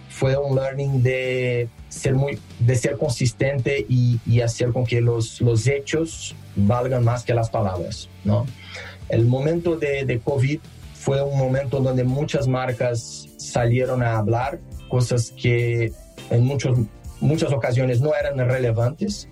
Fue 0.08 0.36
un 0.36 0.56
learning 0.56 1.02
de 1.02 1.68
ser, 1.88 2.14
muy, 2.14 2.38
de 2.58 2.74
ser 2.74 2.96
consistente 2.96 3.86
y, 3.88 4.40
hacer 4.40 4.72
con 4.72 4.84
que 4.84 5.00
los, 5.00 5.40
los 5.40 5.66
hechos 5.66 6.34
valgan 6.56 7.04
más 7.04 7.24
que 7.24 7.34
las 7.34 7.48
palabras. 7.48 8.08
¿no? 8.24 8.46
El 9.08 9.26
momento 9.26 9.76
de, 9.76 10.20
COVID 10.24 10.58
fue 10.94 11.22
un 11.22 11.38
momento 11.38 11.80
donde 11.80 12.02
muchas 12.02 12.48
marcas 12.48 13.28
salieron 13.36 14.02
a 14.02 14.18
hablar 14.18 14.58
cosas 14.88 15.32
que 15.32 15.92
en 16.30 16.44
muchos, 16.44 16.78
muchas 17.20 17.52
ocasiones 17.52 18.00
no 18.00 18.12
eran 18.14 18.38
relevantes 18.48 19.28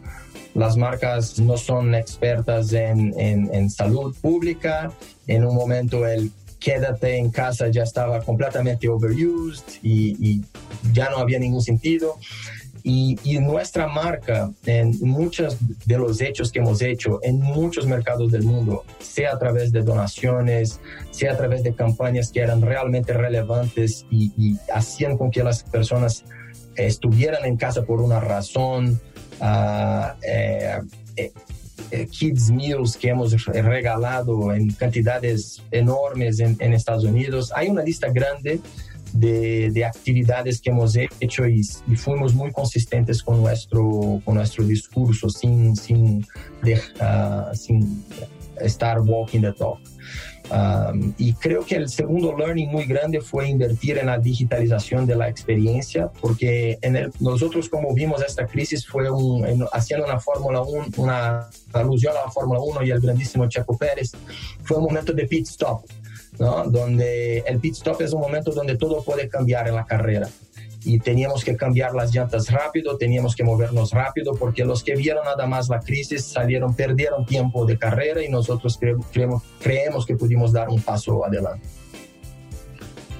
las 0.55 0.77
marcas 0.77 1.39
no 1.39 1.57
son 1.57 1.95
expertas 1.95 2.73
en, 2.73 3.15
en, 3.19 3.71
salud 3.71 4.15
pública. 4.21 4.93
En 5.27 5.45
un 5.45 5.55
momento 5.55 6.07
el 6.07 6.33
quédate 6.59 7.17
en 7.17 7.31
casa 7.31 7.69
ya 7.69 7.85
estaba 7.85 8.21
completamente 8.21 8.89
overused 8.89 9.63
y, 9.83 10.43
ya 10.93 11.11
no 11.11 11.19
había 11.19 11.39
ningún 11.39 11.63
sentido. 11.63 12.19
Y, 12.83 13.17
nuestra 13.41 13.87
marca, 13.87 14.51
en 14.67 14.99
muchos 15.01 15.59
de 15.87 15.99
los 15.99 16.21
hechos 16.21 16.51
que 16.51 16.59
hemos 16.61 16.83
hecho 16.83 17.21
en 17.23 17.39
muchos 17.41 17.87
mercados 17.87 18.33
del 18.33 18.43
mundo, 18.43 18.85
sea 19.01 19.35
a 19.35 19.39
través 19.39 19.71
de 19.71 19.83
donaciones, 19.83 20.81
sea 21.11 21.33
a 21.33 21.37
través 21.37 21.63
de 21.63 21.75
campañas 21.75 22.33
que 22.33 22.41
eran 22.41 22.63
realmente 22.63 23.13
relevantes 23.13 24.07
y 24.11 24.57
hacían 24.73 25.17
con 25.17 25.31
que 25.31 25.45
las 25.45 25.63
personas 25.63 26.25
estuvieran 26.77 27.45
en 27.45 27.57
casa 27.57 27.83
por 27.83 28.01
una 28.01 28.21
razón, 28.21 29.01
eh, 29.41 30.81
eh, 31.17 31.33
eh, 31.91 32.07
kids 32.07 32.51
meals 32.51 32.97
que 32.97 33.09
hemos 33.09 33.33
regalado 33.47 34.53
en 34.53 34.71
cantidades 34.73 35.63
enormes 35.71 36.41
en, 36.41 36.73
Estados 36.73 37.05
Unidos. 37.05 37.53
Hay 37.57 37.69
una 37.69 37.83
lista 37.83 38.09
grande 38.11 38.61
de, 39.13 39.85
actividades 39.85 40.61
que 40.61 40.71
hemos 40.71 40.97
hecho 40.97 41.47
y, 41.47 41.65
fuimos 41.97 42.35
muy 42.35 42.53
consistentes 42.53 43.23
con 43.23 43.41
nuestro, 43.41 44.21
con 44.25 44.37
nuestro 44.37 44.65
discurso 44.65 45.29
sin, 45.31 45.75
sin, 45.75 46.25
sin 47.55 48.05
estar 48.61 49.01
walking 49.01 49.41
the 49.41 49.53
talk. 49.53 49.81
Um, 50.51 51.15
y 51.17 51.33
creo 51.35 51.65
que 51.65 51.77
el 51.77 51.89
segundo 51.89 52.37
learning 52.37 52.71
muy 52.71 52.85
grande 52.85 53.21
fue 53.21 53.49
invertir 53.49 53.99
en 53.99 54.07
la 54.07 54.19
digitalización 54.19 55.07
de 55.07 55.15
la 55.15 55.29
experiencia, 55.29 56.11
porque 56.21 56.77
en 56.83 57.13
nosotros 57.21 57.69
como 57.69 57.95
vimos 57.95 58.23
esta 58.23 58.47
crisis 58.47 58.85
fue 58.87 59.09
haciendo 59.73 60.07
una 60.07 60.19
Fórmula 60.19 60.63
1, 60.63 60.87
una 60.97 61.49
alusión 61.73 62.17
a 62.17 62.27
la 62.27 62.31
Fórmula 62.31 62.61
1 62.61 62.83
y 62.83 62.91
al 62.91 63.01
grandísimo 63.01 63.49
Checo 63.49 63.77
Pérez, 63.77 64.13
fue 64.65 64.79
un 64.79 64.85
momento 64.85 65.13
de 65.13 65.27
pit 65.27 65.47
stop, 65.47 65.85
¿no? 66.41 66.65
donde 66.65 67.39
el 67.47 67.61
pit 67.61 67.75
stop 67.75 68.01
es 68.01 68.13
un 68.13 68.21
momento 68.21 68.51
donde 68.51 68.77
todo 68.77 69.05
puede 69.05 69.29
cambiar 69.29 69.69
en 69.69 69.77
la 69.77 69.85
carrera 69.85 70.29
y 70.85 70.99
teníamos 70.99 71.45
que 71.45 71.57
cambiar 71.57 71.95
las 71.95 72.15
llantas 72.15 72.51
rápido, 72.51 72.97
teníamos 72.97 73.37
que 73.37 73.45
movernos 73.45 73.93
rápido, 73.93 74.35
porque 74.35 74.65
los 74.65 74.83
que 74.83 74.97
vieron 74.97 75.25
nada 75.25 75.47
más 75.47 75.69
la 75.69 75.81
crisis 75.81 76.25
salieron, 76.25 76.75
perdieron 76.75 77.27
tiempo 77.27 77.67
de 77.67 77.79
carrera 77.79 78.23
y 78.25 78.29
nosotros 78.29 78.79
creemos, 79.13 79.43
creemos 79.61 80.07
que 80.07 80.17
pudimos 80.17 80.53
dar 80.53 80.69
un 80.69 80.81
paso 80.81 81.25
adelante. 81.25 81.67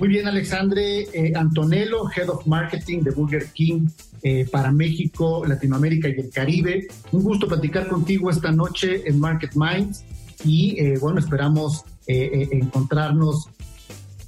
Muy 0.01 0.09
bien, 0.09 0.27
Alexandre 0.27 1.09
eh, 1.13 1.33
Antonello, 1.37 2.11
Head 2.11 2.31
of 2.31 2.47
Marketing 2.47 3.03
de 3.03 3.11
Burger 3.11 3.49
King 3.53 3.87
eh, 4.23 4.47
para 4.51 4.73
México, 4.73 5.45
Latinoamérica 5.47 6.09
y 6.09 6.13
el 6.13 6.31
Caribe. 6.31 6.89
Un 7.13 7.23
gusto 7.23 7.47
platicar 7.47 7.87
contigo 7.87 8.31
esta 8.31 8.51
noche 8.51 9.03
en 9.05 9.21
Market 9.21 9.51
Minds 9.55 10.07
y 10.43 10.81
eh, 10.81 10.99
bueno, 10.99 11.19
esperamos 11.19 11.85
encontrarnos 12.07 13.51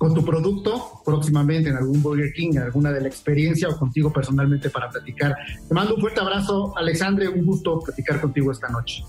con 0.02 0.14
tu 0.14 0.24
producto 0.24 1.00
próximamente 1.04 1.70
en 1.70 1.76
algún 1.76 2.02
Burger 2.02 2.32
King, 2.32 2.54
en 2.54 2.62
alguna 2.62 2.90
de 2.90 3.02
la 3.02 3.06
experiencia 3.06 3.68
o 3.68 3.78
contigo 3.78 4.12
personalmente 4.12 4.68
para 4.68 4.90
platicar. 4.90 5.36
Te 5.68 5.72
mando 5.72 5.94
un 5.94 6.00
fuerte 6.00 6.18
abrazo, 6.18 6.76
Alexandre, 6.76 7.28
un 7.28 7.46
gusto 7.46 7.78
platicar 7.78 8.20
contigo 8.20 8.50
esta 8.50 8.68
noche. 8.68 9.04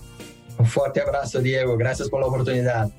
Un 0.56 0.66
fuerte 0.66 1.00
abrazo, 1.00 1.42
Diego, 1.42 1.76
gracias 1.76 2.08
por 2.08 2.20
la 2.20 2.28
oportunidad. 2.28 2.92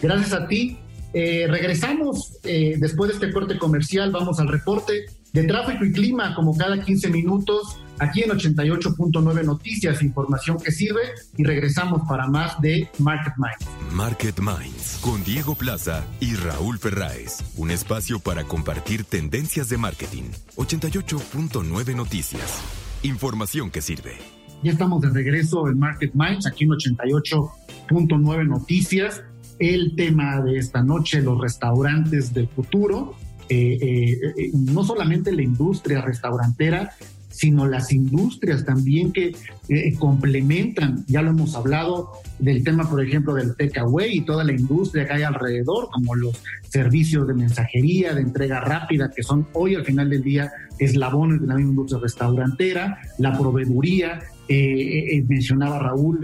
Gracias 0.00 0.32
a 0.32 0.48
ti. 0.48 0.78
Eh, 1.12 1.46
regresamos 1.46 2.38
eh, 2.42 2.76
después 2.78 3.10
de 3.10 3.14
este 3.16 3.30
corte 3.30 3.58
comercial, 3.58 4.10
vamos 4.12 4.40
al 4.40 4.48
reporte 4.48 5.04
de 5.34 5.42
tráfico 5.42 5.84
y 5.84 5.92
clima 5.92 6.34
como 6.34 6.56
cada 6.56 6.82
15 6.82 7.10
minutos 7.10 7.78
aquí 7.98 8.22
en 8.22 8.30
88.9 8.30 9.44
Noticias, 9.44 10.02
información 10.02 10.58
que 10.62 10.72
sirve 10.72 11.00
y 11.36 11.44
regresamos 11.44 12.02
para 12.08 12.26
más 12.26 12.60
de 12.60 12.88
Market 12.98 13.34
Minds. 13.36 13.94
Market 13.94 14.38
Minds 14.40 14.98
con 15.00 15.22
Diego 15.24 15.54
Plaza 15.54 16.04
y 16.20 16.34
Raúl 16.34 16.78
Ferráez, 16.78 17.42
un 17.56 17.70
espacio 17.70 18.18
para 18.18 18.44
compartir 18.44 19.04
tendencias 19.04 19.68
de 19.68 19.78
marketing. 19.78 20.24
88.9 20.56 21.94
Noticias, 21.96 22.60
información 23.02 23.70
que 23.70 23.82
sirve. 23.82 24.16
Ya 24.62 24.72
estamos 24.72 25.02
de 25.02 25.10
regreso 25.10 25.68
en 25.68 25.78
Market 25.78 26.12
Minds, 26.14 26.46
aquí 26.46 26.64
en 26.64 26.70
88.9 26.70 28.46
Noticias. 28.46 29.22
El 29.58 29.94
tema 29.96 30.40
de 30.42 30.58
esta 30.58 30.82
noche, 30.82 31.22
los 31.22 31.40
restaurantes 31.40 32.32
del 32.34 32.48
futuro. 32.48 33.14
no 33.48 34.84
solamente 34.84 35.32
la 35.32 35.42
industria 35.42 36.00
restaurantera, 36.00 36.92
sino 37.36 37.66
las 37.66 37.92
industrias 37.92 38.64
también 38.64 39.12
que 39.12 39.36
eh, 39.68 39.94
complementan, 39.98 41.04
ya 41.06 41.20
lo 41.20 41.30
hemos 41.30 41.54
hablado 41.54 42.12
del 42.38 42.64
tema, 42.64 42.88
por 42.88 43.04
ejemplo, 43.04 43.34
del 43.34 43.54
takeaway 43.54 44.16
y 44.16 44.20
toda 44.22 44.42
la 44.42 44.52
industria 44.52 45.06
que 45.06 45.12
hay 45.12 45.22
alrededor, 45.22 45.90
como 45.92 46.14
los 46.14 46.42
servicios 46.70 47.28
de 47.28 47.34
mensajería, 47.34 48.14
de 48.14 48.22
entrega 48.22 48.60
rápida, 48.60 49.10
que 49.14 49.22
son 49.22 49.46
hoy 49.52 49.74
al 49.74 49.84
final 49.84 50.08
del 50.08 50.22
día 50.22 50.50
eslabones 50.78 51.42
de 51.42 51.46
la 51.46 51.56
misma 51.56 51.72
industria 51.72 52.00
restaurantera, 52.00 52.98
la 53.18 53.36
proveeduría, 53.36 54.20
eh, 54.48 55.16
eh, 55.16 55.24
mencionaba 55.28 55.78
Raúl 55.78 56.20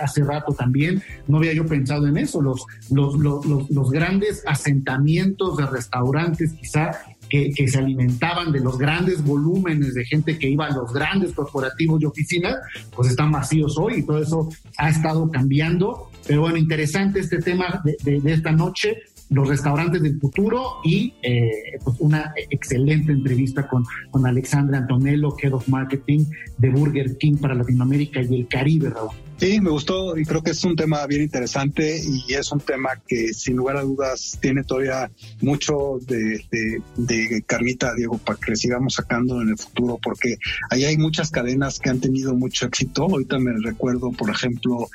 hace 0.00 0.22
rato 0.22 0.52
también, 0.52 1.02
no 1.26 1.38
había 1.38 1.54
yo 1.54 1.66
pensado 1.66 2.06
en 2.06 2.18
eso, 2.18 2.40
los, 2.40 2.66
los, 2.90 3.16
los, 3.16 3.70
los, 3.70 3.90
grandes 3.90 4.42
asentamientos 4.46 5.56
de 5.56 5.66
restaurantes 5.66 6.52
quizá 6.52 6.90
que, 7.28 7.52
se 7.66 7.78
alimentaban 7.78 8.52
de 8.52 8.60
los 8.60 8.78
grandes 8.78 9.22
volúmenes 9.24 9.94
de 9.94 10.04
gente 10.04 10.38
que 10.38 10.48
iba 10.48 10.66
a 10.66 10.70
los 10.70 10.92
grandes 10.92 11.32
corporativos 11.32 12.00
y 12.00 12.06
oficinas, 12.06 12.56
pues 12.94 13.10
están 13.10 13.32
vacíos 13.32 13.76
hoy 13.78 13.98
y 13.98 14.02
todo 14.02 14.22
eso 14.22 14.48
ha 14.78 14.88
estado 14.88 15.30
cambiando. 15.30 16.10
Pero 16.26 16.42
bueno, 16.42 16.56
interesante 16.56 17.20
este 17.20 17.38
tema 17.38 17.82
de, 17.84 18.20
de 18.20 18.32
esta 18.32 18.52
noche 18.52 19.02
los 19.30 19.48
restaurantes 19.48 20.02
del 20.02 20.18
futuro 20.20 20.76
y 20.84 21.14
eh, 21.22 21.50
pues 21.82 21.96
una 22.00 22.32
excelente 22.50 23.12
entrevista 23.12 23.66
con, 23.66 23.84
con 24.10 24.26
Alexandra 24.26 24.78
Antonello, 24.78 25.34
Head 25.40 25.52
of 25.52 25.68
Marketing 25.68 26.24
de 26.58 26.70
Burger 26.70 27.16
King 27.18 27.36
para 27.36 27.54
Latinoamérica 27.54 28.22
y 28.22 28.40
el 28.40 28.48
Caribe, 28.48 28.90
Raúl. 28.90 29.10
Sí, 29.38 29.60
me 29.60 29.68
gustó 29.68 30.16
y 30.16 30.24
creo 30.24 30.42
que 30.42 30.52
es 30.52 30.64
un 30.64 30.76
tema 30.76 31.06
bien 31.06 31.22
interesante 31.22 32.00
y 32.02 32.32
es 32.32 32.50
un 32.52 32.60
tema 32.60 32.90
que 33.06 33.34
sin 33.34 33.56
lugar 33.56 33.76
a 33.76 33.82
dudas 33.82 34.38
tiene 34.40 34.64
todavía 34.64 35.10
mucho 35.42 35.98
de, 36.06 36.42
de, 36.96 37.42
carnita, 37.46 37.94
Diego, 37.94 38.16
para 38.16 38.38
que 38.38 38.52
le 38.52 38.56
sigamos 38.56 38.94
sacando 38.94 39.42
en 39.42 39.50
el 39.50 39.58
futuro, 39.58 39.98
porque 40.02 40.38
ahí 40.70 40.84
hay 40.84 40.96
muchas 40.96 41.30
cadenas 41.30 41.78
que 41.78 41.90
han 41.90 42.00
tenido 42.00 42.34
mucho 42.34 42.64
éxito. 42.64 43.02
Ahorita 43.02 43.38
me 43.38 43.52
recuerdo, 43.60 44.10
por 44.10 44.30
ejemplo, 44.30 44.88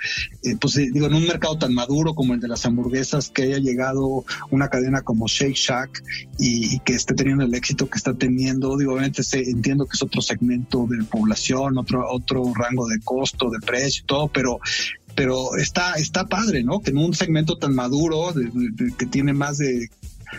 eh, 0.44 0.56
pues 0.60 0.76
eh, 0.78 0.90
digo, 0.92 1.06
en 1.06 1.14
un 1.14 1.28
mercado 1.28 1.60
tan 1.60 1.76
maduro 1.76 2.16
como 2.16 2.34
el 2.34 2.40
de 2.40 2.48
las 2.48 2.66
hamburguesas, 2.66 3.30
que 3.30 3.44
haya 3.44 3.60
llegado 3.60 4.26
una 4.50 4.70
cadena 4.70 5.02
como 5.02 5.28
Shake 5.28 5.56
Shack 5.56 6.04
y, 6.40 6.80
que 6.80 6.94
esté 6.94 7.14
teniendo 7.14 7.44
el 7.44 7.54
éxito 7.54 7.88
que 7.88 7.98
está 7.98 8.16
teniendo. 8.16 8.76
Digo, 8.76 8.94
obviamente 8.94 9.22
entiendo 9.34 9.86
que 9.86 9.96
es 9.96 10.02
otro 10.02 10.22
segmento 10.22 10.88
de 10.90 11.04
población, 11.04 11.78
otro, 11.78 12.10
otro 12.10 12.52
rango 12.56 12.88
de 12.88 13.00
costo, 13.02 13.52
de 13.52 13.60
precio 13.60 14.04
todo, 14.08 14.31
pero 14.34 14.60
pero 15.16 15.56
está, 15.58 15.96
está 15.96 16.26
padre, 16.26 16.64
¿no? 16.64 16.80
Que 16.80 16.92
en 16.92 16.98
un 16.98 17.14
segmento 17.14 17.58
tan 17.58 17.76
maduro, 17.76 18.34
que 18.98 19.06
tiene 19.06 19.34
más 19.34 19.58
de 19.58 19.90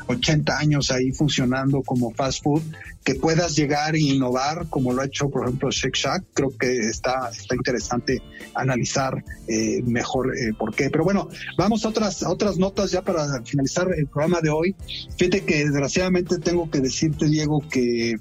80 0.06 0.58
años 0.58 0.90
ahí 0.90 1.12
funcionando 1.12 1.82
como 1.82 2.10
fast 2.12 2.42
food, 2.42 2.62
que 3.04 3.14
puedas 3.14 3.56
llegar 3.56 3.94
e 3.94 4.00
innovar 4.00 4.66
como 4.68 4.92
lo 4.92 5.02
ha 5.02 5.06
hecho, 5.06 5.28
por 5.28 5.46
ejemplo, 5.46 5.70
Shake 5.70 5.96
Shack, 5.96 6.24
creo 6.34 6.56
que 6.56 6.88
está, 6.88 7.30
está 7.30 7.54
interesante 7.54 8.22
analizar 8.54 9.24
eh, 9.48 9.82
mejor 9.82 10.36
eh, 10.36 10.52
por 10.56 10.74
qué. 10.74 10.88
Pero 10.88 11.04
bueno, 11.04 11.28
vamos 11.58 11.84
a 11.84 11.88
otras, 11.88 12.22
a 12.22 12.30
otras 12.30 12.58
notas 12.58 12.90
ya 12.90 13.02
para 13.02 13.42
finalizar 13.42 13.88
el 13.96 14.06
programa 14.06 14.40
de 14.40 14.50
hoy. 14.50 14.76
Fíjate 15.16 15.44
que 15.44 15.64
desgraciadamente 15.64 16.38
tengo 16.38 16.70
que 16.70 16.80
decirte, 16.80 17.26
Diego, 17.26 17.62
que 17.68 18.16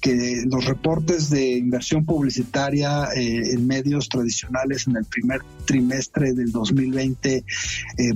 que 0.00 0.44
los 0.46 0.64
reportes 0.64 1.30
de 1.30 1.58
inversión 1.58 2.04
publicitaria 2.04 3.08
eh, 3.14 3.52
en 3.52 3.66
medios 3.66 4.08
tradicionales 4.08 4.86
en 4.86 4.96
el 4.96 5.04
primer 5.04 5.42
trimestre 5.66 6.32
del 6.32 6.50
2020 6.50 7.36
eh, 7.36 7.44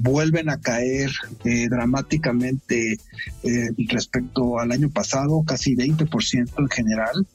vuelven 0.01 0.49
a 0.49 0.61
caer 0.61 1.11
eh, 1.45 1.68
dramáticamente 1.68 2.99
respecto 3.89 4.59
al 4.59 4.72
año 4.72 4.91
pasado, 4.91 5.43
casi 5.47 5.76
20% 5.76 6.51
en 6.59 6.68
general, 6.68 7.26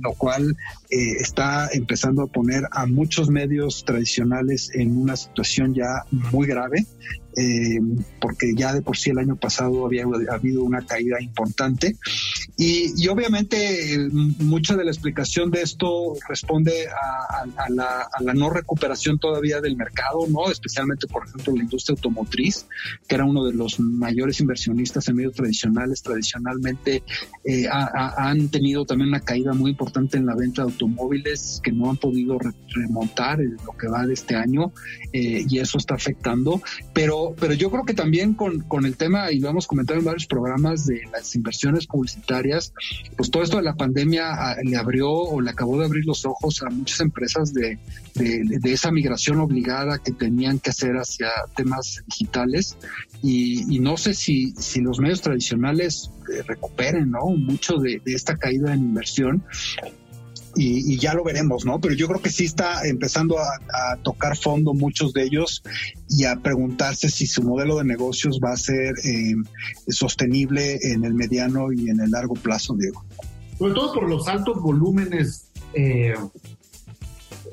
lo 0.00 0.12
cual 0.14 0.56
está 0.88 1.68
empezando 1.72 2.22
a 2.22 2.26
poner 2.26 2.64
a 2.70 2.86
muchos 2.86 3.28
medios 3.28 3.84
tradicionales 3.84 4.70
en 4.74 4.96
una 4.96 5.16
situación 5.16 5.74
ya 5.74 6.04
muy 6.10 6.46
grave 6.46 6.86
eh, 7.36 7.78
porque 8.20 8.54
ya 8.56 8.72
de 8.74 8.82
por 8.82 8.96
sí 8.96 9.10
el 9.10 9.18
año 9.18 9.36
pasado 9.36 9.86
había 9.86 10.04
habido 10.30 10.64
una 10.64 10.84
caída 10.84 11.20
importante. 11.20 11.96
Y, 12.56 13.06
obviamente 13.08 13.89
mucha 13.98 14.76
de 14.76 14.84
la 14.84 14.90
explicación 14.90 15.50
de 15.50 15.62
esto 15.62 16.14
responde 16.28 16.88
a, 16.88 17.70
la, 17.70 18.34
no 18.34 18.50
recuperación 18.50 19.18
todavía 19.18 19.60
del 19.60 19.76
mercado, 19.76 20.26
¿no? 20.28 20.50
especialmente, 20.50 21.06
por 21.06 21.26
ejemplo, 21.26 21.54
la 21.54 21.62
industria 21.62 21.94
automotriz, 21.94 22.66
que 23.06 23.14
era 23.14 23.24
uno 23.24 23.44
de 23.44 23.54
los 23.54 23.80
mayores 23.80 24.40
inversionistas 24.40 25.08
en 25.08 25.16
medios 25.16 25.34
tradicionales. 25.34 26.02
Tradicionalmente 26.02 27.02
eh, 27.44 27.66
han 27.70 28.48
tenido 28.48 28.84
también 28.84 29.08
una 29.08 29.20
caída 29.20 29.52
muy 29.52 29.70
importante 29.72 30.16
en 30.16 30.26
la 30.26 30.34
venta 30.34 30.62
de 30.62 30.72
automóviles 30.72 31.60
que 31.62 31.72
no 31.72 31.90
han 31.90 31.96
podido 31.96 32.38
remontar 32.68 33.38
lo 33.40 33.76
que 33.76 33.88
va 33.88 34.06
de 34.06 34.14
este 34.14 34.34
año 34.36 34.72
eh, 35.12 35.44
y 35.48 35.58
eso 35.58 35.78
está 35.78 35.94
afectando. 35.94 36.62
Pero 36.92 37.20
pero, 37.38 37.54
yo 37.54 37.70
creo 37.70 37.84
que 37.84 37.94
también 37.94 38.34
con, 38.34 38.60
con, 38.60 38.86
el 38.86 38.96
tema, 38.96 39.30
y 39.30 39.40
lo 39.40 39.48
hemos 39.48 39.66
comentado 39.66 39.98
en 39.98 40.04
varios 40.04 40.26
programas 40.26 40.86
de 40.86 41.02
las 41.12 41.34
inversiones 41.34 41.86
publicitarias, 41.86 42.72
pues 43.16 43.30
todo 43.30 43.42
esto 43.42 43.56
de 43.56 43.62
la 43.62 43.74
pandemia 43.80 44.30
ah, 44.30 44.56
le 44.62 44.76
abrió 44.76 45.10
o 45.10 45.40
le 45.40 45.50
acabó 45.50 45.78
de 45.78 45.86
abrir 45.86 46.04
los 46.04 46.26
ojos 46.26 46.62
a 46.62 46.68
muchas 46.68 47.00
empresas 47.00 47.54
de, 47.54 47.78
de, 48.14 48.72
esa 48.72 48.92
migración 48.92 49.40
obligada 49.40 49.98
que 49.98 50.12
tenían 50.12 50.58
que 50.58 50.68
hacer 50.68 50.92
hacia 50.96 51.28
temas 51.56 52.04
digitales. 52.06 52.76
Y, 53.22 53.80
no 53.80 53.96
sé 53.96 54.12
si, 54.12 54.52
si 54.52 54.80
los 54.80 54.98
medios 54.98 55.22
tradicionales 55.22 56.10
eh, 56.30 56.42
recuperen 56.46 57.10
¿no? 57.10 57.24
mucho 57.36 57.78
de, 57.78 58.02
de 58.04 58.12
esta 58.14 58.36
caída 58.36 58.74
en 58.74 58.80
inversión 58.80 59.44
y, 60.56 60.98
ya 60.98 61.14
lo 61.14 61.24
veremos, 61.24 61.64
¿no? 61.64 61.80
Pero 61.80 61.94
yo 61.94 62.08
creo 62.08 62.20
que 62.20 62.30
sí 62.30 62.44
está 62.44 62.86
empezando 62.86 63.36
a, 63.38 63.96
tocar 64.02 64.36
fondo 64.36 64.74
muchos 64.74 65.12
de 65.12 65.24
ellos 65.24 65.62
y 66.08 66.24
a 66.24 66.36
preguntarse 66.36 67.08
si 67.08 67.26
su 67.26 67.42
modelo 67.42 67.78
de 67.78 67.84
negocios 67.84 68.40
va 68.44 68.52
a 68.52 68.56
ser 68.56 68.94
eh, 69.04 69.34
sostenible 69.88 70.78
en 70.82 71.04
el 71.04 71.14
mediano 71.14 71.72
y 71.72 71.90
en 71.90 72.00
el 72.00 72.10
largo 72.10 72.34
plazo, 72.34 72.74
Diego. 72.74 73.04
Sobre 73.60 73.74
todo 73.74 73.92
por 73.92 74.08
los 74.08 74.26
altos 74.26 74.58
volúmenes 74.58 75.50
eh, 75.74 76.14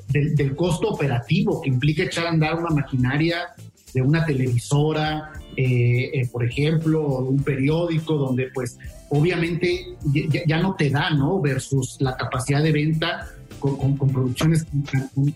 del, 0.08 0.56
costo 0.56 0.88
operativo 0.88 1.60
que 1.60 1.68
implica 1.68 2.04
echar 2.04 2.28
a 2.28 2.30
andar 2.30 2.54
una 2.54 2.74
maquinaria 2.74 3.48
de 3.92 4.00
una 4.00 4.24
televisora, 4.24 5.34
eh, 5.54 6.26
por 6.32 6.46
ejemplo, 6.46 7.18
un 7.18 7.42
periódico 7.42 8.14
donde 8.14 8.48
pues 8.54 8.78
obviamente 9.10 9.98
ya, 10.46 10.62
no 10.62 10.76
te 10.76 10.88
da, 10.88 11.10
¿no? 11.10 11.42
Versus 11.42 11.98
la 12.00 12.16
capacidad 12.16 12.62
de 12.62 12.72
venta 12.72 13.28
con, 13.60 13.98
producciones 13.98 14.66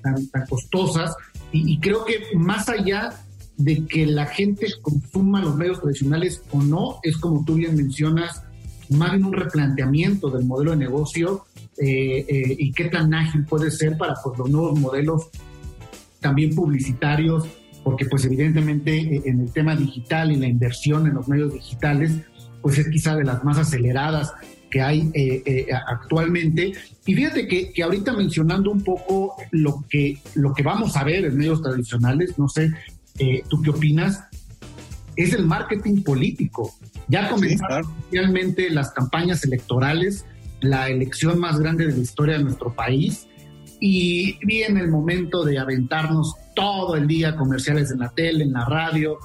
tan, 0.01 0.47
costosas. 0.49 1.15
Y, 1.53 1.79
creo 1.81 2.07
que 2.07 2.35
más 2.35 2.71
allá 2.71 3.11
de 3.59 3.85
que 3.85 4.07
la 4.07 4.25
gente 4.25 4.69
consuma 4.81 5.43
los 5.43 5.55
medios 5.55 5.83
tradicionales 5.83 6.43
o 6.51 6.63
no, 6.63 6.99
es 7.03 7.19
como 7.19 7.45
tú 7.45 7.57
bien 7.57 7.77
mencionas, 7.77 8.43
más 8.93 9.13
bien 9.13 9.25
un 9.25 9.33
replanteamiento 9.33 10.31
del 10.31 10.45
modelo 10.45 10.73
de 10.73 10.77
negocio 10.79 11.45
eh, 11.79 12.25
eh, 12.29 12.57
y 12.59 12.73
qué 12.73 12.85
tan 12.87 13.13
ágil 13.15 13.45
puede 13.45 13.71
ser 13.71 13.97
para 13.97 14.15
pues, 14.23 14.39
los 14.39 14.51
nuevos 14.51 14.79
modelos 14.79 15.31
también 16.21 16.55
publicitarios, 16.55 17.47
porque 17.83 18.07
pues 18.07 18.25
evidentemente 18.25 18.97
eh, 18.97 19.23
en 19.25 19.41
el 19.41 19.53
tema 19.53 19.75
digital 19.75 20.33
y 20.33 20.37
la 20.37 20.47
inversión 20.47 21.07
en 21.07 21.15
los 21.15 21.29
medios 21.29 21.53
digitales, 21.53 22.13
pues 22.61 22.79
es 22.79 22.89
quizá 22.89 23.17
de 23.17 23.25
las 23.25 23.43
más 23.43 23.59
aceleradas 23.59 24.33
que 24.71 24.81
hay 24.81 25.11
eh, 25.15 25.67
actualmente. 25.87 26.73
Y 27.05 27.15
fíjate 27.15 27.47
que, 27.47 27.73
que, 27.73 27.83
ahorita 27.83 28.13
mencionando 28.13 28.71
un 28.71 28.83
poco 28.83 29.35
lo 29.51 29.85
que, 29.91 30.19
lo 30.35 30.55
que 30.55 30.63
vamos 30.63 30.97
a 30.97 31.05
ver 31.05 31.25
en 31.25 31.37
medios 31.37 31.61
tradicionales, 31.61 32.39
no 32.39 32.49
sé, 32.49 32.71
¿tú 33.51 33.61
qué 33.61 33.71
opinas? 33.71 34.25
Es 35.17 35.33
el 35.33 35.47
marketing 35.47 36.03
político. 36.03 36.75
Ya 37.09 37.29
comenzaron 37.29 37.87
oficialmente 37.87 38.71
las 38.71 38.93
campañas 38.93 39.45
electorales, 39.45 40.25
la 40.61 40.89
elección 40.89 41.39
más 41.39 41.59
grande 41.59 41.87
de 41.87 41.93
la 41.93 41.99
historia 41.99 42.39
de 42.39 42.45
nuestro 42.45 42.75
país, 42.75 43.27
y 43.81 44.39
viene 44.47 44.81
el 44.81 44.89
momento 44.89 45.45
de 45.45 45.59
aventarnos 45.59 46.37
todo 46.55 46.97
el 46.97 47.07
día 47.07 47.37
comerciales 47.37 47.91
en 47.91 47.99
la 47.99 48.11
tele, 48.11 48.45
en 48.45 48.53
la 48.53 48.65
radio, 48.65 49.19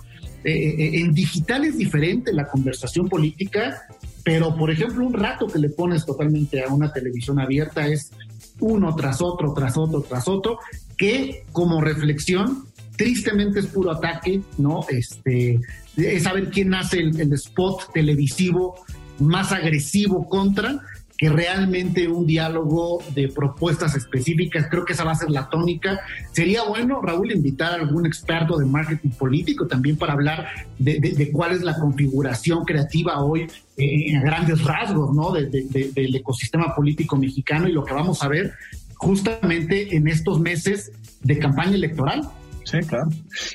eh, 0.43 0.75
eh, 0.77 0.99
en 0.99 1.13
digital 1.13 1.65
es 1.65 1.77
diferente 1.77 2.31
la 2.31 2.47
conversación 2.47 3.09
política, 3.09 3.81
pero 4.23 4.55
por 4.55 4.71
ejemplo 4.71 5.05
un 5.05 5.13
rato 5.13 5.47
que 5.47 5.59
le 5.59 5.69
pones 5.69 6.05
totalmente 6.05 6.63
a 6.63 6.73
una 6.73 6.93
televisión 6.93 7.39
abierta 7.39 7.88
es 7.88 8.11
uno 8.59 8.95
tras 8.95 9.21
otro, 9.21 9.53
tras 9.53 9.77
otro, 9.77 10.01
tras 10.01 10.27
otro, 10.27 10.59
que 10.97 11.43
como 11.51 11.81
reflexión 11.81 12.66
tristemente 12.97 13.59
es 13.59 13.67
puro 13.67 13.91
ataque, 13.91 14.41
¿no? 14.57 14.85
Este, 14.89 15.59
es 15.95 16.23
saber 16.23 16.49
quién 16.49 16.73
hace 16.73 16.99
el, 16.99 17.33
spot 17.33 17.93
televisivo 17.93 18.75
más 19.19 19.51
agresivo 19.51 20.27
contra 20.27 20.81
que 21.17 21.29
realmente 21.29 22.07
un 22.07 22.27
diálogo 22.27 23.01
de 23.15 23.27
propuestas 23.29 23.95
específicas. 23.95 24.67
Creo 24.69 24.85
que 24.85 24.93
esa 24.93 25.03
va 25.03 25.13
a 25.13 25.15
ser 25.15 25.31
la 25.31 25.49
tónica. 25.49 25.99
Sería 26.31 26.63
bueno, 26.63 27.01
Raúl, 27.01 27.31
invitar 27.31 27.71
a 27.71 27.75
algún 27.75 28.05
experto 28.05 28.57
de 28.57 28.65
marketing 28.65 29.09
político 29.09 29.65
también 29.65 29.97
para 29.97 30.13
hablar 30.13 30.47
de, 30.77 31.31
cuál 31.33 31.53
es 31.53 31.63
la 31.63 31.75
configuración 31.75 32.65
creativa 32.65 33.23
hoy 33.23 33.47
eh, 33.77 34.11
en 34.11 34.21
grandes 34.21 34.63
rasgos 34.63 35.15
¿no? 35.15 35.31
del 35.31 36.15
ecosistema 36.15 36.75
político 36.75 37.17
mexicano 37.17 37.67
y 37.67 37.71
lo 37.71 37.83
que 37.83 37.93
vamos 37.95 38.21
a 38.21 38.27
ver 38.27 38.53
justamente 38.97 39.95
en 39.95 40.07
estos 40.07 40.39
meses 40.39 40.91
de 41.23 41.39
campaña 41.39 41.75
electoral. 41.75 42.29
Sí, 42.70 42.80
claro. 42.80 43.07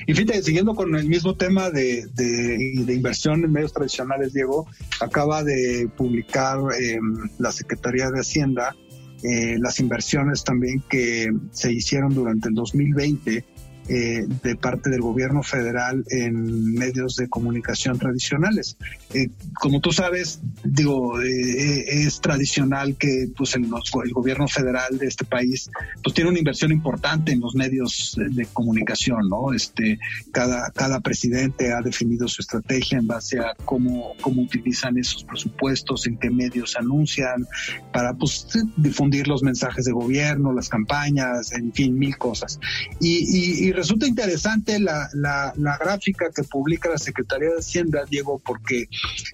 Y 0.07 0.13
fíjate, 0.15 0.41
siguiendo 0.41 0.73
con 0.73 0.95
el 0.95 1.07
mismo 1.07 1.35
tema 1.35 1.69
de, 1.69 2.07
de, 2.15 2.93
inversión 2.93 3.43
en 3.43 3.51
medios 3.51 3.71
tradicionales, 3.71 4.33
Diego, 4.33 4.65
acaba 4.99 5.43
de 5.43 5.87
publicar 5.95 6.57
em, 6.79 7.29
la 7.37 7.51
Secretaría 7.51 8.09
de 8.09 8.21
Hacienda 8.21 8.75
eh, 9.21 9.57
las 9.59 9.79
inversiones 9.79 10.43
también 10.43 10.83
que 10.89 11.31
se 11.51 11.71
hicieron 11.71 12.13
durante 12.13 12.49
el 12.49 12.55
2020 12.55 13.45
eh, 13.89 14.25
de 14.41 14.55
parte 14.55 14.89
del 14.89 15.01
gobierno 15.01 15.43
federal 15.43 16.05
en 16.09 16.73
medios 16.73 17.17
de 17.17 17.27
comunicación 17.27 17.99
tradicionales. 17.99 18.77
Eh, 19.13 19.29
como 19.59 19.81
tú 19.81 19.91
sabes, 19.91 20.39
digo, 20.63 21.21
eh, 21.21 22.05
es 22.05 22.21
tradicional 22.21 22.95
que 22.95 23.27
pues, 23.35 23.55
el, 23.55 23.67
gobierno 24.13 24.47
federal 24.47 24.97
de 24.97 25.07
este 25.07 25.25
país 25.25 25.69
pues, 26.01 26.15
tiene 26.15 26.29
una 26.29 26.39
inversión 26.39 26.71
importante 26.71 27.33
en 27.33 27.41
los 27.41 27.55
medios 27.55 28.17
de, 28.17 28.45
comunicación, 28.53 29.27
¿no? 29.27 29.51
Este, 29.51 29.99
cada, 30.31 30.71
cada 30.71 31.01
presidente 31.01 31.73
ha 31.73 31.81
definido 31.81 32.29
su 32.29 32.41
estrategia 32.41 32.99
en 32.99 33.07
base 33.07 33.39
a 33.39 33.53
cómo, 33.65 34.13
cómo 34.21 34.43
utilizan 34.43 34.97
esos 34.97 35.25
presupuestos, 35.25 36.07
en 36.07 36.17
qué 36.17 36.29
medios 36.29 36.77
anuncian, 36.77 37.45
para 37.91 38.13
pues, 38.13 38.47
difundir 38.77 39.27
los 39.27 39.43
mensajes 39.43 39.83
de 39.83 39.91
gobierno, 39.91 40.53
las 40.53 40.69
campañas, 40.69 41.51
en 41.51 41.73
fin, 41.73 41.99
mil 41.99 42.17
cosas. 42.17 42.59
y, 43.01 43.67
y 43.67 43.72
resulta 43.73 44.07
interesante 44.07 44.79
la, 44.79 45.09
la, 45.13 45.77
gráfica 45.77 46.29
que 46.33 46.43
publica 46.43 46.89
la 46.89 46.97
Secretaría 46.97 47.49
de 47.49 47.59
Hacienda, 47.59 48.05
Diego, 48.09 48.39
porque 48.45 48.87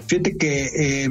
fíjate 0.07 0.37
que 0.37 0.65
eh, 0.75 1.09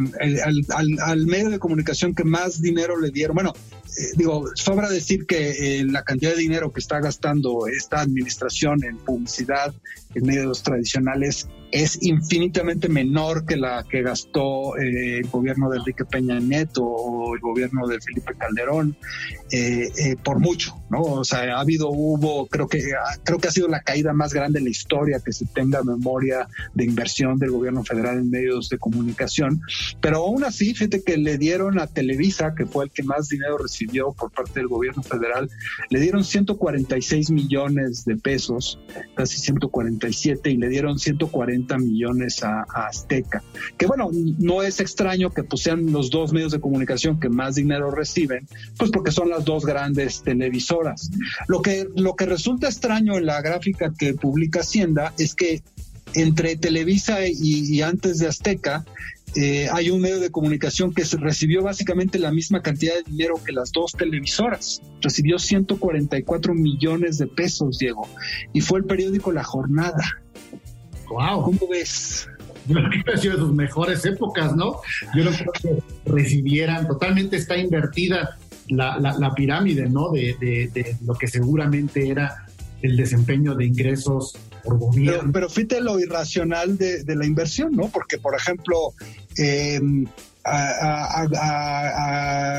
al, 0.74 0.98
al, 1.00 1.26
medio 1.26 1.50
de 1.50 1.58
comunicación 1.58 2.14
que 2.14 2.24
más 2.24 2.60
dinero 2.60 2.98
le 2.98 3.10
dieron, 3.10 3.34
bueno, 3.34 3.52
eh, 3.98 4.12
digo, 4.16 4.44
sobra 4.54 4.88
decir 4.88 5.26
que 5.26 5.80
eh, 5.80 5.84
la 5.84 6.02
cantidad 6.02 6.32
de 6.32 6.38
dinero 6.38 6.72
que 6.72 6.80
está 6.80 7.00
gastando 7.00 7.66
esta 7.66 8.00
administración 8.00 8.84
en 8.84 8.96
publicidad 8.96 9.74
medios 10.14 10.62
tradicionales 10.62 11.48
es 11.70 11.98
infinitamente 12.02 12.88
menor 12.88 13.44
que 13.44 13.56
la 13.56 13.84
que 13.88 14.02
gastó 14.02 14.76
eh, 14.78 15.18
el 15.18 15.28
gobierno 15.28 15.68
de 15.68 15.78
Enrique 15.78 16.04
Peña 16.04 16.40
Nieto 16.40 16.82
o 16.82 17.34
el 17.34 17.40
gobierno 17.40 17.86
de 17.86 18.00
Felipe 18.00 18.34
Calderón 18.34 18.96
por 20.22 20.40
mucho, 20.40 20.82
¿no? 20.90 21.00
O 21.02 21.24
sea, 21.24 21.56
ha 21.56 21.60
habido, 21.60 21.88
hubo, 21.90 22.46
creo 22.46 22.68
que, 22.68 22.82
creo 23.24 23.38
que 23.38 23.48
ha 23.48 23.50
sido 23.50 23.68
la 23.68 23.80
caída 23.80 24.12
más 24.12 24.32
grande 24.32 24.58
en 24.58 24.64
la 24.64 24.70
historia 24.70 25.20
que 25.24 25.32
se 25.32 25.46
tenga 25.46 25.82
memoria 25.82 26.48
de 26.74 26.84
inversión 26.84 27.38
del 27.38 27.50
gobierno 27.50 27.84
federal 27.84 28.18
en 28.18 28.30
medios 28.30 28.68
de 28.68 28.78
comunicación, 28.78 29.60
pero 30.00 30.18
aún 30.18 30.44
así, 30.44 30.74
fíjate 30.74 31.02
que 31.02 31.16
le 31.16 31.38
dieron 31.38 31.78
a 31.78 31.86
Televisa, 31.86 32.54
que 32.54 32.66
fue 32.66 32.84
el 32.84 32.90
que 32.90 33.02
más 33.02 33.28
dinero 33.28 33.58
recibió, 33.58 34.12
por 34.12 34.30
parte 34.30 34.60
del 34.60 34.68
gobierno 34.68 35.02
federal, 35.02 35.50
le 35.90 36.00
dieron 36.00 36.24
146 36.24 37.30
millones 37.30 38.04
de 38.04 38.16
pesos, 38.16 38.78
casi 39.14 39.38
147, 39.98 40.50
y 40.50 40.56
le 40.56 40.68
dieron 40.68 40.98
140 40.98 41.78
millones 41.78 42.42
a, 42.42 42.62
Azteca. 42.62 43.42
Que 43.76 43.86
bueno, 43.86 44.10
no 44.38 44.62
es 44.62 44.80
extraño 44.80 45.30
que 45.30 45.42
pues, 45.42 45.62
sean 45.62 45.92
los 45.92 46.10
dos 46.10 46.32
medios 46.32 46.52
de 46.52 46.60
comunicación 46.60 47.18
que 47.20 47.28
más 47.28 47.56
dinero 47.56 47.90
reciben, 47.90 48.46
pues 48.76 48.90
porque 48.90 49.10
son 49.10 49.30
las 49.30 49.44
dos 49.44 49.64
grandes 49.64 50.22
televisoras. 50.22 51.10
Lo 51.48 51.62
que, 51.62 51.88
lo 51.96 52.16
que 52.16 52.26
resulta 52.26 52.68
extraño 52.68 53.16
en 53.16 53.26
la 53.26 53.40
gráfica 53.42 53.92
que 53.96 54.14
publica 54.14 54.60
Hacienda 54.60 55.12
es 55.18 55.34
que 55.34 55.62
entre 56.14 56.56
Televisa 56.56 57.18
y 57.26 57.82
antes 57.82 58.18
de 58.18 58.28
Azteca, 58.28 58.84
eh, 59.40 59.68
hay 59.72 59.88
un 59.90 60.00
medio 60.00 60.18
de 60.18 60.30
comunicación 60.32 60.92
que 60.92 61.04
recibió 61.16 61.62
básicamente 61.62 62.18
la 62.18 62.32
misma 62.32 62.60
cantidad 62.60 62.96
de 62.96 63.04
dinero 63.04 63.36
que 63.44 63.52
las 63.52 63.70
dos 63.70 63.92
televisoras. 63.92 64.82
Recibió 65.00 65.38
144 65.38 66.54
millones 66.54 67.18
de 67.18 67.28
pesos, 67.28 67.78
Diego. 67.78 68.08
Y 68.52 68.62
fue 68.62 68.80
el 68.80 68.84
periódico 68.86 69.30
La 69.30 69.44
Jornada. 69.44 70.20
¡Wow! 71.08 71.42
¿Cómo 71.44 71.68
ves? 71.70 72.28
Yo 72.66 72.74
creo 72.74 73.04
que 73.04 73.12
ha 73.12 73.16
sido 73.16 73.34
de 73.34 73.40
sus 73.42 73.54
mejores 73.54 74.04
épocas, 74.06 74.56
¿no? 74.56 74.80
Yo 75.14 75.22
no 75.22 75.30
creo 75.30 75.52
que 75.52 76.10
recibieran, 76.10 76.88
totalmente 76.88 77.36
está 77.36 77.56
invertida 77.56 78.36
la, 78.66 79.32
pirámide, 79.36 79.88
¿no? 79.88 80.10
De, 80.10 80.34
de 80.40 80.96
lo 81.06 81.14
que 81.14 81.28
seguramente 81.28 82.08
era 82.08 82.44
el 82.82 82.96
desempeño 82.96 83.54
de 83.54 83.66
ingresos 83.66 84.34
pero, 85.32 85.48
fíjate 85.48 85.80
lo 85.80 85.98
irracional 86.00 86.76
de, 86.78 87.02
la 87.06 87.26
inversión, 87.26 87.72
¿no? 87.72 87.88
Porque, 87.88 88.18
por 88.18 88.34
ejemplo, 88.34 88.92
em, 89.36 90.06
a, 90.44 91.24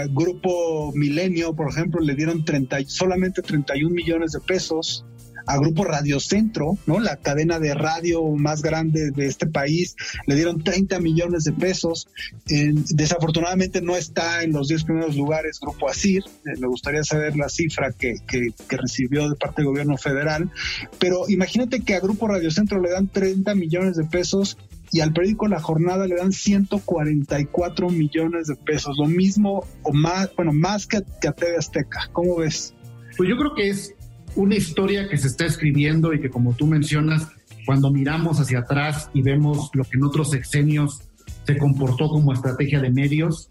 Grupo 0.10 0.92
Milenio, 0.94 1.54
por 1.54 1.70
ejemplo, 1.70 2.02
le 2.02 2.16
dieron 2.16 2.46
30, 2.46 2.78
solamente 2.88 3.42
31 3.42 3.94
millones 3.94 4.32
de 4.32 4.40
pesos 4.40 5.06
a 5.50 5.58
Grupo 5.58 5.84
Radio 5.84 6.20
Centro, 6.20 6.78
¿no? 6.86 7.00
La 7.00 7.18
cadena 7.18 7.60
de 7.60 7.74
radio 7.74 8.24
más 8.36 8.62
grande 8.62 9.10
de 9.10 9.26
este 9.26 9.48
país, 9.48 9.96
le 10.28 10.36
dieron 10.36 10.64
30 10.64 11.00
millones 11.00 11.44
de 11.44 11.54
pesos. 11.54 12.08
desafortunadamente 12.46 13.82
no 13.82 13.96
está 13.96 14.44
en 14.44 14.52
los 14.52 14.68
10 14.68 14.84
primeros 14.84 15.16
lugares 15.16 15.60
Grupo 15.60 15.90
ASIR, 15.90 16.24
eh, 16.46 16.60
me 16.60 16.68
gustaría 16.68 17.04
saber 17.04 17.36
la 17.36 17.50
cifra 17.50 17.92
que, 17.92 18.18
que, 18.28 18.54
recibió 18.78 19.28
de 19.28 19.36
parte 19.36 19.64
del 19.64 19.72
gobierno 19.72 19.98
federal, 19.98 20.52
pero 21.00 21.28
imagínate 21.28 21.80
que 21.82 21.96
a 21.96 22.00
Grupo 22.00 22.28
Radio 22.28 22.52
Centro 22.52 22.80
le 22.80 22.92
dan 22.92 23.08
30 23.08 23.56
millones 23.56 23.98
de 23.98 24.04
pesos 24.04 24.56
y 24.92 25.02
al 25.02 25.14
periódico 25.14 25.48
La 25.48 25.60
Jornada 25.60 26.06
le 26.06 26.16
dan 26.16 26.32
144 26.32 27.90
millones 27.90 28.48
de 28.48 28.56
pesos, 28.56 28.98
lo 29.00 29.08
mismo 29.08 29.66
o 29.82 29.94
más, 29.94 30.30
bueno, 30.36 30.54
más 30.54 30.86
que, 30.86 31.02
que 31.20 31.28
a 31.28 31.32
TV 31.32 31.58
Azteca. 31.58 32.08
¿Cómo 32.14 32.38
ves? 32.38 32.76
Pues 33.18 33.28
yo 33.28 33.36
creo 33.36 33.54
que 33.56 33.70
es 33.70 33.96
una 34.36 34.56
historia 34.56 35.10
que 35.10 35.18
se 35.18 35.28
está 35.28 35.46
escribiendo 35.46 36.14
y 36.14 36.22
que 36.22 36.30
como 36.30 36.54
tú 36.54 36.68
mencionas, 36.68 37.28
cuando 37.66 37.92
miramos 37.92 38.40
hacia 38.40 38.60
atrás 38.60 39.10
y 39.14 39.22
vemos 39.22 39.70
lo 39.74 39.84
que 39.84 39.98
en 39.98 40.04
otros 40.04 40.32
sexenios 40.32 41.02
se 41.46 41.58
comportó 41.58 42.10
como 42.10 42.34
estrategia 42.34 42.80
de 42.80 42.90
medios, 42.90 43.50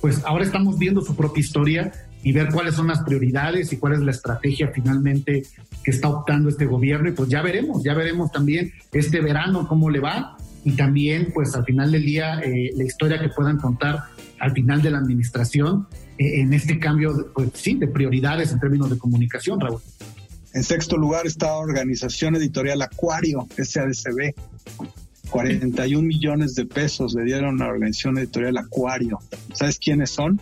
pues 0.00 0.22
ahora 0.24 0.44
estamos 0.44 0.78
viendo 0.78 1.00
su 1.00 1.16
propia 1.16 1.40
historia 1.40 1.92
y 2.22 2.32
ver 2.32 2.48
cuáles 2.52 2.74
son 2.74 2.88
las 2.88 3.00
prioridades 3.00 3.72
y 3.72 3.76
cuál 3.76 3.94
es 3.94 4.00
la 4.00 4.10
estrategia 4.10 4.68
finalmente 4.74 5.44
que 5.82 5.90
está 5.90 6.08
optando 6.08 6.48
este 6.48 6.66
gobierno 6.66 7.08
y 7.08 7.12
pues 7.12 7.28
ya 7.28 7.42
veremos, 7.42 7.82
ya 7.82 7.94
veremos 7.94 8.30
también 8.32 8.72
este 8.92 9.20
verano 9.20 9.66
cómo 9.68 9.90
le 9.90 10.00
va 10.00 10.36
y 10.64 10.72
también 10.72 11.30
pues 11.32 11.54
al 11.54 11.64
final 11.64 11.92
del 11.92 12.04
día 12.04 12.40
eh, 12.40 12.72
la 12.76 12.84
historia 12.84 13.20
que 13.20 13.28
puedan 13.28 13.58
contar 13.58 14.04
al 14.40 14.52
final 14.52 14.82
de 14.82 14.90
la 14.90 14.98
administración 14.98 15.86
eh, 16.18 16.40
en 16.40 16.52
este 16.52 16.78
cambio 16.78 17.30
pues 17.34 17.50
sí 17.54 17.74
de 17.74 17.86
prioridades 17.86 18.52
en 18.52 18.60
términos 18.60 18.90
de 18.90 18.98
comunicación, 18.98 19.60
Raúl. 19.60 19.80
En 20.54 20.64
sexto 20.64 20.96
lugar 20.96 21.26
está 21.26 21.56
Organización 21.56 22.36
Editorial 22.36 22.82
Acuario, 22.82 23.46
SADCB. 23.56 24.34
41 25.30 26.02
millones 26.06 26.54
de 26.54 26.64
pesos 26.64 27.14
le 27.14 27.24
dieron 27.24 27.60
a 27.60 27.66
la 27.66 27.72
Organización 27.72 28.18
Editorial 28.18 28.56
Acuario. 28.56 29.18
¿Sabes 29.52 29.78
quiénes 29.78 30.10
son? 30.10 30.40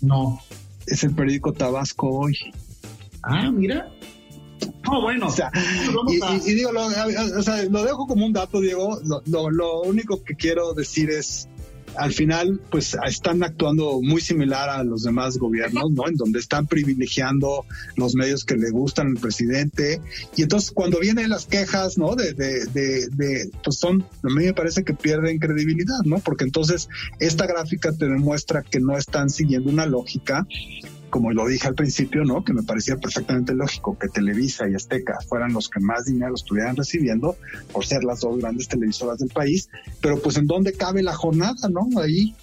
No. 0.00 0.40
Es 0.86 1.02
el 1.04 1.14
periódico 1.14 1.52
Tabasco 1.52 2.10
Hoy. 2.10 2.36
Ah, 3.22 3.50
mira. 3.50 3.88
Oh, 4.88 5.00
bueno. 5.00 5.28
y, 6.44 6.54
digo, 6.54 6.72
lo, 6.72 6.88
lo, 7.70 7.84
dejo 7.84 8.06
como 8.06 8.26
un 8.26 8.32
dato, 8.32 8.60
Diego. 8.60 9.00
lo 9.26 9.80
único 9.82 10.22
que 10.22 10.34
quiero 10.34 10.74
decir 10.74 11.10
es, 11.10 11.48
al 11.96 12.12
final, 12.12 12.60
pues 12.70 12.96
están 13.06 13.42
actuando 13.42 14.00
muy 14.02 14.20
similar 14.20 14.68
a 14.68 14.82
los 14.84 15.02
demás 15.02 15.38
gobiernos, 15.38 15.90
¿no? 15.90 16.08
En 16.08 16.16
donde 16.16 16.38
están 16.38 16.66
privilegiando 16.66 17.64
los 17.96 18.14
medios 18.14 18.44
que 18.44 18.56
le 18.56 18.70
gustan 18.70 19.08
al 19.08 19.20
presidente. 19.20 20.00
Y 20.36 20.42
entonces, 20.42 20.70
cuando 20.72 20.98
vienen 21.00 21.30
las 21.30 21.46
quejas, 21.46 21.98
¿no? 21.98 22.14
De, 22.16 22.32
de, 22.32 22.66
de, 22.66 23.08
de, 23.08 23.50
pues 23.62 23.76
son, 23.76 24.02
a 24.22 24.28
mí 24.28 24.44
me 24.44 24.54
parece 24.54 24.84
que 24.84 24.94
pierden 24.94 25.38
credibilidad, 25.38 26.00
¿no? 26.04 26.18
Porque 26.18 26.44
entonces, 26.44 26.88
esta 27.18 27.46
gráfica 27.46 27.92
te 27.92 28.06
demuestra 28.06 28.62
que 28.62 28.80
no 28.80 28.96
están 28.96 29.30
siguiendo 29.30 29.70
una 29.70 29.86
lógica 29.86 30.46
como 31.12 31.30
lo 31.30 31.46
dije 31.46 31.68
al 31.68 31.74
principio, 31.74 32.24
¿no? 32.24 32.42
Que 32.42 32.54
me 32.54 32.62
parecía 32.62 32.96
perfectamente 32.96 33.52
lógico 33.54 33.98
que 33.98 34.08
Televisa 34.08 34.66
y 34.66 34.74
Azteca 34.74 35.18
fueran 35.28 35.52
los 35.52 35.68
que 35.68 35.78
más 35.78 36.06
dinero 36.06 36.34
estuvieran 36.34 36.74
recibiendo 36.74 37.36
por 37.70 37.84
ser 37.84 38.02
las 38.02 38.20
dos 38.20 38.38
grandes 38.38 38.66
televisoras 38.66 39.18
del 39.18 39.28
país, 39.28 39.68
pero 40.00 40.18
pues 40.22 40.38
en 40.38 40.46
dónde 40.46 40.72
cabe 40.72 41.02
la 41.02 41.12
jornada, 41.12 41.68
¿no? 41.68 41.86
Ahí. 42.00 42.34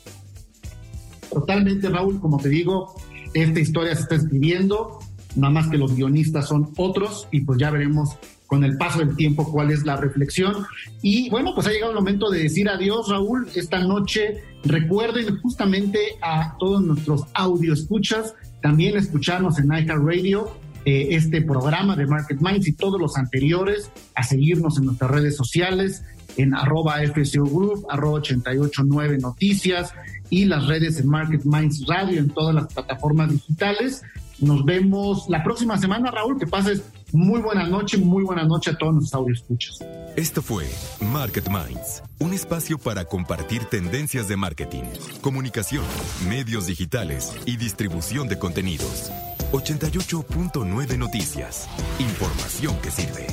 Totalmente, 1.31 1.89
Raúl, 1.89 2.19
como 2.19 2.37
te 2.37 2.49
digo, 2.49 2.93
esta 3.33 3.59
historia 3.59 3.95
se 3.95 4.03
está 4.03 4.15
escribiendo, 4.15 4.99
nada 5.35 5.51
más 5.51 5.67
que 5.69 5.79
los 5.79 5.95
guionistas 5.95 6.47
son 6.47 6.71
otros 6.77 7.27
y 7.31 7.41
pues 7.41 7.57
ya 7.57 7.71
veremos 7.71 8.19
con 8.45 8.63
el 8.63 8.77
paso 8.77 8.99
del 8.99 9.15
tiempo 9.15 9.51
cuál 9.51 9.71
es 9.71 9.83
la 9.83 9.95
reflexión. 9.95 10.65
Y 11.01 11.29
bueno, 11.31 11.53
pues 11.55 11.65
ha 11.65 11.71
llegado 11.71 11.91
el 11.91 11.97
momento 11.97 12.29
de 12.29 12.43
decir 12.43 12.69
adiós, 12.69 13.07
Raúl. 13.07 13.47
Esta 13.55 13.79
noche 13.79 14.43
recuerden 14.63 15.39
justamente 15.39 15.99
a 16.21 16.55
todos 16.57 16.81
nuestros 16.81 17.25
audio 17.33 17.73
escuchas, 17.73 18.33
también 18.61 18.97
escucharnos 18.97 19.59
en 19.59 19.67
iHeartRadio, 19.67 20.51
eh, 20.85 21.09
este 21.11 21.41
programa 21.41 21.95
de 21.95 22.07
Market 22.07 22.39
Minds 22.39 22.67
y 22.67 22.73
todos 22.73 22.99
los 22.99 23.17
anteriores, 23.17 23.91
a 24.15 24.23
seguirnos 24.23 24.77
en 24.77 24.85
nuestras 24.85 25.11
redes 25.11 25.35
sociales, 25.35 26.03
en 26.37 26.53
arroba 26.53 27.01
FCO 27.01 27.45
Group, 27.45 27.85
arroba 27.89 28.19
889 28.19 29.17
Noticias 29.19 29.93
y 30.29 30.45
las 30.45 30.67
redes 30.67 30.99
en 30.99 31.07
Market 31.07 31.43
Minds 31.43 31.85
Radio 31.87 32.19
en 32.19 32.29
todas 32.29 32.55
las 32.55 32.73
plataformas 32.73 33.31
digitales. 33.31 34.03
Nos 34.39 34.63
vemos 34.63 35.25
la 35.27 35.43
próxima 35.43 35.77
semana, 35.77 36.11
Raúl. 36.11 36.39
Que 36.39 36.47
pases 36.47 36.83
muy 37.13 37.41
buena 37.41 37.67
noche, 37.67 37.97
muy 37.97 38.23
buena 38.23 38.43
noche 38.43 38.71
a 38.71 38.77
todos 38.77 38.93
nuestros 38.93 39.21
audio 39.21 39.33
escuchas. 39.33 39.79
Esto 40.15 40.41
fue 40.41 40.65
Market 41.01 41.47
Minds, 41.49 42.03
un 42.19 42.33
espacio 42.33 42.77
para 42.77 43.05
compartir 43.05 43.65
tendencias 43.65 44.27
de 44.27 44.37
marketing, 44.37 44.83
comunicación, 45.21 45.85
medios 46.27 46.67
digitales 46.67 47.35
y 47.45 47.57
distribución 47.57 48.27
de 48.27 48.37
contenidos. 48.37 49.11
88.9 49.51 50.97
Noticias. 50.97 51.67
Información 51.99 52.77
que 52.81 52.91
sirve. 52.91 53.27